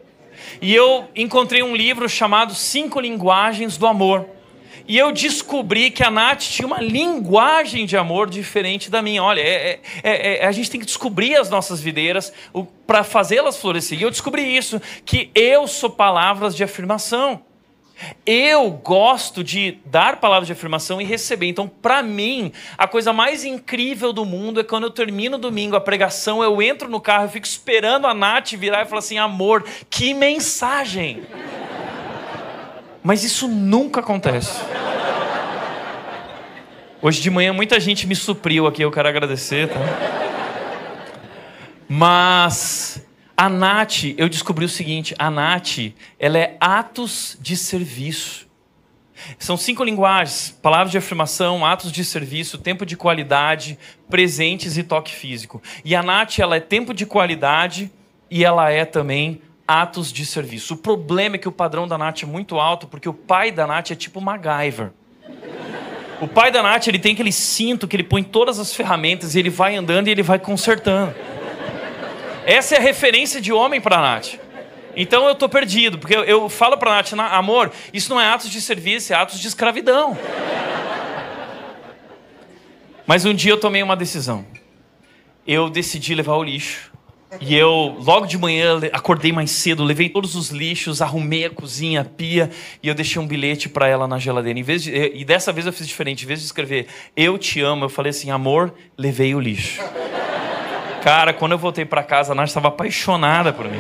E 0.62 0.74
eu 0.74 1.06
encontrei 1.16 1.62
um 1.62 1.76
livro 1.76 2.08
chamado 2.10 2.54
Cinco 2.56 3.00
Linguagens 3.00 3.78
do 3.78 3.86
Amor 3.86 4.28
e 4.88 4.98
eu 4.98 5.12
descobri 5.12 5.92
que 5.92 6.04
a 6.04 6.12
Nath 6.12 6.42
tinha 6.42 6.68
uma 6.68 6.82
linguagem 6.82 7.86
de 7.86 7.96
amor 7.96 8.30
diferente 8.30 8.90
da 8.90 9.02
minha. 9.02 9.24
Olha, 9.24 9.40
é, 9.40 9.80
é, 10.04 10.44
é, 10.44 10.46
a 10.46 10.52
gente 10.52 10.70
tem 10.70 10.80
que 10.80 10.86
descobrir 10.86 11.36
as 11.36 11.50
nossas 11.50 11.80
videiras 11.80 12.34
para 12.86 13.04
fazê-las 13.04 13.58
florescer. 13.58 14.00
E 14.00 14.02
eu 14.02 14.10
descobri 14.10 14.56
isso, 14.56 14.82
que 15.06 15.30
eu 15.36 15.68
sou 15.68 15.90
palavras 15.90 16.56
de 16.56 16.64
afirmação. 16.64 17.42
Eu 18.26 18.72
gosto 18.72 19.44
de 19.44 19.78
dar 19.86 20.18
palavras 20.18 20.48
de 20.48 20.54
afirmação 20.54 21.02
e 21.02 21.04
receber. 21.04 21.48
Então, 21.48 21.68
para 21.68 22.02
mim, 22.02 22.52
a 22.78 22.88
coisa 22.88 23.12
mais 23.12 23.44
incrível 23.44 24.14
do 24.14 24.26
mundo 24.26 24.60
é 24.60 24.64
quando 24.64 24.84
eu 24.84 24.92
termino 24.92 25.38
o 25.38 25.40
domingo 25.40 25.76
a 25.76 25.82
pregação, 25.82 26.44
eu 26.44 26.62
entro 26.62 26.90
no 26.90 27.00
carro, 27.00 27.26
eu 27.26 27.30
fico 27.30 27.46
esperando 27.46 28.08
a 28.08 28.14
Nath 28.14 28.52
virar 28.54 28.84
e 28.84 28.86
falar 28.86 29.00
assim: 29.00 29.18
amor, 29.18 29.66
que 29.90 30.14
mensagem! 30.14 31.24
Mas 33.04 33.24
isso 33.24 33.48
nunca 33.48 34.00
acontece. 34.00 34.62
Hoje 37.02 37.20
de 37.20 37.32
manhã 37.32 37.52
muita 37.52 37.80
gente 37.80 38.06
me 38.06 38.16
supriu 38.16 38.68
aqui, 38.68 38.84
eu 38.84 38.92
quero 38.92 39.08
agradecer, 39.08 39.68
tá? 39.68 39.80
Mas 41.90 43.04
a 43.42 43.50
Nath, 43.50 44.04
eu 44.20 44.30
descobri 44.30 44.64
o 44.64 44.70
seguinte, 44.70 45.16
a 45.18 45.32
Nath, 45.32 45.96
ela 46.20 46.38
é 46.38 46.58
atos 46.60 47.36
de 47.42 47.58
serviço. 47.58 48.48
São 49.40 49.58
cinco 49.58 49.84
linguagens: 49.84 50.56
palavras 50.62 50.92
de 50.92 51.00
afirmação, 51.00 51.66
atos 51.66 51.92
de 51.92 52.06
serviço, 52.06 52.60
tempo 52.60 52.86
de 52.86 52.96
qualidade, 52.96 53.80
presentes 54.08 54.78
e 54.78 54.84
toque 54.84 55.12
físico. 55.12 55.60
E 55.84 55.96
a 55.96 56.04
Nath, 56.04 56.38
ela 56.38 56.56
é 56.56 56.60
tempo 56.60 56.94
de 56.94 57.04
qualidade 57.04 57.92
e 58.30 58.46
ela 58.46 58.70
é 58.70 58.86
também 58.86 59.42
atos 59.68 60.14
de 60.14 60.24
serviço. 60.24 60.76
O 60.76 60.78
problema 60.78 61.36
é 61.36 61.40
que 61.40 61.48
o 61.48 61.52
padrão 61.52 61.88
da 61.88 61.98
Nath 61.98 62.22
é 62.22 62.28
muito 62.28 62.60
alto, 62.60 62.86
porque 62.86 63.10
o 63.10 63.14
pai 63.14 63.52
da 63.52 63.66
Nath 63.66 63.90
é 63.90 63.96
tipo 63.96 64.22
MacGyver. 64.22 64.92
O 66.22 66.28
pai 66.28 66.52
da 66.52 66.62
Nath, 66.62 66.86
ele 66.86 67.00
tem 67.00 67.14
aquele 67.14 67.32
cinto 67.32 67.88
que 67.88 67.96
ele 67.96 68.04
põe 68.04 68.22
todas 68.22 68.60
as 68.60 68.72
ferramentas 68.72 69.34
e 69.34 69.40
ele 69.40 69.50
vai 69.50 69.76
andando 69.76 70.10
e 70.10 70.12
ele 70.12 70.22
vai 70.22 70.38
consertando. 70.38 71.16
Essa 72.46 72.76
é 72.76 72.78
a 72.78 72.82
referência 72.82 73.40
de 73.40 73.52
homem 73.54 73.80
para 73.80 73.98
a 73.98 74.02
Nath. 74.02 74.36
Então 74.96 75.28
eu 75.28 75.36
tô 75.36 75.48
perdido, 75.48 75.98
porque 75.98 76.16
eu, 76.16 76.24
eu 76.24 76.50
falo 76.50 76.78
para 76.78 76.92
a 76.92 76.96
Nath, 76.96 77.14
amor, 77.14 77.72
isso 77.94 78.10
não 78.10 78.20
é 78.20 78.28
atos 78.28 78.50
de 78.50 78.62
serviço, 78.62 79.14
é 79.14 79.16
atos 79.16 79.40
de 79.40 79.48
escravidão. 79.48 80.18
Mas 83.06 83.26
um 83.26 83.34
dia 83.34 83.52
eu 83.52 83.60
tomei 83.60 83.84
uma 83.84 83.96
decisão. 83.96 84.46
Eu 85.46 85.70
decidi 85.70 86.16
levar 86.16 86.36
o 86.36 86.44
lixo. 86.44 86.92
E 87.40 87.56
eu, 87.56 87.98
logo 88.02 88.26
de 88.26 88.38
manhã, 88.38 88.78
acordei 88.92 89.32
mais 89.32 89.52
cedo, 89.52 89.86
levei 89.86 90.10
todos 90.10 90.36
os 90.36 90.50
lixos, 90.50 91.02
arrumei 91.02 91.46
a 91.46 91.50
cozinha, 91.50 92.02
a 92.02 92.06
pia, 92.06 92.50
e 92.84 92.90
eu 92.90 92.94
deixei 92.94 93.22
um 93.22 93.26
bilhete 93.26 93.70
para 93.70 93.88
ela 93.88 94.06
na 94.06 94.20
geladeira. 94.20 94.60
Em 94.60 94.64
vez 94.64 94.84
de, 94.84 94.92
e 94.92 95.24
dessa 95.24 95.54
vez 95.54 95.66
eu 95.66 95.72
fiz 95.72 95.88
diferente. 95.88 96.26
Em 96.26 96.28
vez 96.28 96.42
de 96.42 96.46
escrever 96.46 96.88
eu 97.16 97.38
te 97.38 97.62
amo, 97.62 97.86
eu 97.86 97.90
falei 97.90 98.10
assim: 98.10 98.30
amor, 98.30 98.74
levei 98.98 99.34
o 99.34 99.40
lixo. 99.40 99.82
Cara, 101.04 101.34
quando 101.34 101.54
eu 101.54 101.58
voltei 101.58 101.86
para 101.86 102.04
casa, 102.04 102.32
a 102.32 102.36
Nath 102.36 102.48
estava 102.48 102.68
apaixonada 102.68 103.52
por 103.52 103.68
mim 103.68 103.80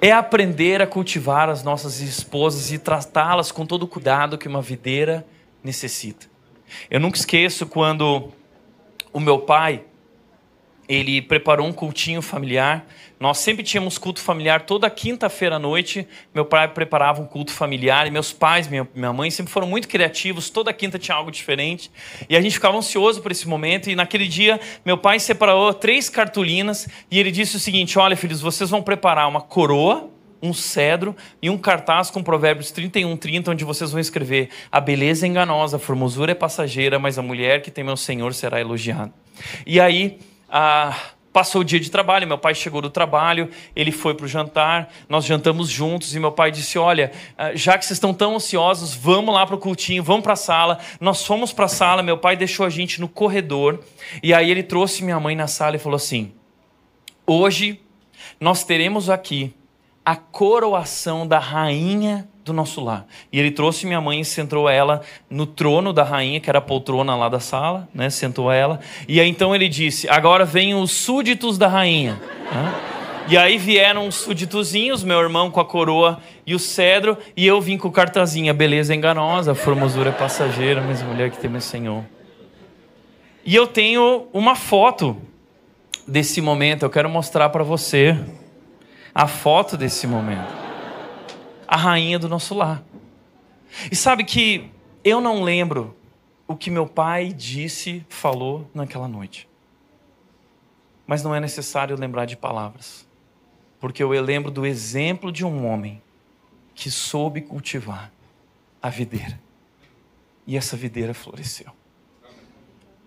é 0.00 0.12
aprender 0.12 0.80
a 0.80 0.86
cultivar 0.86 1.50
as 1.50 1.62
nossas 1.62 2.00
esposas 2.00 2.72
e 2.72 2.78
tratá-las 2.78 3.52
com 3.52 3.66
todo 3.66 3.82
o 3.82 3.88
cuidado 3.88 4.38
que 4.38 4.48
uma 4.48 4.62
videira 4.62 5.26
necessita. 5.62 6.26
Eu 6.90 6.98
nunca 6.98 7.18
esqueço 7.18 7.66
quando 7.66 8.32
o 9.12 9.20
meu 9.20 9.40
pai 9.40 9.84
ele 10.88 11.20
preparou 11.20 11.66
um 11.66 11.72
cultinho 11.72 12.22
familiar. 12.22 12.86
Nós 13.20 13.36
sempre 13.36 13.62
tínhamos 13.62 13.98
culto 13.98 14.18
familiar 14.18 14.62
toda 14.62 14.88
quinta-feira 14.88 15.56
à 15.56 15.58
noite. 15.58 16.08
Meu 16.34 16.46
pai 16.46 16.66
preparava 16.68 17.20
um 17.20 17.26
culto 17.26 17.52
familiar 17.52 18.06
e 18.06 18.10
meus 18.10 18.32
pais, 18.32 18.66
minha, 18.66 18.88
minha 18.94 19.12
mãe 19.12 19.30
sempre 19.30 19.52
foram 19.52 19.66
muito 19.66 19.86
criativos. 19.86 20.48
Toda 20.48 20.72
quinta 20.72 20.98
tinha 20.98 21.14
algo 21.14 21.30
diferente 21.30 21.90
e 22.30 22.34
a 22.34 22.40
gente 22.40 22.54
ficava 22.54 22.78
ansioso 22.78 23.20
por 23.20 23.30
esse 23.30 23.46
momento. 23.46 23.90
E 23.90 23.94
naquele 23.94 24.26
dia, 24.26 24.58
meu 24.86 24.96
pai 24.96 25.20
separou 25.20 25.74
três 25.74 26.08
cartolinas 26.08 26.88
e 27.10 27.18
ele 27.18 27.30
disse 27.30 27.56
o 27.56 27.60
seguinte: 27.60 27.98
Olha, 27.98 28.16
filhos, 28.16 28.40
vocês 28.40 28.70
vão 28.70 28.82
preparar 28.82 29.28
uma 29.28 29.42
coroa 29.42 30.08
um 30.42 30.54
cedro 30.54 31.14
e 31.42 31.50
um 31.50 31.58
cartaz 31.58 32.10
com 32.10 32.22
Provérbios 32.22 32.70
31, 32.70 33.14
30, 33.18 33.50
onde 33.50 33.64
vocês 33.66 33.92
vão 33.92 34.00
escrever: 34.00 34.48
A 34.72 34.80
beleza 34.80 35.26
é 35.26 35.28
enganosa, 35.28 35.76
a 35.76 35.80
formosura 35.80 36.32
é 36.32 36.34
passageira, 36.34 36.98
mas 36.98 37.18
a 37.18 37.22
mulher 37.22 37.60
que 37.60 37.70
tem 37.70 37.84
meu 37.84 37.98
Senhor 37.98 38.32
será 38.32 38.58
elogiada. 38.58 39.12
E 39.66 39.78
aí 39.78 40.18
ah, 40.48 40.96
passou 41.32 41.60
o 41.60 41.64
dia 41.64 41.78
de 41.78 41.90
trabalho, 41.90 42.26
meu 42.26 42.38
pai 42.38 42.54
chegou 42.54 42.80
do 42.80 42.90
trabalho, 42.90 43.50
ele 43.74 43.92
foi 43.92 44.14
para 44.14 44.24
o 44.24 44.28
jantar, 44.28 44.92
nós 45.08 45.24
jantamos 45.24 45.68
juntos 45.68 46.14
e 46.14 46.20
meu 46.20 46.32
pai 46.32 46.50
disse: 46.50 46.78
Olha, 46.78 47.12
ah, 47.36 47.54
já 47.54 47.78
que 47.78 47.84
vocês 47.84 47.96
estão 47.96 48.12
tão 48.12 48.36
ansiosos, 48.36 48.94
vamos 48.94 49.34
lá 49.34 49.46
para 49.46 49.54
o 49.54 49.58
cultinho, 49.58 50.02
vamos 50.02 50.22
para 50.22 50.32
a 50.32 50.36
sala. 50.36 50.78
Nós 51.00 51.24
fomos 51.24 51.52
para 51.52 51.66
a 51.66 51.68
sala, 51.68 52.02
meu 52.02 52.18
pai 52.18 52.36
deixou 52.36 52.66
a 52.66 52.70
gente 52.70 53.00
no 53.00 53.08
corredor 53.08 53.80
e 54.22 54.34
aí 54.34 54.50
ele 54.50 54.62
trouxe 54.62 55.04
minha 55.04 55.20
mãe 55.20 55.36
na 55.36 55.46
sala 55.46 55.76
e 55.76 55.78
falou 55.78 55.96
assim: 55.96 56.32
Hoje 57.26 57.80
nós 58.40 58.64
teremos 58.64 59.08
aqui 59.08 59.54
a 60.04 60.16
coroação 60.16 61.26
da 61.26 61.38
rainha 61.38 62.28
do 62.50 62.54
nosso 62.54 62.82
lar. 62.82 63.06
E 63.32 63.38
ele 63.38 63.50
trouxe 63.50 63.86
minha 63.86 64.00
mãe 64.00 64.20
e 64.20 64.24
sentou 64.24 64.68
ela 64.68 65.00
no 65.30 65.46
trono 65.46 65.92
da 65.92 66.02
rainha, 66.02 66.40
que 66.40 66.50
era 66.50 66.58
a 66.58 66.62
poltrona 66.62 67.14
lá 67.14 67.28
da 67.28 67.40
sala, 67.40 67.88
né? 67.94 68.10
Sentou 68.10 68.50
ela. 68.50 68.80
E 69.08 69.20
aí 69.20 69.28
então 69.28 69.54
ele 69.54 69.68
disse: 69.68 70.08
Agora 70.08 70.44
vem 70.44 70.74
os 70.74 70.90
súditos 70.90 71.56
da 71.56 71.68
rainha. 71.68 72.20
Né? 72.52 72.74
E 73.28 73.36
aí 73.36 73.56
vieram 73.56 74.08
os 74.08 74.16
súditozinhos, 74.16 75.04
meu 75.04 75.20
irmão 75.20 75.50
com 75.50 75.60
a 75.60 75.64
coroa 75.64 76.20
e 76.44 76.54
o 76.54 76.58
cedro, 76.58 77.16
e 77.36 77.46
eu 77.46 77.60
vim 77.60 77.78
com 77.78 77.88
o 77.88 77.92
cartazinho: 77.92 78.52
beleza 78.52 78.92
é 78.92 78.96
enganosa, 78.96 79.52
a 79.52 79.54
formosura 79.54 80.10
é 80.10 80.12
passageira, 80.12 80.80
mas 80.80 81.00
mulher 81.02 81.30
que 81.30 81.38
tem 81.38 81.48
meu 81.48 81.60
Senhor. 81.60 82.04
E 83.44 83.54
eu 83.54 83.66
tenho 83.66 84.26
uma 84.32 84.56
foto 84.56 85.16
desse 86.06 86.40
momento, 86.40 86.82
eu 86.82 86.90
quero 86.90 87.08
mostrar 87.08 87.48
para 87.50 87.62
você 87.62 88.18
a 89.14 89.26
foto 89.26 89.76
desse 89.76 90.06
momento 90.06 90.59
a 91.70 91.76
rainha 91.76 92.18
do 92.18 92.28
nosso 92.28 92.52
lar. 92.52 92.82
E 93.92 93.94
sabe 93.94 94.24
que 94.24 94.68
eu 95.04 95.20
não 95.20 95.44
lembro 95.44 95.96
o 96.48 96.56
que 96.56 96.68
meu 96.68 96.84
pai 96.84 97.32
disse, 97.32 98.04
falou 98.08 98.68
naquela 98.74 99.06
noite. 99.06 99.48
Mas 101.06 101.22
não 101.22 101.32
é 101.32 101.38
necessário 101.38 101.96
lembrar 101.96 102.24
de 102.24 102.36
palavras, 102.36 103.06
porque 103.78 104.02
eu 104.02 104.10
lembro 104.20 104.50
do 104.50 104.66
exemplo 104.66 105.30
de 105.30 105.46
um 105.46 105.64
homem 105.64 106.02
que 106.74 106.90
soube 106.90 107.40
cultivar 107.40 108.10
a 108.82 108.90
videira. 108.90 109.40
E 110.44 110.56
essa 110.56 110.76
videira 110.76 111.14
floresceu. 111.14 111.70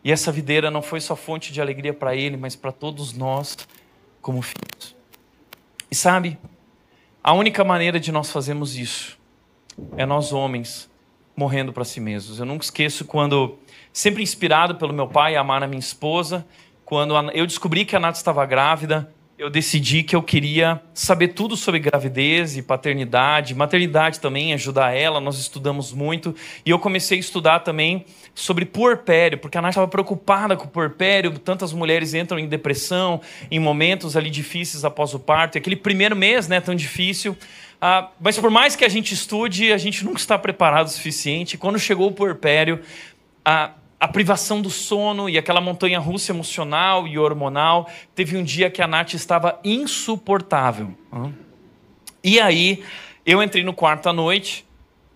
E 0.01 0.09
essa 0.09 0.31
videira 0.31 0.71
não 0.71 0.81
foi 0.81 1.01
só 1.01 1.17
fonte 1.17 1.51
de 1.51 1.59
alegria 1.59 1.93
para 1.93 2.15
ele, 2.15 2.37
mas 2.37 2.55
para 2.55 2.71
todos 2.71 3.11
nós 3.11 3.57
como 4.21 4.41
filhos. 4.41 4.95
E 5.91 5.95
sabe, 5.95 6.37
a 7.23 7.33
única 7.33 7.63
maneira 7.63 7.99
de 7.99 8.11
nós 8.11 8.29
fazermos 8.29 8.75
isso 8.75 9.17
é 9.95 10.05
nós 10.05 10.33
homens 10.33 10.91
morrendo 11.35 11.71
para 11.71 11.85
si 11.85 11.99
mesmos. 11.99 12.39
Eu 12.39 12.45
nunca 12.45 12.65
esqueço 12.65 13.05
quando, 13.05 13.57
sempre 13.91 14.21
inspirado 14.21 14.75
pelo 14.75 14.93
meu 14.93 15.07
pai 15.07 15.35
a 15.35 15.41
amar 15.41 15.63
a 15.63 15.67
minha 15.67 15.79
esposa, 15.79 16.45
quando 16.83 17.15
eu 17.31 17.47
descobri 17.47 17.85
que 17.85 17.95
a 17.95 17.99
Nath 17.99 18.17
estava 18.17 18.45
grávida, 18.45 19.11
eu 19.43 19.49
decidi 19.49 20.03
que 20.03 20.15
eu 20.15 20.23
queria 20.23 20.81
saber 20.93 21.27
tudo 21.29 21.57
sobre 21.57 21.77
gravidez 21.77 22.55
e 22.55 22.61
paternidade, 22.61 23.53
maternidade 23.53 24.21
também, 24.21 24.53
ajudar 24.53 24.95
ela. 24.95 25.19
Nós 25.19 25.37
estudamos 25.37 25.91
muito 25.91 26.33
e 26.65 26.69
eu 26.69 26.79
comecei 26.79 27.17
a 27.17 27.19
estudar 27.19 27.59
também 27.59 28.05
sobre 28.33 28.63
puerpério, 28.63 29.37
porque 29.37 29.57
a 29.57 29.61
Nath 29.61 29.71
estava 29.71 29.87
preocupada 29.89 30.55
com 30.55 30.63
o 30.63 30.69
puerpério. 30.69 31.37
Tantas 31.37 31.73
mulheres 31.73 32.13
entram 32.13 32.39
em 32.39 32.47
depressão 32.47 33.19
em 33.51 33.59
momentos 33.59 34.15
ali 34.15 34.29
difíceis 34.29 34.85
após 34.85 35.13
o 35.13 35.19
parto. 35.19 35.57
E 35.57 35.59
aquele 35.59 35.75
primeiro 35.75 36.15
mês, 36.15 36.47
né, 36.47 36.61
tão 36.61 36.73
difícil. 36.73 37.35
Ah, 37.81 38.11
mas 38.21 38.39
por 38.39 38.49
mais 38.49 38.77
que 38.77 38.85
a 38.85 38.89
gente 38.89 39.13
estude, 39.13 39.73
a 39.73 39.77
gente 39.77 40.05
nunca 40.05 40.19
está 40.19 40.39
preparado 40.39 40.87
o 40.87 40.89
suficiente. 40.89 41.57
Quando 41.57 41.77
chegou 41.77 42.07
o 42.07 42.13
puerpério, 42.13 42.79
ah, 43.43 43.71
a 44.03 44.07
privação 44.09 44.61
do 44.61 44.69
sono 44.69 45.29
e 45.29 45.37
aquela 45.37 45.61
montanha 45.61 45.97
russa 45.97 46.33
emocional 46.33 47.07
e 47.07 47.17
hormonal. 47.17 47.89
Teve 48.13 48.35
um 48.35 48.43
dia 48.43 48.69
que 48.69 48.81
a 48.81 48.87
Nath 48.87 49.13
estava 49.13 49.57
insuportável. 49.63 50.93
E 52.21 52.37
aí, 52.37 52.83
eu 53.25 53.41
entrei 53.41 53.63
no 53.63 53.73
quarto 53.73 54.09
à 54.09 54.13
noite 54.13 54.65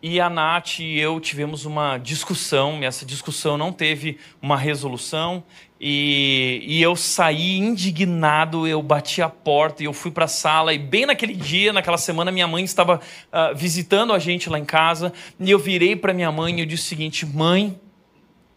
e 0.02 0.22
a 0.22 0.30
Nath 0.30 0.80
e 0.80 0.98
eu 0.98 1.20
tivemos 1.20 1.66
uma 1.66 1.98
discussão. 1.98 2.82
E 2.82 2.86
essa 2.86 3.06
discussão 3.06 3.58
não 3.58 3.74
teve 3.74 4.20
uma 4.42 4.56
resolução. 4.56 5.44
E, 5.82 6.64
e 6.66 6.82
eu 6.82 6.96
saí 6.96 7.58
indignado, 7.58 8.66
eu 8.66 8.82
bati 8.82 9.22
a 9.22 9.28
porta 9.28 9.84
e 9.84 9.86
eu 9.86 9.92
fui 9.92 10.12
para 10.12 10.24
a 10.24 10.30
sala. 10.30 10.74
E 10.74 10.80
bem 10.80 11.06
naquele 11.06 11.36
dia, 11.36 11.74
naquela 11.74 11.98
semana, 11.98 12.32
minha 12.32 12.48
mãe 12.48 12.64
estava 12.64 13.02
uh, 13.02 13.54
visitando 13.54 14.14
a 14.14 14.20
gente 14.20 14.50
lá 14.50 14.58
em 14.58 14.64
casa. 14.64 15.12
E 15.38 15.52
eu 15.52 15.60
virei 15.60 15.94
para 15.94 16.14
minha 16.14 16.32
mãe 16.32 16.56
e 16.56 16.62
eu 16.62 16.66
disse 16.66 16.84
o 16.84 16.88
seguinte: 16.88 17.26
Mãe, 17.26 17.78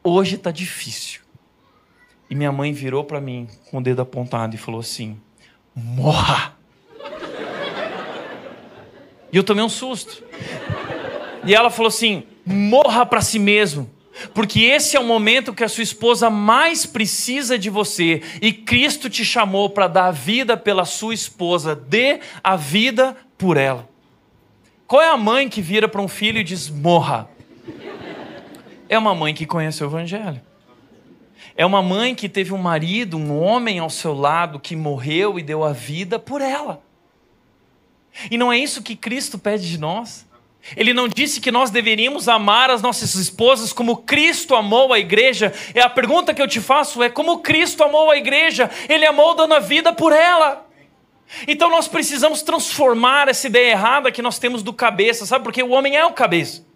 hoje 0.03 0.36
está 0.36 0.51
difícil. 0.51 1.20
E 2.28 2.34
minha 2.34 2.53
mãe 2.53 2.72
virou 2.72 3.05
para 3.05 3.20
mim 3.20 3.48
com 3.70 3.78
o 3.78 3.82
dedo 3.82 4.03
apontado 4.03 4.55
e 4.55 4.59
falou 4.59 4.80
assim: 4.80 5.18
morra. 5.74 6.57
E 9.32 9.36
eu 9.36 9.44
tomei 9.44 9.64
um 9.64 9.68
susto. 9.68 10.22
E 11.44 11.55
ela 11.55 11.70
falou 11.70 11.88
assim: 11.88 12.24
morra 12.44 13.05
para 13.05 13.20
si 13.20 13.38
mesmo. 13.38 13.90
Porque 14.34 14.61
esse 14.61 14.96
é 14.96 15.01
o 15.01 15.05
momento 15.05 15.55
que 15.55 15.64
a 15.64 15.68
sua 15.68 15.82
esposa 15.82 16.28
mais 16.28 16.84
precisa 16.84 17.59
de 17.59 17.70
você. 17.70 18.22
E 18.42 18.53
Cristo 18.53 19.09
te 19.09 19.24
chamou 19.24 19.70
para 19.70 19.88
dar 19.88 20.07
a 20.07 20.11
vida 20.11 20.57
pela 20.57 20.84
sua 20.84 21.14
esposa. 21.14 21.74
Dê 21.74 22.20
a 22.44 22.55
vida 22.55 23.16
por 23.38 23.57
ela. 23.57 23.88
Qual 24.86 25.01
é 25.01 25.09
a 25.09 25.16
mãe 25.16 25.48
que 25.48 25.62
vira 25.62 25.88
para 25.88 26.03
um 26.03 26.09
filho 26.09 26.38
e 26.38 26.44
diz: 26.44 26.68
morra? 26.68 27.28
É 28.91 28.99
uma 28.99 29.14
mãe 29.14 29.32
que 29.32 29.47
conhece 29.47 29.84
o 29.84 29.86
Evangelho. 29.86 30.43
É 31.57 31.64
uma 31.64 31.80
mãe 31.80 32.12
que 32.12 32.28
teve 32.28 32.53
um 32.53 32.59
marido, 32.59 33.16
um 33.16 33.41
homem 33.41 33.78
ao 33.78 33.88
seu 33.88 34.12
lado 34.12 34.59
que 34.59 34.74
morreu 34.74 35.38
e 35.38 35.43
deu 35.43 35.62
a 35.62 35.72
vida 35.72 36.18
por 36.18 36.43
ela. 36.43 36.82
E 38.28 38.36
não 38.36 38.53
é 38.53 38.59
isso 38.59 38.82
que 38.82 38.97
Cristo 38.97 39.38
pede 39.38 39.70
de 39.70 39.78
nós. 39.78 40.28
Ele 40.76 40.93
não 40.93 41.07
disse 41.07 41.41
que 41.41 41.53
nós 41.53 41.70
deveríamos 41.70 42.28
amar 42.28 42.68
as 42.68 42.82
nossas 42.82 43.14
esposas 43.14 43.72
como 43.72 43.99
Cristo 43.99 44.57
amou 44.57 44.93
a 44.93 44.99
igreja. 44.99 45.55
É 45.72 45.80
a 45.80 45.88
pergunta 45.88 46.34
que 46.34 46.43
eu 46.43 46.49
te 46.49 46.61
faço 46.61 47.01
é 47.01 47.09
como 47.09 47.38
Cristo 47.38 47.84
amou 47.84 48.11
a 48.11 48.16
igreja? 48.16 48.68
Ele 48.88 49.07
amou 49.07 49.36
dando 49.36 49.55
a 49.55 49.61
vida 49.61 49.93
por 49.93 50.12
ela. 50.12 50.66
Então 51.47 51.70
nós 51.70 51.86
precisamos 51.86 52.43
transformar 52.43 53.28
essa 53.28 53.47
ideia 53.47 53.70
errada 53.70 54.11
que 54.11 54.20
nós 54.20 54.41
temos 54.41 54.64
do 54.64 54.72
cabeça, 54.72 55.24
sabe? 55.24 55.45
Porque 55.45 55.62
o 55.62 55.70
homem 55.70 55.97
é 55.97 56.05
o 56.05 56.12
cabeça. 56.12 56.68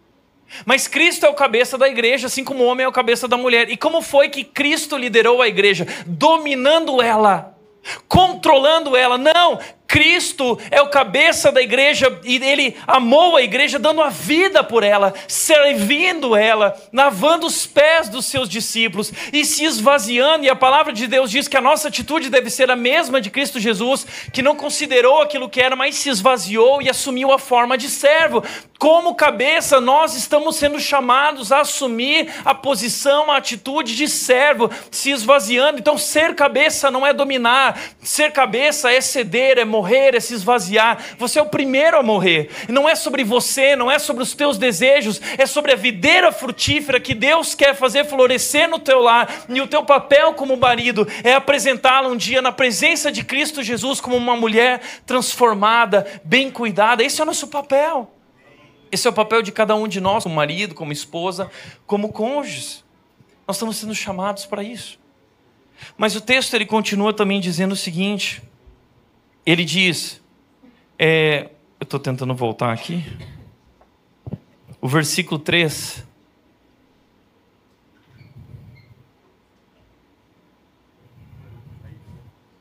Mas 0.65 0.87
Cristo 0.87 1.27
é 1.27 1.29
o 1.29 1.35
cabeça 1.35 1.77
da 1.77 1.89
igreja, 1.89 2.27
assim 2.27 2.45
como 2.45 2.63
o 2.63 2.67
homem 2.67 2.85
é 2.85 2.89
o 2.89 2.93
cabeça 2.93 3.27
da 3.27 3.37
mulher. 3.37 3.71
E 3.71 3.77
como 3.77 4.01
foi 4.03 4.29
que 4.29 4.45
Cristo 4.45 4.97
liderou 4.97 5.43
a 5.43 5.49
igreja? 5.49 5.87
Dominando 6.07 7.03
ela, 7.03 7.57
controlando 8.09 8.97
ela. 8.97 9.19
Não, 9.19 9.59
Cristo 9.95 10.59
é 10.73 10.83
o 10.83 10.89
cabeça 10.89 11.53
da 11.53 11.63
igreja 11.63 12.19
e 12.25 12.45
ele 12.45 12.77
amou 12.85 13.37
a 13.37 13.43
igreja, 13.43 13.79
dando 13.79 14.03
a 14.03 14.09
vida 14.09 14.65
por 14.65 14.83
ela, 14.83 15.15
servindo 15.29 16.35
ela, 16.35 16.77
lavando 16.93 17.47
os 17.47 17.65
pés 17.65 18.09
dos 18.09 18.27
seus 18.27 18.49
discípulos 18.49 19.13
e 19.33 19.45
se 19.45 19.65
esvaziando. 19.65 20.45
E 20.45 20.51
a 20.51 20.57
palavra 20.57 20.93
de 20.93 21.07
Deus 21.07 21.31
diz 21.31 21.47
que 21.47 21.57
a 21.57 21.61
nossa 21.61 21.87
atitude 21.87 22.29
deve 22.29 22.51
ser 22.51 22.73
a 22.73 22.75
mesma 22.77 23.21
de 23.21 23.31
Cristo 23.31 23.61
Jesus, 23.61 24.05
que 24.33 24.43
não 24.43 24.57
considerou 24.57 25.23
aquilo 25.23 25.49
que 25.49 25.61
era, 25.61 25.77
mas 25.77 25.95
se 25.95 26.09
esvaziou 26.09 26.83
e 26.83 26.91
assumiu 26.91 27.31
a 27.31 27.39
forma 27.39 27.79
de 27.79 27.89
servo. 27.89 28.43
Como 28.81 29.15
cabeça, 29.15 29.81
nós 29.81 30.17
estamos 30.17 30.57
sendo 30.57 30.81
chamados 30.81 31.53
a 31.53 31.61
assumir 31.61 32.29
a 32.45 32.53
posição, 32.53 33.31
a 33.31 33.37
atitude 33.37 33.95
de 33.95 34.09
servo, 34.09 34.69
se 34.91 35.11
esvaziando. 35.11 35.79
Então, 35.79 35.97
ser 35.97 36.35
cabeça 36.35 36.91
não 36.91 37.07
é 37.07 37.13
dominar, 37.13 37.81
ser 38.03 38.33
cabeça 38.33 38.93
é 38.93 39.01
ceder, 39.01 39.57
é 39.57 39.65
morrer, 39.65 39.84
é 39.87 40.21
se 40.21 40.35
esvaziar. 40.35 40.99
Você 41.19 41.39
é 41.39 41.43
o 41.43 41.49
primeiro 41.49 41.99
a 41.99 42.03
morrer. 42.03 42.51
Não 42.69 42.89
é 42.89 42.95
sobre 42.95 43.25
você, 43.25 43.77
não 43.77 43.91
é 43.91 43.99
sobre 43.99 44.23
os 44.23 44.35
teus 44.35 44.57
desejos, 44.57 45.21
é 45.37 45.47
sobre 45.47 45.73
a 45.73 45.77
videira 45.77 46.33
frutífera 46.33 47.01
que 47.01 47.15
Deus 47.15 47.55
quer 47.55 47.75
fazer 47.75 48.05
florescer 48.05 48.69
no 48.69 48.79
teu 48.79 49.01
lar. 49.01 49.45
E 49.49 49.61
o 49.61 49.67
teu 49.67 49.85
papel 49.85 50.35
como 50.35 50.57
marido 50.57 51.07
é 51.23 51.35
apresentá-la 51.35 52.09
um 52.09 52.17
dia 52.17 52.41
na 52.41 52.53
presença 52.53 53.11
de 53.11 53.25
Cristo 53.25 53.63
Jesus 53.63 54.01
como 54.01 54.17
uma 54.17 54.37
mulher 54.37 54.81
transformada, 55.05 56.07
bem 56.25 56.51
cuidada. 56.51 57.03
Esse 57.03 57.21
é 57.21 57.25
o 57.25 57.27
nosso 57.27 57.49
papel. 57.49 58.11
Esse 58.91 59.09
é 59.09 59.11
o 59.11 59.15
papel 59.15 59.43
de 59.43 59.51
cada 59.51 59.75
um 59.75 59.89
de 59.89 60.01
nós, 60.01 60.23
como 60.23 60.37
marido, 60.37 60.75
como 60.75 60.93
esposa, 60.93 61.51
como 61.87 62.13
cônjuges. 62.13 62.85
Nós 63.47 63.57
estamos 63.57 63.77
sendo 63.77 63.95
chamados 63.95 64.47
para 64.47 64.63
isso. 64.63 64.99
Mas 65.97 66.15
o 66.17 66.21
texto 66.21 66.55
ele 66.55 66.67
continua 66.67 67.13
também 67.13 67.41
dizendo 67.41 67.73
o 67.73 67.77
seguinte: 67.77 68.43
ele 69.45 69.65
diz, 69.65 70.21
é, 70.99 71.51
eu 71.79 71.85
estou 71.85 72.01
tentando 72.01 72.35
voltar 72.35 72.73
aqui, 72.73 73.05
o 74.81 74.89
versículo 74.89 75.39
3. 75.39 76.05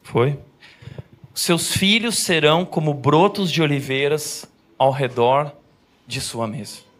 Foi? 0.03 0.39
Seus 1.34 1.75
filhos 1.75 2.19
serão 2.19 2.65
como 2.65 2.93
brotos 2.93 3.51
de 3.51 3.61
oliveiras 3.61 4.45
ao 4.77 4.91
redor 4.91 5.51
de 6.05 6.21
sua 6.21 6.47
mesa. 6.47 6.93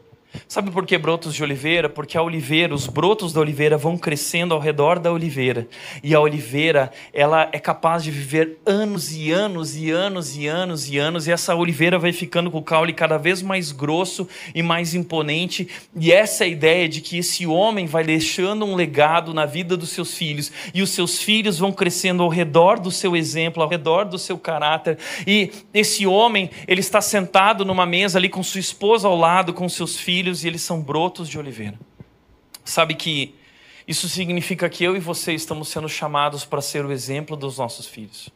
Sabe 0.48 0.72
por 0.72 0.86
que 0.86 0.98
brotos 0.98 1.34
de 1.34 1.44
oliveira? 1.44 1.88
Porque 1.88 2.18
a 2.18 2.22
oliveira, 2.22 2.74
os 2.74 2.88
brotos 2.88 3.34
da 3.34 3.40
oliveira 3.40 3.78
vão 3.78 3.98
crescendo 3.98 4.54
ao 4.54 4.60
redor 4.60 4.98
da 4.98 5.12
oliveira. 5.12 5.68
E 6.04 6.14
a 6.16 6.20
oliveira, 6.20 6.92
ela 7.14 7.50
é 7.52 7.60
capaz 7.60 8.04
de 8.04 8.10
viver 8.10 8.58
anos 8.66 9.14
e 9.14 9.32
anos 9.32 9.76
e 9.76 9.92
anos 9.92 10.36
e 10.36 10.48
anos 10.48 10.90
e 10.90 10.98
anos. 10.98 11.28
E 11.28 11.32
essa 11.32 11.56
oliveira 11.56 12.00
vai 12.00 12.12
ficando 12.12 12.50
com 12.50 12.58
o 12.58 12.64
caule 12.64 12.94
cada 12.94 13.18
vez 13.18 13.42
mais 13.42 13.72
grosso 13.72 14.28
e 14.56 14.64
mais 14.64 14.96
imponente. 14.96 15.68
E 15.96 16.12
essa 16.12 16.44
é 16.44 16.48
a 16.48 16.50
ideia 16.50 16.90
de 16.90 17.02
que 17.02 17.18
esse 17.18 17.46
homem 17.46 17.86
vai 17.86 18.04
deixando 18.04 18.66
um 18.66 18.76
legado 18.76 19.34
na 19.34 19.46
vida 19.46 19.78
dos 19.78 19.90
seus 19.90 20.16
filhos. 20.16 20.52
E 20.74 20.82
os 20.82 20.90
seus 20.90 21.20
filhos 21.20 21.60
vão 21.60 21.72
crescendo 21.72 22.24
ao 22.24 22.30
redor 22.30 22.80
do 22.80 22.92
seu 22.92 23.16
exemplo, 23.16 23.62
ao 23.62 23.70
redor 23.70 24.06
do 24.06 24.18
seu 24.18 24.38
caráter. 24.38 24.98
E 25.28 25.52
esse 25.74 26.08
homem, 26.08 26.50
ele 26.68 26.82
está 26.82 27.02
sentado 27.02 27.64
numa 27.64 27.86
mesa 27.86 28.18
ali 28.18 28.30
com 28.30 28.42
sua 28.42 28.60
esposa 28.60 29.08
ao 29.08 29.16
lado, 29.16 29.54
com 29.54 29.70
seus 29.70 29.98
filhos 29.98 30.23
filhos 30.24 30.46
e 30.46 30.48
eles 30.48 30.62
são 30.62 30.82
brotos 30.82 31.28
de 31.28 31.38
oliveira. 31.38 31.78
Sabe 32.64 32.96
que 32.96 33.36
isso 33.86 34.08
significa 34.08 34.70
que 34.70 34.82
eu 34.82 34.96
e 34.96 35.00
você 35.00 35.34
estamos 35.34 35.68
sendo 35.68 35.90
chamados 35.90 36.46
para 36.46 36.62
ser 36.62 36.86
o 36.86 36.94
exemplo 36.94 37.36
dos 37.36 37.58
nossos 37.58 37.86
filhos. 37.86 38.30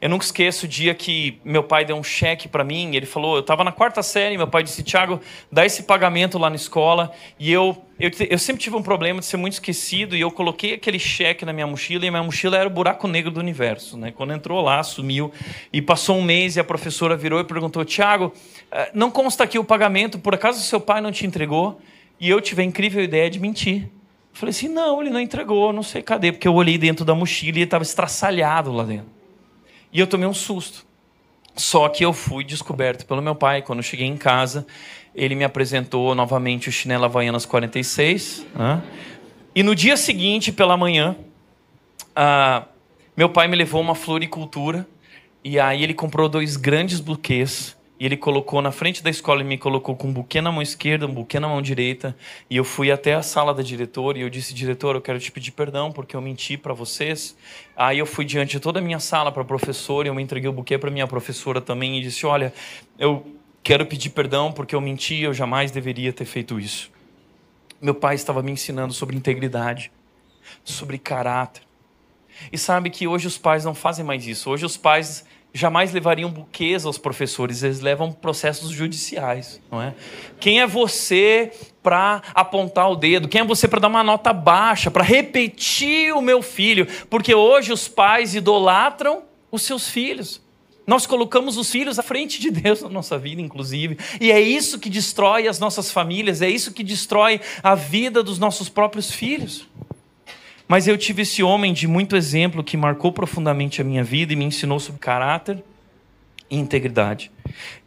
Eu 0.00 0.08
nunca 0.08 0.24
esqueço 0.24 0.66
o 0.66 0.68
dia 0.68 0.94
que 0.94 1.40
meu 1.44 1.62
pai 1.62 1.84
deu 1.84 1.96
um 1.96 2.02
cheque 2.02 2.48
para 2.48 2.62
mim. 2.62 2.94
Ele 2.94 3.06
falou: 3.06 3.36
eu 3.36 3.40
estava 3.40 3.64
na 3.64 3.72
quarta 3.72 4.02
série. 4.02 4.36
Meu 4.36 4.48
pai 4.48 4.62
disse: 4.62 4.82
Tiago, 4.82 5.20
dá 5.50 5.64
esse 5.64 5.84
pagamento 5.84 6.38
lá 6.38 6.50
na 6.50 6.56
escola. 6.56 7.12
E 7.38 7.50
eu, 7.50 7.76
eu, 7.98 8.10
eu, 8.28 8.38
sempre 8.38 8.62
tive 8.62 8.76
um 8.76 8.82
problema 8.82 9.20
de 9.20 9.26
ser 9.26 9.36
muito 9.36 9.54
esquecido. 9.54 10.14
E 10.14 10.20
eu 10.20 10.30
coloquei 10.30 10.74
aquele 10.74 10.98
cheque 10.98 11.44
na 11.44 11.52
minha 11.52 11.66
mochila. 11.66 12.04
E 12.04 12.10
minha 12.10 12.22
mochila 12.22 12.56
era 12.56 12.68
o 12.68 12.72
buraco 12.72 13.08
negro 13.08 13.30
do 13.30 13.40
universo. 13.40 13.96
Né? 13.96 14.10
Quando 14.10 14.32
entrou 14.32 14.60
lá, 14.60 14.82
sumiu. 14.82 15.32
E 15.72 15.80
passou 15.80 16.16
um 16.18 16.22
mês. 16.22 16.56
E 16.56 16.60
a 16.60 16.64
professora 16.64 17.16
virou 17.16 17.40
e 17.40 17.44
perguntou: 17.44 17.84
Tiago, 17.84 18.32
eh, 18.70 18.90
não 18.94 19.10
consta 19.10 19.44
aqui 19.44 19.58
o 19.58 19.64
pagamento. 19.64 20.18
Por 20.18 20.34
acaso 20.34 20.60
seu 20.60 20.80
pai 20.80 21.00
não 21.00 21.12
te 21.12 21.26
entregou? 21.26 21.80
E 22.20 22.28
eu 22.28 22.40
tive 22.40 22.62
a 22.62 22.64
incrível 22.64 23.02
ideia 23.02 23.30
de 23.30 23.38
mentir. 23.38 23.88
Falei 24.32 24.50
assim: 24.50 24.68
não, 24.68 25.00
ele 25.00 25.10
não 25.10 25.20
entregou. 25.20 25.72
Não 25.72 25.82
sei 25.82 26.02
cadê. 26.02 26.32
Porque 26.32 26.46
eu 26.46 26.54
olhei 26.54 26.76
dentro 26.76 27.04
da 27.04 27.14
mochila 27.14 27.58
e 27.58 27.62
estava 27.62 27.82
estraçalhado 27.82 28.70
lá 28.70 28.84
dentro. 28.84 29.15
E 29.96 29.98
eu 29.98 30.06
tomei 30.06 30.28
um 30.28 30.34
susto. 30.34 30.84
Só 31.56 31.88
que 31.88 32.04
eu 32.04 32.12
fui 32.12 32.44
descoberto 32.44 33.06
pelo 33.06 33.22
meu 33.22 33.34
pai. 33.34 33.62
Quando 33.62 33.78
eu 33.78 33.82
cheguei 33.82 34.06
em 34.06 34.18
casa, 34.18 34.66
ele 35.14 35.34
me 35.34 35.42
apresentou 35.42 36.14
novamente 36.14 36.68
o 36.68 36.72
chinelo 36.72 37.06
Havaianas 37.06 37.46
46. 37.46 38.44
Né? 38.54 38.82
E 39.54 39.62
no 39.62 39.74
dia 39.74 39.96
seguinte, 39.96 40.52
pela 40.52 40.76
manhã, 40.76 41.16
uh, 42.10 42.68
meu 43.16 43.30
pai 43.30 43.48
me 43.48 43.56
levou 43.56 43.80
uma 43.80 43.94
floricultura. 43.94 44.86
E 45.42 45.58
aí 45.58 45.82
ele 45.82 45.94
comprou 45.94 46.28
dois 46.28 46.58
grandes 46.58 47.00
buquês 47.00 47.74
e 47.98 48.04
ele 48.04 48.16
colocou 48.16 48.60
na 48.60 48.70
frente 48.70 49.02
da 49.02 49.08
escola 49.08 49.40
e 49.40 49.44
me 49.44 49.56
colocou 49.56 49.96
com 49.96 50.08
um 50.08 50.12
buquê 50.12 50.40
na 50.40 50.52
mão 50.52 50.60
esquerda, 50.60 51.06
um 51.06 51.14
buquê 51.14 51.40
na 51.40 51.48
mão 51.48 51.62
direita. 51.62 52.14
E 52.50 52.56
eu 52.56 52.64
fui 52.64 52.90
até 52.90 53.14
a 53.14 53.22
sala 53.22 53.54
da 53.54 53.62
diretora 53.62 54.18
e 54.18 54.20
eu 54.20 54.28
disse: 54.28 54.52
diretor, 54.52 54.94
eu 54.94 55.00
quero 55.00 55.18
te 55.18 55.32
pedir 55.32 55.52
perdão 55.52 55.90
porque 55.90 56.14
eu 56.14 56.20
menti 56.20 56.58
para 56.58 56.74
vocês. 56.74 57.36
Aí 57.74 57.98
eu 57.98 58.06
fui 58.06 58.24
diante 58.24 58.52
de 58.52 58.60
toda 58.60 58.80
a 58.80 58.82
minha 58.82 59.00
sala 59.00 59.32
para 59.32 59.42
a 59.42 59.44
professora 59.44 60.08
e 60.08 60.10
eu 60.10 60.14
me 60.14 60.22
entreguei 60.22 60.48
o 60.48 60.52
buquê 60.52 60.76
para 60.76 60.90
minha 60.90 61.06
professora 61.06 61.60
também 61.60 61.98
e 61.98 62.02
disse: 62.02 62.26
olha, 62.26 62.52
eu 62.98 63.26
quero 63.62 63.86
pedir 63.86 64.10
perdão 64.10 64.52
porque 64.52 64.74
eu 64.74 64.80
menti, 64.80 65.22
eu 65.22 65.32
jamais 65.32 65.70
deveria 65.70 66.12
ter 66.12 66.26
feito 66.26 66.60
isso. 66.60 66.90
Meu 67.80 67.94
pai 67.94 68.14
estava 68.14 68.42
me 68.42 68.52
ensinando 68.52 68.92
sobre 68.92 69.16
integridade, 69.16 69.90
sobre 70.64 70.98
caráter. 70.98 71.62
E 72.52 72.58
sabe 72.58 72.90
que 72.90 73.06
hoje 73.06 73.26
os 73.26 73.38
pais 73.38 73.64
não 73.64 73.74
fazem 73.74 74.04
mais 74.04 74.26
isso. 74.26 74.50
Hoje 74.50 74.66
os 74.66 74.76
pais 74.76 75.24
jamais 75.56 75.92
levariam 75.92 76.30
buquês 76.30 76.84
aos 76.84 76.98
professores, 76.98 77.62
eles 77.62 77.80
levam 77.80 78.12
processos 78.12 78.70
judiciais, 78.70 79.60
não 79.70 79.80
é? 79.80 79.94
Quem 80.38 80.60
é 80.60 80.66
você 80.66 81.50
para 81.82 82.22
apontar 82.34 82.90
o 82.90 82.96
dedo? 82.96 83.28
Quem 83.28 83.40
é 83.40 83.44
você 83.44 83.66
para 83.66 83.80
dar 83.80 83.88
uma 83.88 84.04
nota 84.04 84.32
baixa, 84.32 84.90
para 84.90 85.02
repetir 85.02 86.12
o 86.14 86.20
meu 86.20 86.42
filho? 86.42 86.86
Porque 87.08 87.34
hoje 87.34 87.72
os 87.72 87.88
pais 87.88 88.34
idolatram 88.34 89.22
os 89.50 89.62
seus 89.62 89.88
filhos. 89.88 90.42
Nós 90.86 91.04
colocamos 91.04 91.56
os 91.56 91.68
filhos 91.68 91.98
à 91.98 92.02
frente 92.02 92.40
de 92.40 92.50
Deus 92.50 92.82
na 92.82 92.88
nossa 92.88 93.18
vida, 93.18 93.40
inclusive. 93.40 93.98
E 94.20 94.30
é 94.30 94.40
isso 94.40 94.78
que 94.78 94.88
destrói 94.88 95.48
as 95.48 95.58
nossas 95.58 95.90
famílias, 95.90 96.42
é 96.42 96.48
isso 96.48 96.72
que 96.72 96.84
destrói 96.84 97.40
a 97.62 97.74
vida 97.74 98.22
dos 98.22 98.38
nossos 98.38 98.68
próprios 98.68 99.10
filhos. 99.10 99.66
Mas 100.68 100.88
eu 100.88 100.98
tive 100.98 101.22
esse 101.22 101.42
homem 101.42 101.72
de 101.72 101.86
muito 101.86 102.16
exemplo 102.16 102.64
que 102.64 102.76
marcou 102.76 103.12
profundamente 103.12 103.80
a 103.80 103.84
minha 103.84 104.02
vida 104.02 104.32
e 104.32 104.36
me 104.36 104.44
ensinou 104.44 104.80
sobre 104.80 105.00
caráter 105.00 105.62
e 106.50 106.58
integridade. 106.58 107.30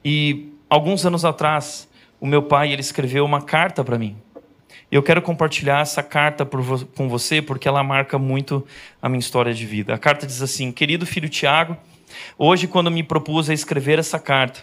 E 0.03 0.53
alguns 0.69 1.05
anos 1.05 1.25
atrás, 1.25 1.89
o 2.21 2.25
meu 2.25 2.43
pai 2.43 2.71
ele 2.71 2.81
escreveu 2.81 3.25
uma 3.25 3.41
carta 3.41 3.83
para 3.83 3.97
mim. 3.97 4.15
Eu 4.91 5.03
quero 5.03 5.21
compartilhar 5.21 5.81
essa 5.81 6.01
carta 6.01 6.45
com 6.45 7.09
você 7.09 7.41
porque 7.41 7.67
ela 7.67 7.83
marca 7.83 8.17
muito 8.17 8.65
a 9.01 9.09
minha 9.09 9.19
história 9.19 9.53
de 9.53 9.65
vida. 9.65 9.93
A 9.93 9.97
carta 9.97 10.25
diz 10.25 10.41
assim: 10.41 10.71
Querido 10.71 11.05
filho 11.05 11.29
Tiago, 11.29 11.77
hoje, 12.37 12.65
quando 12.65 12.89
me 12.89 13.03
propus 13.03 13.49
a 13.49 13.53
escrever 13.53 13.99
essa 13.99 14.17
carta, 14.17 14.61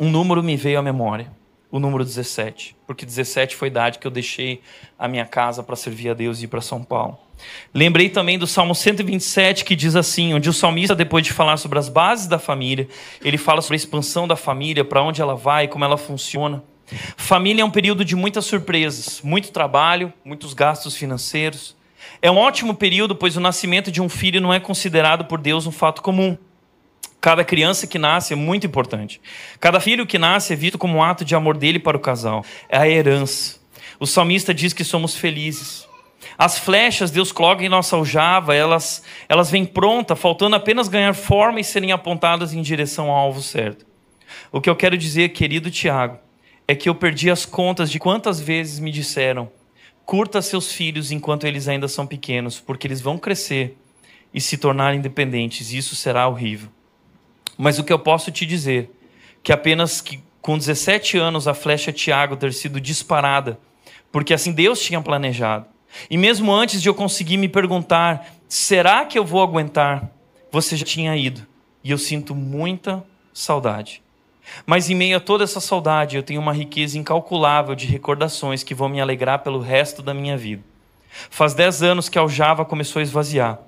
um 0.00 0.10
número 0.10 0.42
me 0.42 0.56
veio 0.56 0.78
à 0.78 0.82
memória 0.82 1.30
o 1.70 1.78
número 1.78 2.04
17, 2.04 2.76
porque 2.86 3.04
17 3.04 3.54
foi 3.54 3.68
a 3.68 3.70
idade 3.70 3.98
que 3.98 4.06
eu 4.06 4.10
deixei 4.10 4.60
a 4.98 5.06
minha 5.06 5.26
casa 5.26 5.62
para 5.62 5.76
servir 5.76 6.10
a 6.10 6.14
Deus 6.14 6.40
e 6.40 6.44
ir 6.44 6.48
para 6.48 6.60
São 6.60 6.82
Paulo. 6.82 7.18
Lembrei 7.72 8.08
também 8.08 8.38
do 8.38 8.46
Salmo 8.46 8.74
127, 8.74 9.64
que 9.64 9.76
diz 9.76 9.94
assim: 9.94 10.34
onde 10.34 10.48
o 10.48 10.52
salmista, 10.52 10.94
depois 10.94 11.24
de 11.24 11.32
falar 11.32 11.56
sobre 11.56 11.78
as 11.78 11.88
bases 11.88 12.26
da 12.26 12.38
família, 12.38 12.88
ele 13.22 13.38
fala 13.38 13.60
sobre 13.60 13.74
a 13.74 13.76
expansão 13.76 14.26
da 14.26 14.36
família, 14.36 14.84
para 14.84 15.02
onde 15.02 15.20
ela 15.20 15.36
vai, 15.36 15.68
como 15.68 15.84
ela 15.84 15.96
funciona. 15.96 16.62
Família 17.16 17.62
é 17.62 17.64
um 17.64 17.70
período 17.70 18.04
de 18.04 18.16
muitas 18.16 18.46
surpresas, 18.46 19.20
muito 19.22 19.52
trabalho, 19.52 20.12
muitos 20.24 20.54
gastos 20.54 20.96
financeiros. 20.96 21.76
É 22.22 22.30
um 22.30 22.38
ótimo 22.38 22.74
período, 22.74 23.14
pois 23.14 23.36
o 23.36 23.40
nascimento 23.40 23.92
de 23.92 24.00
um 24.00 24.08
filho 24.08 24.40
não 24.40 24.52
é 24.52 24.58
considerado 24.58 25.26
por 25.26 25.38
Deus 25.38 25.66
um 25.66 25.72
fato 25.72 26.02
comum. 26.02 26.36
Cada 27.28 27.44
criança 27.44 27.86
que 27.86 27.98
nasce 27.98 28.32
é 28.32 28.36
muito 28.36 28.66
importante. 28.66 29.20
Cada 29.60 29.80
filho 29.80 30.06
que 30.06 30.16
nasce 30.16 30.54
é 30.54 30.56
visto 30.56 30.78
como 30.78 30.96
um 30.96 31.02
ato 31.02 31.26
de 31.26 31.34
amor 31.34 31.58
dele 31.58 31.78
para 31.78 31.94
o 31.94 32.00
casal. 32.00 32.42
É 32.70 32.78
a 32.78 32.88
herança. 32.88 33.58
O 34.00 34.06
salmista 34.06 34.54
diz 34.54 34.72
que 34.72 34.82
somos 34.82 35.14
felizes. 35.14 35.86
As 36.38 36.58
flechas 36.58 37.10
Deus 37.10 37.30
coloca 37.30 37.62
em 37.62 37.68
nossa 37.68 37.96
aljava, 37.96 38.54
elas, 38.54 39.02
elas 39.28 39.50
vêm 39.50 39.66
prontas, 39.66 40.18
faltando 40.18 40.56
apenas 40.56 40.88
ganhar 40.88 41.12
forma 41.12 41.60
e 41.60 41.64
serem 41.64 41.92
apontadas 41.92 42.54
em 42.54 42.62
direção 42.62 43.10
ao 43.10 43.16
alvo 43.16 43.42
certo. 43.42 43.84
O 44.50 44.58
que 44.58 44.70
eu 44.70 44.74
quero 44.74 44.96
dizer, 44.96 45.28
querido 45.28 45.70
Tiago, 45.70 46.18
é 46.66 46.74
que 46.74 46.88
eu 46.88 46.94
perdi 46.94 47.30
as 47.30 47.44
contas 47.44 47.90
de 47.90 47.98
quantas 47.98 48.40
vezes 48.40 48.78
me 48.78 48.90
disseram: 48.90 49.52
curta 50.06 50.40
seus 50.40 50.72
filhos 50.72 51.12
enquanto 51.12 51.46
eles 51.46 51.68
ainda 51.68 51.88
são 51.88 52.06
pequenos, 52.06 52.58
porque 52.58 52.86
eles 52.86 53.02
vão 53.02 53.18
crescer 53.18 53.76
e 54.32 54.40
se 54.40 54.56
tornar 54.56 54.94
independentes, 54.94 55.74
e 55.74 55.76
isso 55.76 55.94
será 55.94 56.26
horrível. 56.26 56.70
Mas 57.58 57.78
o 57.78 57.84
que 57.84 57.92
eu 57.92 57.98
posso 57.98 58.30
te 58.30 58.46
dizer, 58.46 58.90
que 59.42 59.52
apenas 59.52 60.00
que 60.00 60.22
com 60.40 60.56
17 60.56 61.18
anos 61.18 61.48
a 61.48 61.52
flecha 61.52 61.92
Tiago 61.92 62.36
ter 62.36 62.54
sido 62.54 62.80
disparada, 62.80 63.58
porque 64.12 64.32
assim 64.32 64.52
Deus 64.52 64.80
tinha 64.80 65.00
planejado. 65.00 65.66
E 66.08 66.16
mesmo 66.16 66.52
antes 66.52 66.80
de 66.80 66.88
eu 66.88 66.94
conseguir 66.94 67.36
me 67.36 67.48
perguntar, 67.48 68.32
será 68.48 69.04
que 69.04 69.18
eu 69.18 69.24
vou 69.24 69.42
aguentar? 69.42 70.10
Você 70.52 70.76
já 70.76 70.84
tinha 70.84 71.16
ido. 71.16 71.46
E 71.82 71.90
eu 71.90 71.98
sinto 71.98 72.34
muita 72.34 73.04
saudade. 73.32 74.02
Mas 74.64 74.88
em 74.88 74.94
meio 74.94 75.16
a 75.16 75.20
toda 75.20 75.44
essa 75.44 75.60
saudade, 75.60 76.16
eu 76.16 76.22
tenho 76.22 76.40
uma 76.40 76.52
riqueza 76.52 76.98
incalculável 76.98 77.74
de 77.74 77.86
recordações 77.86 78.62
que 78.62 78.74
vão 78.74 78.88
me 78.88 79.00
alegrar 79.00 79.40
pelo 79.40 79.60
resto 79.60 80.02
da 80.02 80.14
minha 80.14 80.36
vida. 80.36 80.62
Faz 81.30 81.54
dez 81.54 81.82
anos 81.82 82.08
que 82.08 82.18
a 82.18 82.22
aljava 82.22 82.64
começou 82.64 83.00
a 83.00 83.02
esvaziar. 83.02 83.58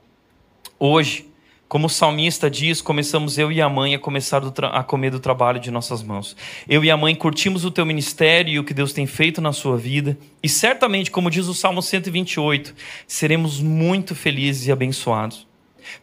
Hoje, 0.79 1.30
como 1.71 1.87
o 1.87 1.89
salmista 1.89 2.51
diz, 2.51 2.83
começamos 2.83 3.39
eu 3.39 3.53
e 3.53 3.63
a 3.63 3.69
mãe 3.69 3.95
a 3.95 3.99
começar 3.99 4.43
a 4.73 4.83
comer 4.83 5.11
do 5.13 5.21
trabalho 5.21 5.61
de 5.61 5.71
nossas 5.71 6.03
mãos. 6.03 6.37
Eu 6.69 6.85
e 6.85 6.91
a 6.91 6.97
mãe 6.97 7.15
curtimos 7.15 7.65
o 7.65 7.71
teu 7.71 7.87
ministério 7.87 8.53
e 8.53 8.59
o 8.59 8.65
que 8.65 8.75
Deus 8.75 8.93
tem 8.93 9.07
feito 9.07 9.41
na 9.41 9.53
sua 9.53 9.77
vida, 9.77 10.19
e 10.43 10.49
certamente, 10.49 11.13
como 11.13 11.31
diz 11.31 11.47
o 11.47 11.55
Salmo 11.55 11.81
128, 11.81 12.75
seremos 13.07 13.61
muito 13.61 14.17
felizes 14.17 14.67
e 14.67 14.73
abençoados. 14.73 15.47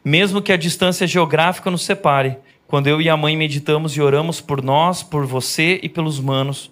Mesmo 0.05 0.41
que 0.41 0.53
a 0.53 0.57
distância 0.57 1.05
geográfica 1.05 1.69
nos 1.69 1.83
separe, 1.83 2.37
quando 2.65 2.87
eu 2.87 3.01
e 3.01 3.09
a 3.09 3.17
mãe 3.17 3.35
meditamos 3.35 3.91
e 3.91 4.01
oramos 4.01 4.39
por 4.39 4.63
nós, 4.63 5.03
por 5.03 5.25
você 5.25 5.81
e 5.83 5.89
pelos 5.89 6.17
manos, 6.17 6.71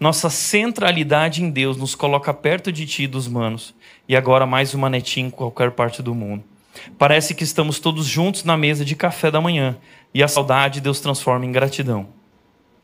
nossa 0.00 0.28
centralidade 0.28 1.44
em 1.44 1.48
Deus 1.48 1.76
nos 1.76 1.94
coloca 1.94 2.34
perto 2.34 2.72
de 2.72 2.86
ti 2.86 3.04
e 3.04 3.06
dos 3.06 3.28
manos, 3.28 3.72
e 4.08 4.16
agora 4.16 4.44
mais 4.46 4.74
uma 4.74 4.90
netinha 4.90 5.28
em 5.28 5.30
qualquer 5.30 5.70
parte 5.70 6.02
do 6.02 6.12
mundo. 6.12 6.42
Parece 6.98 7.34
que 7.34 7.44
estamos 7.44 7.78
todos 7.78 8.06
juntos 8.06 8.44
na 8.44 8.56
mesa 8.56 8.84
de 8.84 8.96
café 8.96 9.30
da 9.30 9.40
manhã 9.40 9.78
e 10.14 10.22
a 10.22 10.28
saudade 10.28 10.80
Deus 10.80 11.00
transforma 11.00 11.44
em 11.44 11.52
gratidão. 11.52 12.08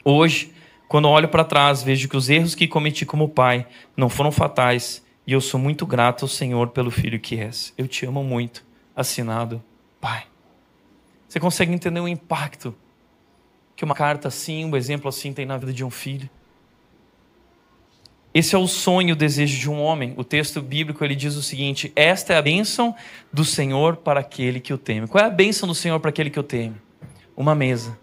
Hoje, 0.04 0.52
quando 0.86 1.08
olho 1.08 1.28
para 1.28 1.44
trás, 1.44 1.82
vejo 1.82 2.08
que 2.08 2.16
os 2.16 2.28
erros 2.30 2.54
que 2.54 2.66
cometi 2.66 3.04
como 3.04 3.28
pai 3.28 3.66
não 3.96 4.08
foram 4.08 4.32
fatais 4.32 5.04
e 5.26 5.32
eu 5.32 5.40
sou 5.40 5.60
muito 5.60 5.84
grato 5.84 6.24
ao 6.24 6.28
Senhor 6.28 6.68
pelo 6.68 6.90
filho 6.90 7.20
que 7.20 7.38
és. 7.38 7.74
Eu 7.76 7.86
te 7.86 8.06
amo 8.06 8.24
muito. 8.24 8.64
Assinado, 8.96 9.62
Pai. 10.00 10.24
Você 11.28 11.38
consegue 11.38 11.72
entender 11.72 12.00
o 12.00 12.08
impacto 12.08 12.74
que 13.76 13.84
uma 13.84 13.94
carta 13.94 14.28
assim, 14.28 14.64
um 14.64 14.74
exemplo 14.74 15.08
assim 15.08 15.32
tem 15.32 15.44
na 15.44 15.58
vida 15.58 15.72
de 15.72 15.84
um 15.84 15.90
filho? 15.90 16.28
Esse 18.32 18.54
é 18.54 18.58
o 18.58 18.66
sonho, 18.66 19.14
o 19.14 19.16
desejo 19.16 19.58
de 19.58 19.70
um 19.70 19.80
homem. 19.80 20.14
O 20.16 20.22
texto 20.22 20.60
bíblico 20.60 21.04
ele 21.04 21.16
diz 21.16 21.34
o 21.34 21.42
seguinte: 21.42 21.92
Esta 21.96 22.34
é 22.34 22.36
a 22.36 22.42
bênção 22.42 22.94
do 23.32 23.44
Senhor 23.44 23.96
para 23.96 24.20
aquele 24.20 24.60
que 24.60 24.72
o 24.72 24.78
teme. 24.78 25.06
Qual 25.06 25.22
é 25.22 25.26
a 25.26 25.30
bênção 25.30 25.66
do 25.66 25.74
Senhor 25.74 25.98
para 25.98 26.10
aquele 26.10 26.30
que 26.30 26.38
o 26.38 26.42
teme? 26.42 26.76
Uma 27.36 27.54
mesa 27.54 27.98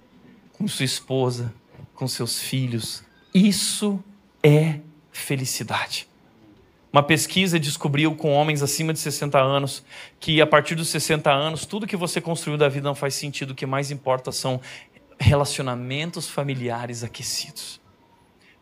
com 0.53 0.67
sua 0.67 0.85
esposa, 0.85 1.53
com 1.93 2.07
seus 2.07 2.41
filhos. 2.41 3.03
Isso 3.33 4.03
é 4.41 4.79
felicidade. 5.11 6.07
Uma 6.91 7.03
pesquisa 7.03 7.59
descobriu 7.59 8.15
com 8.15 8.31
homens 8.31 8.63
acima 8.63 8.93
de 8.93 8.99
60 8.99 9.37
anos 9.37 9.83
que 10.17 10.41
a 10.41 10.47
partir 10.47 10.75
dos 10.75 10.87
60 10.87 11.29
anos, 11.29 11.65
tudo 11.65 11.85
que 11.85 11.97
você 11.97 12.21
construiu 12.21 12.57
da 12.57 12.69
vida 12.69 12.87
não 12.87 12.95
faz 12.95 13.15
sentido. 13.15 13.51
O 13.51 13.55
que 13.55 13.65
mais 13.65 13.91
importa 13.91 14.31
são 14.31 14.61
relacionamentos 15.19 16.29
familiares 16.29 17.03
aquecidos. 17.03 17.81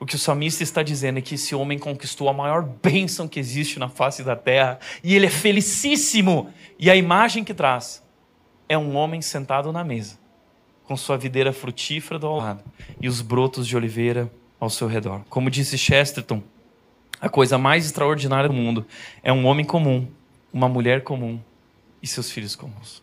O 0.03 0.05
que 0.05 0.17
o 0.17 0.19
salmista 0.19 0.63
está 0.63 0.83
dizendo 0.83 1.19
é 1.19 1.21
que 1.21 1.35
esse 1.35 1.55
homem 1.55 1.79
conquistou 1.79 2.27
a 2.27 2.33
maior 2.33 2.61
bênção 2.61 3.25
que 3.25 3.39
existe 3.39 3.79
na 3.79 3.87
face 3.87 4.21
da 4.21 4.35
terra 4.35 4.77
e 5.01 5.15
ele 5.15 5.27
é 5.27 5.29
felicíssimo. 5.29 6.53
E 6.77 6.89
a 6.89 6.95
imagem 6.97 7.41
que 7.41 7.53
traz 7.53 8.03
é 8.67 8.77
um 8.77 8.97
homem 8.97 9.21
sentado 9.21 9.71
na 9.71 9.81
mesa, 9.81 10.19
com 10.83 10.97
sua 10.97 11.17
videira 11.17 11.53
frutífera 11.53 12.19
do 12.19 12.35
lado 12.35 12.61
e 12.99 13.07
os 13.07 13.21
brotos 13.21 13.65
de 13.65 13.77
oliveira 13.77 14.29
ao 14.59 14.69
seu 14.69 14.89
redor. 14.89 15.21
Como 15.29 15.49
disse 15.49 15.77
Chesterton, 15.77 16.43
a 17.21 17.29
coisa 17.29 17.57
mais 17.57 17.85
extraordinária 17.85 18.49
do 18.49 18.53
mundo 18.53 18.85
é 19.23 19.31
um 19.31 19.45
homem 19.45 19.63
comum, 19.63 20.05
uma 20.51 20.67
mulher 20.67 21.03
comum 21.03 21.39
e 22.01 22.07
seus 22.07 22.29
filhos 22.29 22.57
comuns. 22.57 23.01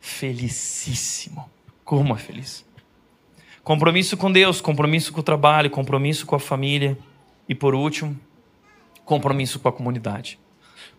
Felicíssimo. 0.00 1.48
Como 1.84 2.12
é 2.12 2.18
feliz. 2.18 2.67
Compromisso 3.68 4.16
com 4.16 4.32
Deus, 4.32 4.62
compromisso 4.62 5.12
com 5.12 5.20
o 5.20 5.22
trabalho, 5.22 5.68
compromisso 5.68 6.24
com 6.24 6.34
a 6.34 6.40
família 6.40 6.96
e, 7.46 7.54
por 7.54 7.74
último, 7.74 8.18
compromisso 9.04 9.60
com 9.60 9.68
a 9.68 9.72
comunidade. 9.72 10.38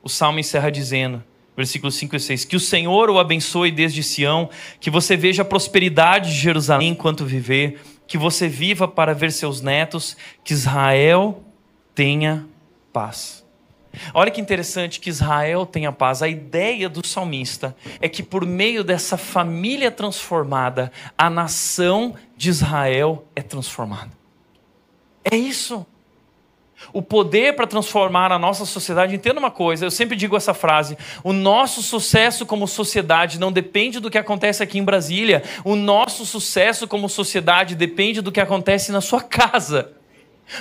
O 0.03 0.07
salmo 0.07 0.37
encerra 0.37 0.69
dizendo, 0.69 1.23
versículos 1.57 1.95
5 1.95 2.15
e 2.15 2.19
6, 2.19 2.45
que 2.45 2.55
o 2.55 2.59
Senhor 2.59 3.09
o 3.09 3.17
abençoe 3.17 3.71
desde 3.71 4.03
Sião, 4.03 4.51
que 4.79 4.91
você 4.91 5.17
veja 5.17 5.41
a 5.41 5.45
prosperidade 5.45 6.29
de 6.29 6.35
Jerusalém 6.35 6.89
enquanto 6.89 7.25
viver, 7.25 7.81
que 8.05 8.19
você 8.19 8.47
viva 8.47 8.87
para 8.87 9.15
ver 9.15 9.31
seus 9.31 9.61
netos, 9.61 10.15
que 10.43 10.53
Israel 10.53 11.43
tenha 11.95 12.45
paz. 12.93 13.43
Olha 14.13 14.31
que 14.31 14.41
interessante 14.41 14.99
que 14.99 15.09
Israel 15.09 15.65
tenha 15.65 15.91
paz. 15.91 16.21
A 16.21 16.27
ideia 16.27 16.89
do 16.89 17.05
salmista 17.05 17.75
é 17.99 18.09
que 18.09 18.23
por 18.23 18.45
meio 18.45 18.83
dessa 18.83 19.17
família 19.17 19.91
transformada, 19.91 20.91
a 21.17 21.29
nação 21.29 22.15
de 22.35 22.49
Israel 22.49 23.25
é 23.35 23.41
transformada. 23.41 24.11
É 25.23 25.35
isso. 25.35 25.85
O 26.93 27.01
poder 27.01 27.55
para 27.55 27.67
transformar 27.67 28.31
a 28.31 28.39
nossa 28.39 28.65
sociedade. 28.65 29.13
Entenda 29.13 29.39
uma 29.39 29.51
coisa, 29.51 29.85
eu 29.85 29.91
sempre 29.91 30.15
digo 30.15 30.37
essa 30.37 30.53
frase: 30.53 30.97
o 31.23 31.33
nosso 31.33 31.81
sucesso 31.83 32.45
como 32.45 32.67
sociedade 32.67 33.39
não 33.39 33.51
depende 33.51 33.99
do 33.99 34.09
que 34.09 34.17
acontece 34.17 34.63
aqui 34.63 34.79
em 34.79 34.83
Brasília, 34.83 35.43
o 35.63 35.75
nosso 35.75 36.25
sucesso 36.25 36.87
como 36.87 37.09
sociedade 37.09 37.75
depende 37.75 38.21
do 38.21 38.31
que 38.31 38.39
acontece 38.39 38.91
na 38.91 39.01
sua 39.01 39.21
casa. 39.21 39.98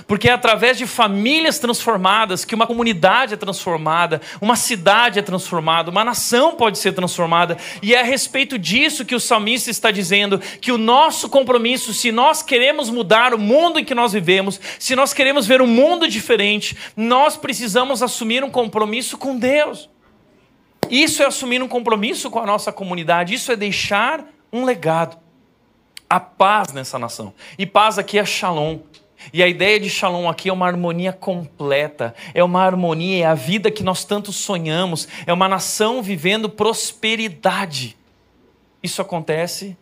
Porque 0.07 0.29
é 0.29 0.33
através 0.33 0.77
de 0.77 0.87
famílias 0.87 1.59
transformadas 1.59 2.45
que 2.45 2.55
uma 2.55 2.67
comunidade 2.67 3.35
é 3.35 3.37
transformada, 3.37 4.21
uma 4.41 4.57
cidade 4.57 5.19
é 5.19 5.23
transformada, 5.23 5.91
uma 5.91 6.05
nação 6.05 6.55
pode 6.55 6.79
ser 6.79 6.93
transformada. 6.93 7.57
E 7.83 7.95
é 7.95 8.01
a 8.01 8.05
respeito 8.05 8.59
disso 8.59 9.05
que 9.05 9.15
o 9.15 9.21
salmista 9.21 9.71
está 9.71 9.91
dizendo 9.91 10.39
que 10.39 10.73
o 10.73 10.79
nosso 10.79 11.29
compromisso, 11.29 11.93
se 11.95 12.13
nós 12.13 12.43
queremos 12.43 12.91
mudar 12.91 13.35
o 13.35 13.39
mundo 13.39 13.79
em 13.79 13.85
que 13.85 13.95
nós 13.95 14.13
vivemos, 14.13 14.61
se 14.79 14.95
nós 14.95 15.13
queremos 15.13 15.47
ver 15.47 15.63
um 15.63 15.67
mundo 15.67 16.09
diferente, 16.09 16.77
nós 16.97 17.37
precisamos 17.37 18.03
assumir 18.03 18.45
um 18.45 18.51
compromisso 18.51 19.17
com 19.17 19.39
Deus. 19.39 19.89
Isso 20.91 21.23
é 21.23 21.27
assumir 21.27 21.63
um 21.63 21.69
compromisso 21.69 22.31
com 22.31 22.39
a 22.39 22.47
nossa 22.47 22.73
comunidade, 22.73 23.35
isso 23.35 23.53
é 23.53 23.57
deixar 23.57 24.25
um 24.53 24.65
legado. 24.65 25.19
A 26.09 26.19
paz 26.19 26.73
nessa 26.73 26.99
nação. 26.99 27.35
E 27.59 27.67
paz 27.67 27.99
aqui 27.99 28.19
é 28.19 28.25
shalom. 28.25 28.79
E 29.33 29.43
a 29.43 29.49
ideia 29.49 29.79
de 29.81 29.91
Shalom 29.91 30.29
aqui 30.29 30.49
é 30.49 30.53
uma 30.53 30.67
harmonia 30.67 31.13
completa, 31.13 32.15
é 32.33 32.43
uma 32.43 32.63
harmonia, 32.63 33.25
é 33.25 33.27
a 33.27 33.35
vida 33.35 33.71
que 33.71 33.83
nós 33.83 34.05
tanto 34.05 34.33
sonhamos, 34.33 35.09
é 35.27 35.33
uma 35.33 35.49
nação 35.49 36.03
vivendo 36.03 36.49
prosperidade. 36.49 37.97
Isso 38.83 39.03
acontece 39.03 39.77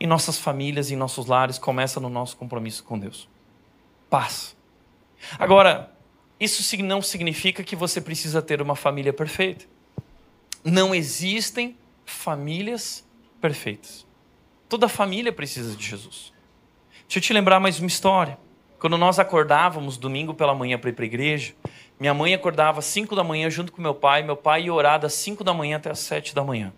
em 0.00 0.06
nossas 0.06 0.38
famílias, 0.38 0.90
em 0.90 0.96
nossos 0.96 1.26
lares, 1.26 1.58
começa 1.58 2.00
no 2.00 2.08
nosso 2.08 2.36
compromisso 2.36 2.82
com 2.84 2.98
Deus. 2.98 3.28
Paz. 4.10 4.56
Agora, 5.38 5.92
isso 6.40 6.76
não 6.82 7.00
significa 7.00 7.62
que 7.62 7.76
você 7.76 8.00
precisa 8.00 8.42
ter 8.42 8.60
uma 8.60 8.74
família 8.74 9.12
perfeita. 9.12 9.66
Não 10.64 10.94
existem 10.94 11.76
famílias 12.04 13.04
perfeitas. 13.40 14.06
Toda 14.68 14.88
família 14.88 15.32
precisa 15.32 15.76
de 15.76 15.86
Jesus. 15.86 16.32
Deixa 17.06 17.18
eu 17.18 17.22
te 17.22 17.32
lembrar 17.32 17.60
mais 17.60 17.78
uma 17.78 17.86
história. 17.86 18.38
Quando 18.84 18.98
nós 18.98 19.18
acordávamos 19.18 19.96
domingo 19.96 20.34
pela 20.34 20.54
manhã 20.54 20.78
para 20.78 20.90
ir 20.90 20.92
para 20.92 21.04
a 21.04 21.06
igreja, 21.06 21.54
minha 21.98 22.12
mãe 22.12 22.34
acordava 22.34 22.80
às 22.80 22.84
5 22.84 23.16
da 23.16 23.24
manhã 23.24 23.48
junto 23.48 23.72
com 23.72 23.80
meu 23.80 23.94
pai, 23.94 24.22
meu 24.22 24.36
pai 24.36 24.64
ia 24.64 24.74
orar 24.74 25.00
das 25.00 25.14
5 25.14 25.42
da 25.42 25.54
manhã 25.54 25.78
até 25.78 25.90
as 25.90 26.00
7 26.00 26.34
da 26.34 26.44
manhã. 26.44 26.70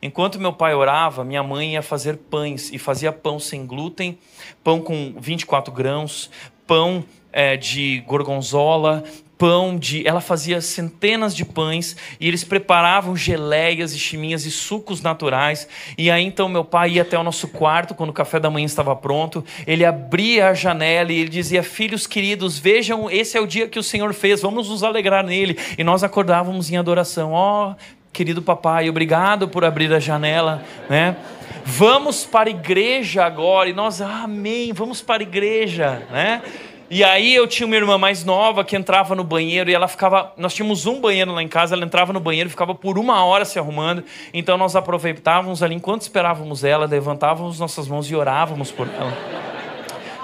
Enquanto 0.00 0.40
meu 0.40 0.54
pai 0.54 0.74
orava, 0.74 1.22
minha 1.22 1.42
mãe 1.42 1.74
ia 1.74 1.82
fazer 1.82 2.16
pães 2.16 2.72
e 2.72 2.78
fazia 2.78 3.12
pão 3.12 3.38
sem 3.38 3.66
glúten, 3.66 4.18
pão 4.62 4.80
com 4.80 5.14
24 5.18 5.70
grãos, 5.70 6.30
pão 6.66 7.04
é, 7.30 7.58
de 7.58 8.02
gorgonzola, 8.06 9.04
pão 9.44 9.76
de. 9.76 10.08
Ela 10.08 10.22
fazia 10.22 10.58
centenas 10.62 11.36
de 11.36 11.44
pães 11.44 11.94
e 12.18 12.26
eles 12.26 12.42
preparavam 12.42 13.14
geleias 13.14 13.92
e 13.92 13.98
chiminhas 13.98 14.46
e 14.46 14.50
sucos 14.50 15.02
naturais. 15.02 15.68
E 15.98 16.10
aí 16.10 16.24
então 16.24 16.48
meu 16.48 16.64
pai 16.64 16.92
ia 16.92 17.02
até 17.02 17.18
o 17.18 17.22
nosso 17.22 17.48
quarto 17.48 17.94
quando 17.94 18.08
o 18.08 18.14
café 18.14 18.40
da 18.40 18.48
manhã 18.48 18.64
estava 18.64 18.96
pronto. 18.96 19.44
Ele 19.66 19.84
abria 19.84 20.48
a 20.48 20.54
janela 20.54 21.12
e 21.12 21.18
ele 21.18 21.28
dizia: 21.28 21.62
Filhos 21.62 22.06
queridos, 22.06 22.58
vejam, 22.58 23.10
esse 23.10 23.36
é 23.36 23.40
o 23.40 23.46
dia 23.46 23.68
que 23.68 23.78
o 23.78 23.82
Senhor 23.82 24.14
fez, 24.14 24.40
vamos 24.40 24.70
nos 24.70 24.82
alegrar 24.82 25.22
nele. 25.22 25.58
E 25.76 25.84
nós 25.84 26.02
acordávamos 26.02 26.70
em 26.70 26.78
adoração. 26.78 27.32
Ó, 27.32 27.72
oh, 27.72 27.74
querido 28.14 28.40
papai, 28.40 28.88
obrigado 28.88 29.46
por 29.46 29.62
abrir 29.62 29.92
a 29.92 30.00
janela, 30.00 30.64
né? 30.88 31.18
Vamos 31.66 32.24
para 32.24 32.48
a 32.48 32.50
igreja 32.50 33.26
agora. 33.26 33.68
E 33.68 33.74
nós, 33.74 34.00
amém, 34.00 34.72
vamos 34.72 35.02
para 35.02 35.22
a 35.22 35.26
igreja, 35.26 36.02
né? 36.10 36.40
E 36.90 37.02
aí 37.02 37.34
eu 37.34 37.46
tinha 37.46 37.66
uma 37.66 37.76
irmã 37.76 37.96
mais 37.96 38.24
nova 38.24 38.62
que 38.62 38.76
entrava 38.76 39.14
no 39.14 39.24
banheiro 39.24 39.70
e 39.70 39.74
ela 39.74 39.88
ficava. 39.88 40.32
Nós 40.36 40.54
tínhamos 40.54 40.86
um 40.86 41.00
banheiro 41.00 41.32
lá 41.32 41.42
em 41.42 41.48
casa, 41.48 41.74
ela 41.74 41.84
entrava 41.84 42.12
no 42.12 42.20
banheiro 42.20 42.48
e 42.48 42.50
ficava 42.50 42.74
por 42.74 42.98
uma 42.98 43.24
hora 43.24 43.44
se 43.44 43.58
arrumando. 43.58 44.04
Então 44.32 44.58
nós 44.58 44.76
aproveitávamos 44.76 45.62
ali 45.62 45.74
enquanto 45.74 46.02
esperávamos 46.02 46.62
ela, 46.62 46.86
levantávamos 46.86 47.58
nossas 47.58 47.88
mãos 47.88 48.10
e 48.10 48.14
orávamos 48.14 48.70
por 48.70 48.86
ela. 48.86 49.12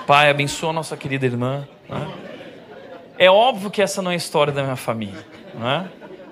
Pai, 0.07 0.29
abençoa 0.29 0.73
nossa 0.73 0.97
querida 0.97 1.25
irmã. 1.25 1.67
Né? 1.89 2.09
É 3.19 3.31
óbvio 3.31 3.71
que 3.71 3.81
essa 3.81 4.03
não 4.03 4.11
é 4.11 4.15
a 4.15 4.17
história 4.17 4.53
da 4.53 4.63
minha 4.63 4.77
família. 4.77 5.25
Né? 5.55 5.89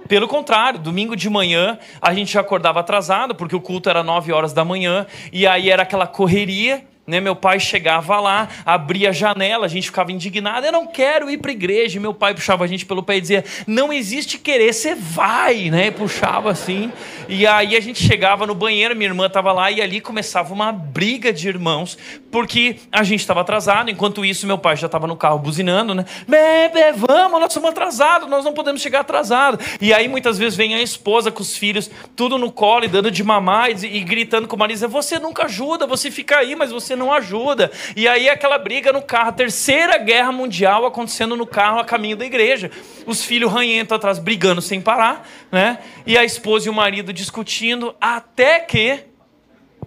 Pelo 0.09 0.27
contrário, 0.27 0.79
domingo 0.79 1.15
de 1.15 1.29
manhã 1.29 1.79
a 2.01 2.13
gente 2.13 2.39
acordava 2.39 2.81
atrasado, 2.81 3.35
porque 3.35 3.57
o 3.57 3.61
culto 3.61 3.89
era 3.91 4.03
9 4.03 4.33
horas 4.33 4.53
da 4.53 4.65
manhã, 4.65 5.07
e 5.33 5.47
aí 5.47 5.71
era 5.71 5.83
aquela 5.83 6.07
correria 6.07 6.85
né? 7.09 7.21
Meu 7.21 7.35
pai 7.35 7.59
chegava 7.59 8.21
lá, 8.21 8.49
abria 8.65 9.09
a 9.09 9.13
janela, 9.13 9.65
a 9.65 9.69
gente 9.69 9.87
ficava 9.87 10.13
indignado, 10.13 10.67
eu 10.67 10.73
não 10.73 10.87
quero 10.87 11.31
ir 11.31 11.39
para 11.39 11.51
igreja. 11.51 11.97
E 11.97 12.01
meu 12.01 12.13
pai 12.13 12.35
puxava 12.35 12.65
a 12.65 12.67
gente 12.67 12.85
pelo 12.85 13.03
pé 13.03 13.17
e 13.17 13.21
dizia: 13.23 13.45
Não 13.67 13.91
existe 13.91 14.39
querer, 14.39 14.73
você 14.73 14.95
vai, 14.95 15.71
né? 15.71 15.91
puxava 15.91 16.51
assim. 16.51 16.93
E 17.29 17.47
aí 17.47 17.77
a 17.77 17.81
gente 17.81 18.03
chegava 18.03 18.47
no 18.47 18.55
banheiro, 18.55 18.95
minha 18.95 19.09
irmã 19.09 19.27
estava 19.27 19.53
lá, 19.53 19.71
e 19.71 19.81
ali 19.81 20.01
começava 20.01 20.53
uma 20.53 20.71
briga 20.71 21.33
de 21.33 21.49
irmãos, 21.49 21.97
porque 22.31 22.77
a 22.93 23.03
gente 23.03 23.21
estava 23.21 23.41
atrasado. 23.41 23.91
Enquanto 23.91 24.25
isso, 24.25 24.47
meu 24.47 24.59
pai 24.59 24.77
já 24.77 24.87
estava 24.87 25.07
no 25.07 25.17
carro 25.17 25.39
buzinando, 25.39 25.95
né? 25.95 26.05
Bebe, 26.27 26.93
vamos, 26.93 27.41
nós 27.41 27.53
somos 27.53 27.71
atrasados, 27.71 28.29
nós 28.29 28.45
não 28.45 28.53
podemos 28.53 28.83
chegar 28.83 29.01
atrasado. 29.01 29.59
E 29.81 29.95
aí 29.95 30.09
muitas 30.09 30.39
vezes 30.39 30.57
vem 30.57 30.75
a 30.75 30.83
esposa 30.83 31.31
com 31.31 31.41
os 31.41 31.57
filhos, 31.57 31.91
tudo 32.15 32.37
no 32.37 32.53
colo 32.53 32.85
e 32.85 32.89
dando 32.89 33.11
de 33.11 33.25
mamar 33.25 33.71
e, 33.71 33.97
e 33.97 34.01
gritando 34.01 34.47
com 34.47 34.57
o 34.57 34.59
marido: 34.59 34.89
Você 34.89 35.19
nunca 35.19 35.45
ajuda, 35.45 35.87
você 35.87 36.11
fica 36.11 36.39
aí, 36.39 36.55
mas 36.55 36.71
você 36.71 36.98
não 36.99 37.13
ajuda. 37.13 37.71
E 37.97 38.07
aí 38.07 38.29
aquela 38.29 38.59
briga 38.59 38.93
no 38.93 39.01
carro, 39.01 39.33
terceira 39.33 39.97
guerra 39.97 40.33
mundial 40.33 40.85
acontecendo 40.85 41.37
no 41.37 41.47
carro 41.47 41.79
a 41.79 41.85
caminho 41.85 42.17
da 42.17 42.27
igreja. 42.27 42.71
Os 43.07 43.25
filhos 43.25 43.51
ranhentos 43.51 43.97
atrás 43.97 44.19
brigando 44.19 44.61
sem 44.61 44.81
parar, 44.81 45.27
né? 45.51 45.79
E 46.05 46.19
a 46.19 46.25
esposa 46.25 46.67
e 46.67 46.71
o 46.71 46.75
marido 46.75 47.13
discutindo 47.13 47.95
até 48.01 48.61
que 48.61 49.05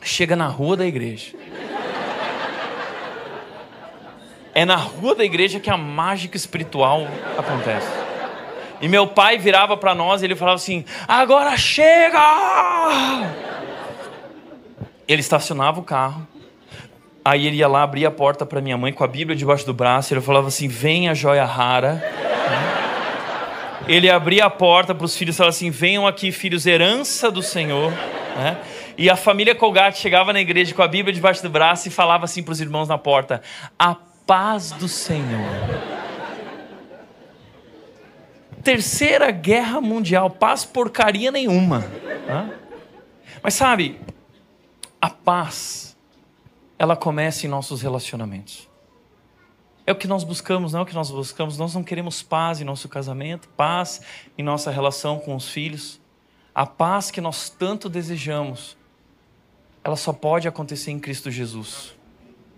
chega 0.01 0.35
na 0.35 0.47
rua 0.47 0.77
da 0.77 0.85
igreja. 0.87 1.35
É 4.53 4.65
na 4.65 4.75
rua 4.75 5.15
da 5.15 5.23
igreja 5.23 5.59
que 5.59 5.69
a 5.69 5.77
mágica 5.77 6.35
espiritual 6.35 7.07
acontece. 7.37 7.87
E 8.81 8.87
meu 8.87 9.07
pai 9.07 9.37
virava 9.37 9.77
para 9.77 9.93
nós 9.93 10.21
e 10.21 10.25
ele 10.25 10.35
falava 10.35 10.55
assim: 10.55 10.83
Agora 11.07 11.55
chega! 11.55 12.19
Ele 15.07 15.21
estacionava 15.21 15.79
o 15.79 15.83
carro, 15.83 16.27
Aí 17.23 17.45
ele 17.45 17.57
ia 17.57 17.67
lá, 17.67 17.83
abria 17.83 18.07
a 18.07 18.11
porta 18.11 18.45
para 18.45 18.59
minha 18.61 18.77
mãe 18.77 18.91
com 18.91 19.03
a 19.03 19.07
Bíblia 19.07 19.35
debaixo 19.35 19.65
do 19.65 19.73
braço. 19.73 20.13
Ele 20.13 20.21
falava 20.21 20.47
assim: 20.47 20.67
Venha, 20.67 21.13
joia 21.13 21.45
rara. 21.45 22.03
Ele 23.87 24.09
abria 24.09 24.45
a 24.45 24.49
porta 24.49 24.93
para 24.95 25.05
os 25.05 25.15
filhos 25.15 25.35
e 25.35 25.37
falava 25.37 25.55
assim: 25.55 25.69
Venham 25.69 26.07
aqui, 26.07 26.31
filhos, 26.31 26.65
herança 26.65 27.29
do 27.29 27.43
Senhor. 27.43 27.91
Né? 28.35 28.57
E 28.97 29.09
a 29.09 29.15
família 29.15 29.53
Colgate 29.53 29.99
chegava 29.99 30.33
na 30.33 30.41
igreja 30.41 30.73
com 30.73 30.81
a 30.81 30.87
Bíblia 30.87 31.13
debaixo 31.13 31.43
do 31.43 31.49
braço 31.49 31.87
e 31.87 31.91
falava 31.91 32.25
assim 32.25 32.41
para 32.41 32.53
os 32.53 32.61
irmãos 32.61 32.87
na 32.87 32.97
porta: 32.97 33.41
A 33.77 33.95
paz 34.25 34.71
do 34.71 34.87
Senhor. 34.87 36.01
Terceira 38.63 39.31
guerra 39.31 39.79
mundial, 39.79 40.29
paz 40.29 40.65
porcaria 40.65 41.31
nenhuma. 41.31 41.79
Né? 42.27 42.51
Mas 43.41 43.55
sabe, 43.55 43.99
a 45.01 45.09
paz 45.09 45.90
ela 46.81 46.95
começa 46.95 47.45
em 47.45 47.49
nossos 47.49 47.83
relacionamentos. 47.83 48.67
É 49.85 49.91
o 49.91 49.95
que 49.95 50.07
nós 50.07 50.23
buscamos, 50.23 50.73
não 50.73 50.79
é 50.79 50.83
o 50.83 50.85
que 50.87 50.95
nós 50.95 51.11
buscamos. 51.11 51.55
Nós 51.55 51.75
não 51.75 51.83
queremos 51.83 52.23
paz 52.23 52.59
em 52.59 52.63
nosso 52.63 52.89
casamento, 52.89 53.47
paz 53.49 54.01
em 54.35 54.41
nossa 54.41 54.71
relação 54.71 55.19
com 55.19 55.35
os 55.35 55.47
filhos. 55.47 56.01
A 56.55 56.65
paz 56.65 57.11
que 57.11 57.21
nós 57.21 57.51
tanto 57.51 57.87
desejamos, 57.87 58.75
ela 59.83 59.95
só 59.95 60.11
pode 60.11 60.47
acontecer 60.47 60.89
em 60.89 60.99
Cristo 60.99 61.29
Jesus. 61.29 61.95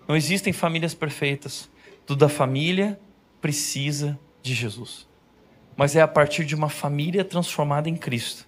Não 0.07 0.15
existem 0.15 0.53
famílias 0.53 0.93
perfeitas. 0.93 1.69
Toda 2.05 2.30
família 2.30 2.97
precisa 3.41 4.17
de 4.41 4.53
Jesus. 4.53 5.05
Mas 5.76 5.97
é 5.97 6.01
a 6.01 6.07
partir 6.07 6.45
de 6.45 6.55
uma 6.55 6.69
família 6.69 7.26
transformada 7.26 7.89
em 7.89 7.97
Cristo 7.97 8.47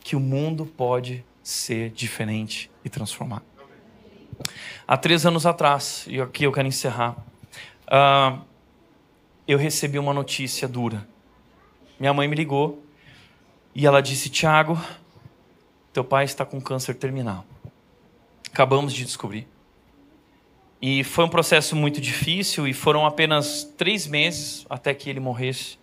que 0.00 0.16
o 0.16 0.20
mundo 0.20 0.64
pode 0.64 1.22
ser 1.42 1.90
diferente 1.90 2.70
e 2.82 2.88
transformado. 2.88 3.53
Há 4.86 4.96
três 4.96 5.24
anos 5.24 5.46
atrás, 5.46 6.04
e 6.08 6.20
aqui 6.20 6.44
eu 6.44 6.52
quero 6.52 6.68
encerrar, 6.68 7.16
uh, 7.86 8.40
eu 9.46 9.58
recebi 9.58 9.98
uma 9.98 10.12
notícia 10.12 10.68
dura. 10.68 11.06
Minha 11.98 12.12
mãe 12.12 12.28
me 12.28 12.34
ligou 12.34 12.84
e 13.74 13.86
ela 13.86 14.00
disse: 14.00 14.28
Tiago, 14.28 14.78
teu 15.92 16.04
pai 16.04 16.24
está 16.24 16.44
com 16.44 16.60
câncer 16.60 16.94
terminal. 16.94 17.44
Acabamos 18.52 18.92
de 18.92 19.04
descobrir. 19.04 19.46
E 20.80 21.02
foi 21.02 21.24
um 21.24 21.28
processo 21.28 21.74
muito 21.74 22.00
difícil 22.00 22.68
e 22.68 22.74
foram 22.74 23.06
apenas 23.06 23.64
três 23.76 24.06
meses 24.06 24.66
até 24.68 24.92
que 24.92 25.08
ele 25.08 25.18
morresse. 25.18 25.78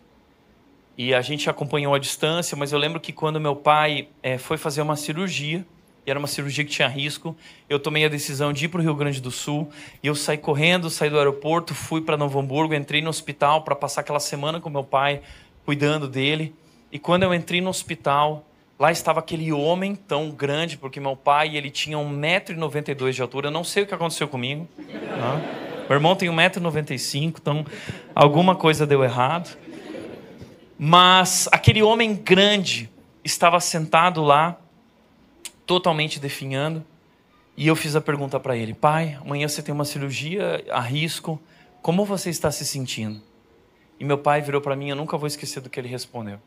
E 0.98 1.14
a 1.14 1.22
gente 1.22 1.50
acompanhou 1.50 1.96
a 1.96 2.00
distância, 2.00 2.56
mas 2.56 2.72
eu 2.72 2.78
lembro 2.78 3.00
que 3.00 3.12
quando 3.12 3.40
meu 3.40 3.56
pai 3.56 4.10
é, 4.22 4.38
foi 4.38 4.58
fazer 4.58 4.82
uma 4.82 4.96
cirurgia, 4.96 5.66
e 6.06 6.10
era 6.10 6.18
uma 6.18 6.28
cirurgia 6.28 6.64
que 6.66 6.72
tinha 6.72 6.88
risco. 6.88 7.36
Eu 7.70 7.80
tomei 7.80 8.06
a 8.06 8.10
decisão 8.10 8.52
de 8.52 8.66
ir 8.66 8.68
para 8.70 8.80
o 8.80 8.84
Rio 8.84 8.96
Grande 8.96 9.22
do 9.22 9.32
Sul 9.32 9.70
e 10.02 10.08
eu 10.08 10.16
saí 10.16 10.38
correndo, 10.38 10.90
saí 10.90 11.10
do 11.10 11.18
aeroporto, 11.18 11.76
fui 11.76 12.02
para 12.02 12.18
Novo 12.18 12.40
Hamburgo, 12.40 12.74
entrei 12.74 13.02
no 13.02 13.10
hospital 13.10 13.64
para 13.64 13.76
passar 13.76 14.02
aquela 14.02 14.20
semana 14.20 14.60
com 14.60 14.70
meu 14.70 14.84
pai, 14.84 15.22
cuidando 15.66 16.08
dele. 16.08 16.56
E 16.92 16.98
quando 16.98 17.24
eu 17.24 17.34
entrei 17.34 17.62
no 17.62 17.70
hospital, 17.70 18.46
lá 18.80 18.92
estava 18.92 19.20
aquele 19.20 19.52
homem 19.52 19.96
tão 19.96 20.32
grande, 20.32 20.78
porque 20.78 21.00
meu 21.00 21.16
pai 21.16 21.56
ele 21.56 21.70
tinha 21.70 21.98
1,92m 21.98 23.12
de 23.12 23.22
altura. 23.22 23.48
Eu 23.48 23.52
não 23.52 23.64
sei 23.64 23.84
o 23.84 23.88
que 23.88 23.94
aconteceu 23.94 24.28
comigo. 24.28 24.68
Né? 24.78 25.86
Meu 25.88 25.98
irmão 25.98 26.16
tem 26.16 26.30
1,95m, 26.30 27.36
então 27.40 27.66
alguma 28.16 28.56
coisa 28.56 28.88
deu 28.88 29.04
errado. 29.04 29.56
Mas 30.80 31.48
aquele 31.52 31.84
homem 31.84 32.16
grande 32.16 32.90
estava 33.24 33.60
sentado 33.60 34.24
lá 34.24 34.58
totalmente 35.72 36.20
definhando. 36.20 36.84
E 37.56 37.66
eu 37.66 37.78
fiz 37.78 37.96
a 37.96 38.02
pergunta 38.02 38.38
para 38.38 38.58
ele: 38.58 38.74
Pai, 38.74 39.18
amanhã 39.22 39.48
você 39.48 39.62
tem 39.64 39.74
uma 39.74 39.86
cirurgia 39.86 40.62
a 40.70 40.82
risco, 40.82 41.42
como 41.82 42.04
você 42.04 42.30
está 42.30 42.52
se 42.52 42.66
sentindo? 42.66 43.22
E 43.98 44.04
meu 44.04 44.18
pai 44.18 44.42
virou 44.42 44.60
para 44.60 44.76
mim, 44.76 44.90
eu 44.90 44.98
nunca 44.98 45.18
vou 45.18 45.28
esquecer 45.28 45.62
do 45.62 45.70
que 45.70 45.80
ele 45.80 45.88
respondeu. 45.88 46.42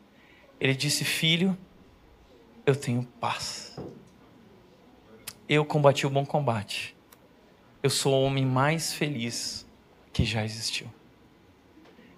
Ele 0.59 0.75
disse: 0.75 1.03
Filho, 1.03 1.57
eu 2.67 2.75
tenho 2.75 3.01
paz. 3.19 3.75
Eu 5.49 5.65
combati 5.65 6.05
o 6.05 6.09
bom 6.09 6.25
combate. 6.25 6.95
Eu 7.81 7.89
sou 7.89 8.13
o 8.13 8.25
homem 8.25 8.45
mais 8.45 8.93
feliz 8.93 9.65
que 10.13 10.23
já 10.23 10.45
existiu. 10.45 10.87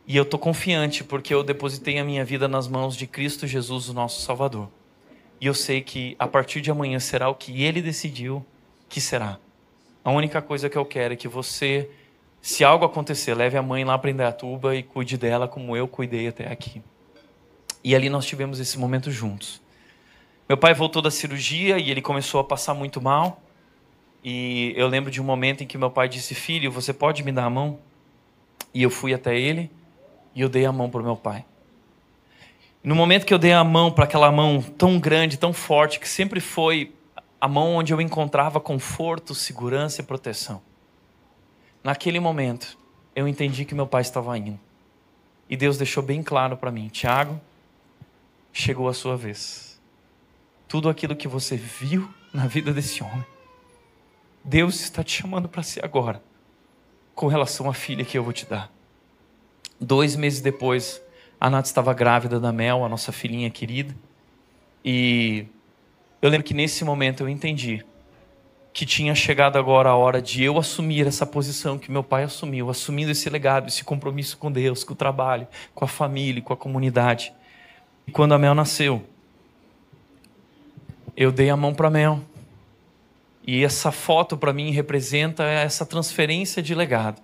E 0.06 0.18
eu 0.18 0.24
estou 0.24 0.40
confiante 0.40 1.06
porque 1.06 1.34
eu 1.34 1.42
depositei 1.42 2.00
a 2.00 2.04
minha 2.04 2.26
vida 2.26 2.50
nas 2.50 2.68
mãos 2.68 2.98
de 2.98 3.08
Cristo 3.08 3.48
Jesus, 3.48 3.88
o 3.88 3.94
nosso 3.94 4.22
Salvador. 4.22 4.70
E 5.40 5.46
eu 5.46 5.54
sei 5.54 5.82
que 5.82 6.16
a 6.18 6.28
partir 6.28 6.62
de 6.62 6.72
amanhã 6.72 7.00
será 7.00 7.30
o 7.30 7.36
que 7.36 7.64
ele 7.64 7.82
decidiu 7.82 8.46
que 8.90 9.00
será. 9.00 9.38
A 10.04 10.12
única 10.12 10.42
coisa 10.42 10.70
que 10.70 10.78
eu 10.78 10.86
quero 10.86 11.14
é 11.14 11.18
que 11.18 11.28
você, 11.28 11.90
se 12.42 12.64
algo 12.64 12.86
acontecer, 12.86 13.34
leve 13.36 13.58
a 13.58 13.62
mãe 13.62 13.84
lá 13.84 13.98
para 13.98 14.10
Indaiatuba 14.10 14.76
e 14.76 14.82
cuide 14.82 15.18
dela 15.18 15.48
como 15.48 15.76
eu 15.76 15.88
cuidei 15.88 16.28
até 16.28 16.52
aqui. 16.52 16.82
E 17.84 17.96
ali 17.96 18.10
nós 18.10 18.26
tivemos 18.26 18.60
esse 18.60 18.80
momento 18.80 19.12
juntos. 19.12 19.62
Meu 20.48 20.58
pai 20.58 20.74
voltou 20.74 21.02
da 21.02 21.12
cirurgia 21.12 21.78
e 21.78 21.92
ele 21.92 22.02
começou 22.02 22.40
a 22.40 22.44
passar 22.44 22.74
muito 22.74 23.02
mal. 23.02 23.42
E 24.24 24.74
eu 24.76 24.88
lembro 24.88 25.12
de 25.12 25.22
um 25.22 25.24
momento 25.24 25.64
em 25.64 25.68
que 25.68 25.78
meu 25.78 25.92
pai 25.92 26.08
disse: 26.08 26.34
Filho, 26.34 26.72
você 26.72 26.94
pode 26.94 27.24
me 27.24 27.32
dar 27.32 27.46
a 27.46 27.50
mão? 27.50 27.80
E 28.74 28.82
eu 28.82 28.90
fui 28.90 29.14
até 29.14 29.38
ele 29.38 29.70
e 30.34 30.42
eu 30.42 30.50
dei 30.50 30.66
a 30.66 30.72
mão 30.72 30.90
para 30.90 31.02
o 31.02 31.04
meu 31.04 31.16
pai. 31.16 31.46
No 32.88 32.96
momento 32.96 33.26
que 33.26 33.34
eu 33.34 33.38
dei 33.38 33.52
a 33.52 33.66
mão 33.66 33.92
para 33.92 34.06
aquela 34.06 34.32
mão 34.32 34.62
tão 34.62 34.98
grande, 34.98 35.36
tão 35.36 35.52
forte, 35.52 36.00
que 36.00 36.08
sempre 36.08 36.40
foi 36.40 36.96
a 37.42 37.46
mão 37.46 37.76
onde 37.76 37.92
eu 37.92 38.00
encontrava 38.00 38.62
conforto, 38.62 39.36
segurança 39.36 40.00
e 40.00 40.06
proteção. 40.06 40.62
Naquele 41.84 42.18
momento, 42.18 42.78
eu 43.14 43.28
entendi 43.28 43.66
que 43.66 43.76
meu 43.76 43.86
pai 43.86 44.04
estava 44.04 44.38
indo. 44.38 44.58
E 45.50 45.58
Deus 45.58 45.78
deixou 45.78 46.02
bem 46.02 46.24
claro 46.24 46.56
para 46.56 46.72
mim: 46.72 46.88
Tiago, 46.88 47.42
chegou 48.54 48.88
a 48.88 48.94
sua 48.94 49.18
vez. 49.18 49.82
Tudo 50.66 50.88
aquilo 50.88 51.14
que 51.14 51.28
você 51.28 51.58
viu 51.58 52.10
na 52.34 52.48
vida 52.48 52.72
desse 52.72 53.04
homem, 53.04 53.26
Deus 54.42 54.80
está 54.80 55.04
te 55.04 55.12
chamando 55.12 55.50
para 55.50 55.62
si 55.62 55.82
agora, 55.84 56.24
com 57.14 57.28
relação 57.28 57.70
à 57.70 57.74
filha 57.74 58.06
que 58.06 58.18
eu 58.18 58.24
vou 58.24 58.32
te 58.32 58.46
dar. 58.46 58.72
Dois 59.78 60.16
meses 60.16 60.40
depois, 60.40 61.02
a 61.40 61.50
Nath 61.50 61.66
estava 61.66 61.94
grávida 61.94 62.40
da 62.40 62.52
Mel, 62.52 62.84
a 62.84 62.90
nossa 62.90 63.12
filhinha 63.12 63.50
querida. 63.50 63.96
E 64.84 65.46
eu 66.22 66.30
lembro 66.30 66.46
que 66.46 66.54
nesse 66.54 66.84
momento 66.84 67.24
eu 67.24 67.30
entendi 67.30 67.86
que 68.78 68.86
tinha 68.86 69.16
chegado 69.16 69.58
agora 69.58 69.90
a 69.90 69.96
hora 69.96 70.22
de 70.22 70.44
eu 70.44 70.60
assumir 70.60 71.08
essa 71.08 71.26
posição 71.26 71.80
que 71.80 71.92
meu 71.92 72.04
pai 72.04 72.24
assumiu, 72.24 72.70
assumindo 72.70 73.10
esse 73.10 73.28
legado, 73.28 73.68
esse 73.68 73.84
compromisso 73.84 74.38
com 74.38 74.52
Deus, 74.52 74.84
com 74.84 74.94
o 74.94 74.96
trabalho, 74.96 75.48
com 75.74 75.84
a 75.84 75.88
família, 75.88 76.44
com 76.44 76.54
a 76.54 76.58
comunidade. 76.58 77.34
E 78.06 78.12
quando 78.12 78.34
a 78.34 78.38
Mel 78.38 78.54
nasceu, 78.54 79.04
eu 81.16 81.32
dei 81.32 81.50
a 81.50 81.58
mão 81.58 81.74
para 81.74 81.88
a 81.88 81.92
Mel. 81.92 82.22
E 83.48 83.64
essa 83.64 83.92
foto 83.92 84.38
para 84.38 84.54
mim 84.54 84.70
representa 84.70 85.44
essa 85.44 85.84
transferência 85.84 86.62
de 86.62 86.76
legado. 86.76 87.20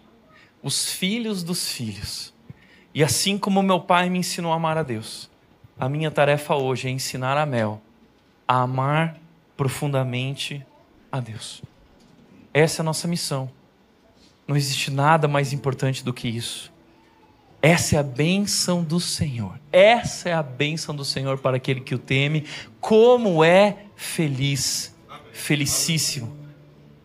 Os 0.64 0.92
filhos 0.92 1.44
dos 1.44 1.70
filhos. 1.70 2.33
E 2.94 3.04
assim 3.04 3.38
como 3.38 3.64
meu 3.64 3.80
pai 3.80 4.10
me 4.10 4.20
ensinou 4.20 4.54
a 4.54 4.56
amar 4.56 4.78
a 4.78 4.84
Deus, 4.84 5.30
a 5.80 5.90
minha 5.90 6.12
tarefa 6.12 6.56
hoje 6.56 6.88
é 6.88 6.92
ensinar 6.92 7.38
a 7.38 7.46
Mel 7.46 7.82
a 8.48 8.62
amar 8.62 9.18
profundamente 9.58 10.66
a 11.12 11.20
Deus. 11.20 11.62
Essa 12.54 12.82
é 12.82 12.84
a 12.84 12.86
nossa 12.86 13.08
missão. 13.08 13.50
Não 14.48 14.56
existe 14.56 14.92
nada 14.92 15.28
mais 15.28 15.54
importante 15.54 16.04
do 16.04 16.14
que 16.14 16.28
isso. 16.28 16.72
Essa 17.62 17.96
é 17.96 18.00
a 18.00 18.04
bênção 18.04 18.84
do 18.84 19.00
Senhor. 19.00 19.60
Essa 19.72 20.30
é 20.30 20.34
a 20.34 20.44
bênção 20.44 20.94
do 20.94 21.06
Senhor 21.06 21.38
para 21.38 21.58
aquele 21.58 21.80
que 21.80 21.96
o 21.96 21.98
teme. 21.98 22.46
Como 22.82 23.44
é 23.44 23.86
feliz, 23.96 24.94
felicíssimo, 25.32 26.36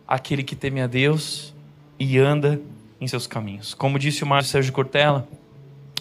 aquele 0.05 0.43
que 0.43 0.55
teme 0.55 0.81
a 0.81 0.87
Deus 0.87 1.55
e 1.97 2.17
anda 2.19 2.61
em 2.99 3.07
seus 3.07 3.25
caminhos. 3.25 3.73
Como 3.73 3.97
disse 3.97 4.23
o 4.23 4.27
Márcio 4.27 4.51
Sérgio 4.51 4.73
Cortella, 4.73 5.27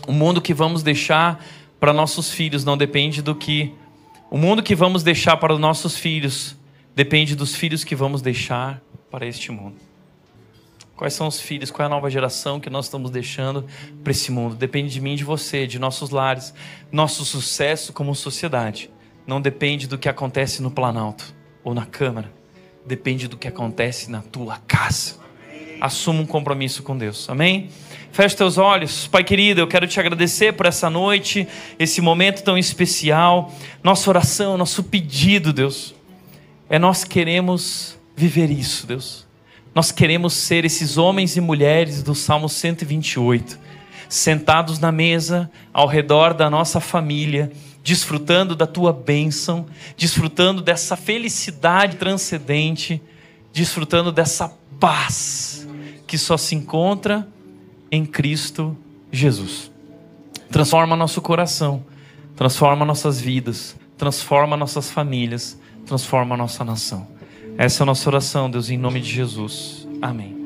o 0.09 0.13
mundo 0.13 0.41
que 0.41 0.55
vamos 0.55 0.83
deixar 0.83 1.45
para 1.79 1.93
nossos 1.93 2.31
filhos 2.31 2.65
não 2.65 2.79
depende 2.79 3.21
do 3.21 3.35
que. 3.35 3.75
O 4.31 4.39
mundo 4.39 4.63
que 4.63 4.75
vamos 4.75 5.03
deixar 5.03 5.37
para 5.37 5.53
os 5.53 5.61
nossos 5.61 5.99
filhos 5.99 6.57
depende 6.97 7.37
dos 7.37 7.55
filhos 7.55 7.85
que 7.85 7.95
vamos 7.95 8.23
deixar 8.23 8.81
para 9.11 9.27
este 9.27 9.53
mundo. 9.53 9.77
Quais 10.97 11.13
são 11.13 11.27
os 11.29 11.39
filhos, 11.39 11.71
qual 11.71 11.85
é 11.85 11.87
a 11.87 11.91
nova 11.91 12.11
geração 12.11 12.59
que 12.59 12.71
nós 12.71 12.87
estamos 12.87 13.11
deixando 13.11 13.67
para 14.03 14.11
esse 14.11 14.33
mundo? 14.33 14.55
Depende 14.55 14.95
de 14.95 15.01
mim 15.01 15.15
de 15.15 15.25
você, 15.25 15.67
de 15.67 15.79
nossos 15.79 16.09
lares. 16.09 16.55
Nosso 16.91 17.23
sucesso 17.23 17.93
como 17.93 18.15
sociedade 18.15 18.91
não 19.27 19.43
depende 19.43 19.87
do 19.87 19.99
que 19.99 20.09
acontece 20.09 20.63
no 20.63 20.71
Planalto 20.71 21.35
ou 21.63 21.75
na 21.75 21.85
Câmara, 21.85 22.33
depende 22.87 23.29
do 23.29 23.37
que 23.37 23.47
acontece 23.47 24.11
na 24.11 24.23
tua 24.23 24.57
casa. 24.67 25.17
Assuma 25.83 26.23
um 26.23 26.27
compromisso 26.27 26.83
com 26.83 26.97
Deus, 26.97 27.29
amém? 27.29 27.69
Feche 28.19 28.35
teus 28.35 28.59
olhos, 28.59 29.07
Pai 29.07 29.23
querido, 29.23 29.61
eu 29.61 29.69
quero 29.69 29.87
te 29.87 30.01
agradecer 30.01 30.53
por 30.53 30.67
essa 30.67 30.91
noite, 30.91 31.47
esse 31.79 32.01
momento 32.01 32.43
tão 32.43 32.59
especial. 32.59 33.55
Nossa 33.81 34.11
oração, 34.11 34.59
nosso 34.59 34.83
pedido, 34.83 35.53
Deus, 35.53 35.95
é 36.69 36.81
nós 36.81 37.05
queremos 37.05 37.97
viver 38.17 38.51
isso, 38.51 38.89
Deus. 38.89 39.25
Nós 39.73 39.93
queremos 39.93 40.33
ser 40.33 40.65
esses 40.65 40.99
homens 40.99 41.37
e 41.37 41.41
mulheres 41.41 42.03
do 42.03 42.13
Salmo 42.13 42.49
128, 42.49 43.57
sentados 44.09 44.81
na 44.81 44.91
mesa, 44.91 45.49
ao 45.73 45.87
redor 45.87 46.35
da 46.35 46.51
nossa 46.51 46.81
família, 46.81 47.53
desfrutando 47.85 48.57
da 48.57 48.67
tua 48.67 48.93
bênção, 48.93 49.65
desfrutando 49.97 50.61
dessa 50.61 50.97
felicidade 50.97 51.95
transcendente, 51.99 53.01
desfrutando 53.53 54.11
dessa 54.11 54.53
paz 54.81 55.69
que 56.05 56.19
só 56.19 56.37
se 56.37 56.57
encontra 56.57 57.25
em 57.91 58.05
Cristo 58.05 58.77
Jesus. 59.11 59.71
Transforma 60.51 60.97
nosso 60.97 61.21
coração, 61.21 61.85
transforma 62.37 62.85
nossas 62.85 63.21
vidas, 63.21 63.77
transforma 63.97 64.57
nossas 64.57 64.91
famílias 64.91 65.59
transforma 65.89 66.37
nossa 66.37 66.63
nação. 66.63 67.09
Essa 67.57 67.83
é 67.83 67.85
a 67.85 67.87
nossa 67.87 68.09
oração, 68.09 68.51
Deus, 68.51 68.71
em 68.71 68.77
nome 68.77 69.01
de 69.01 69.11
Jesus. 69.11 69.89
Amém. 70.01 70.38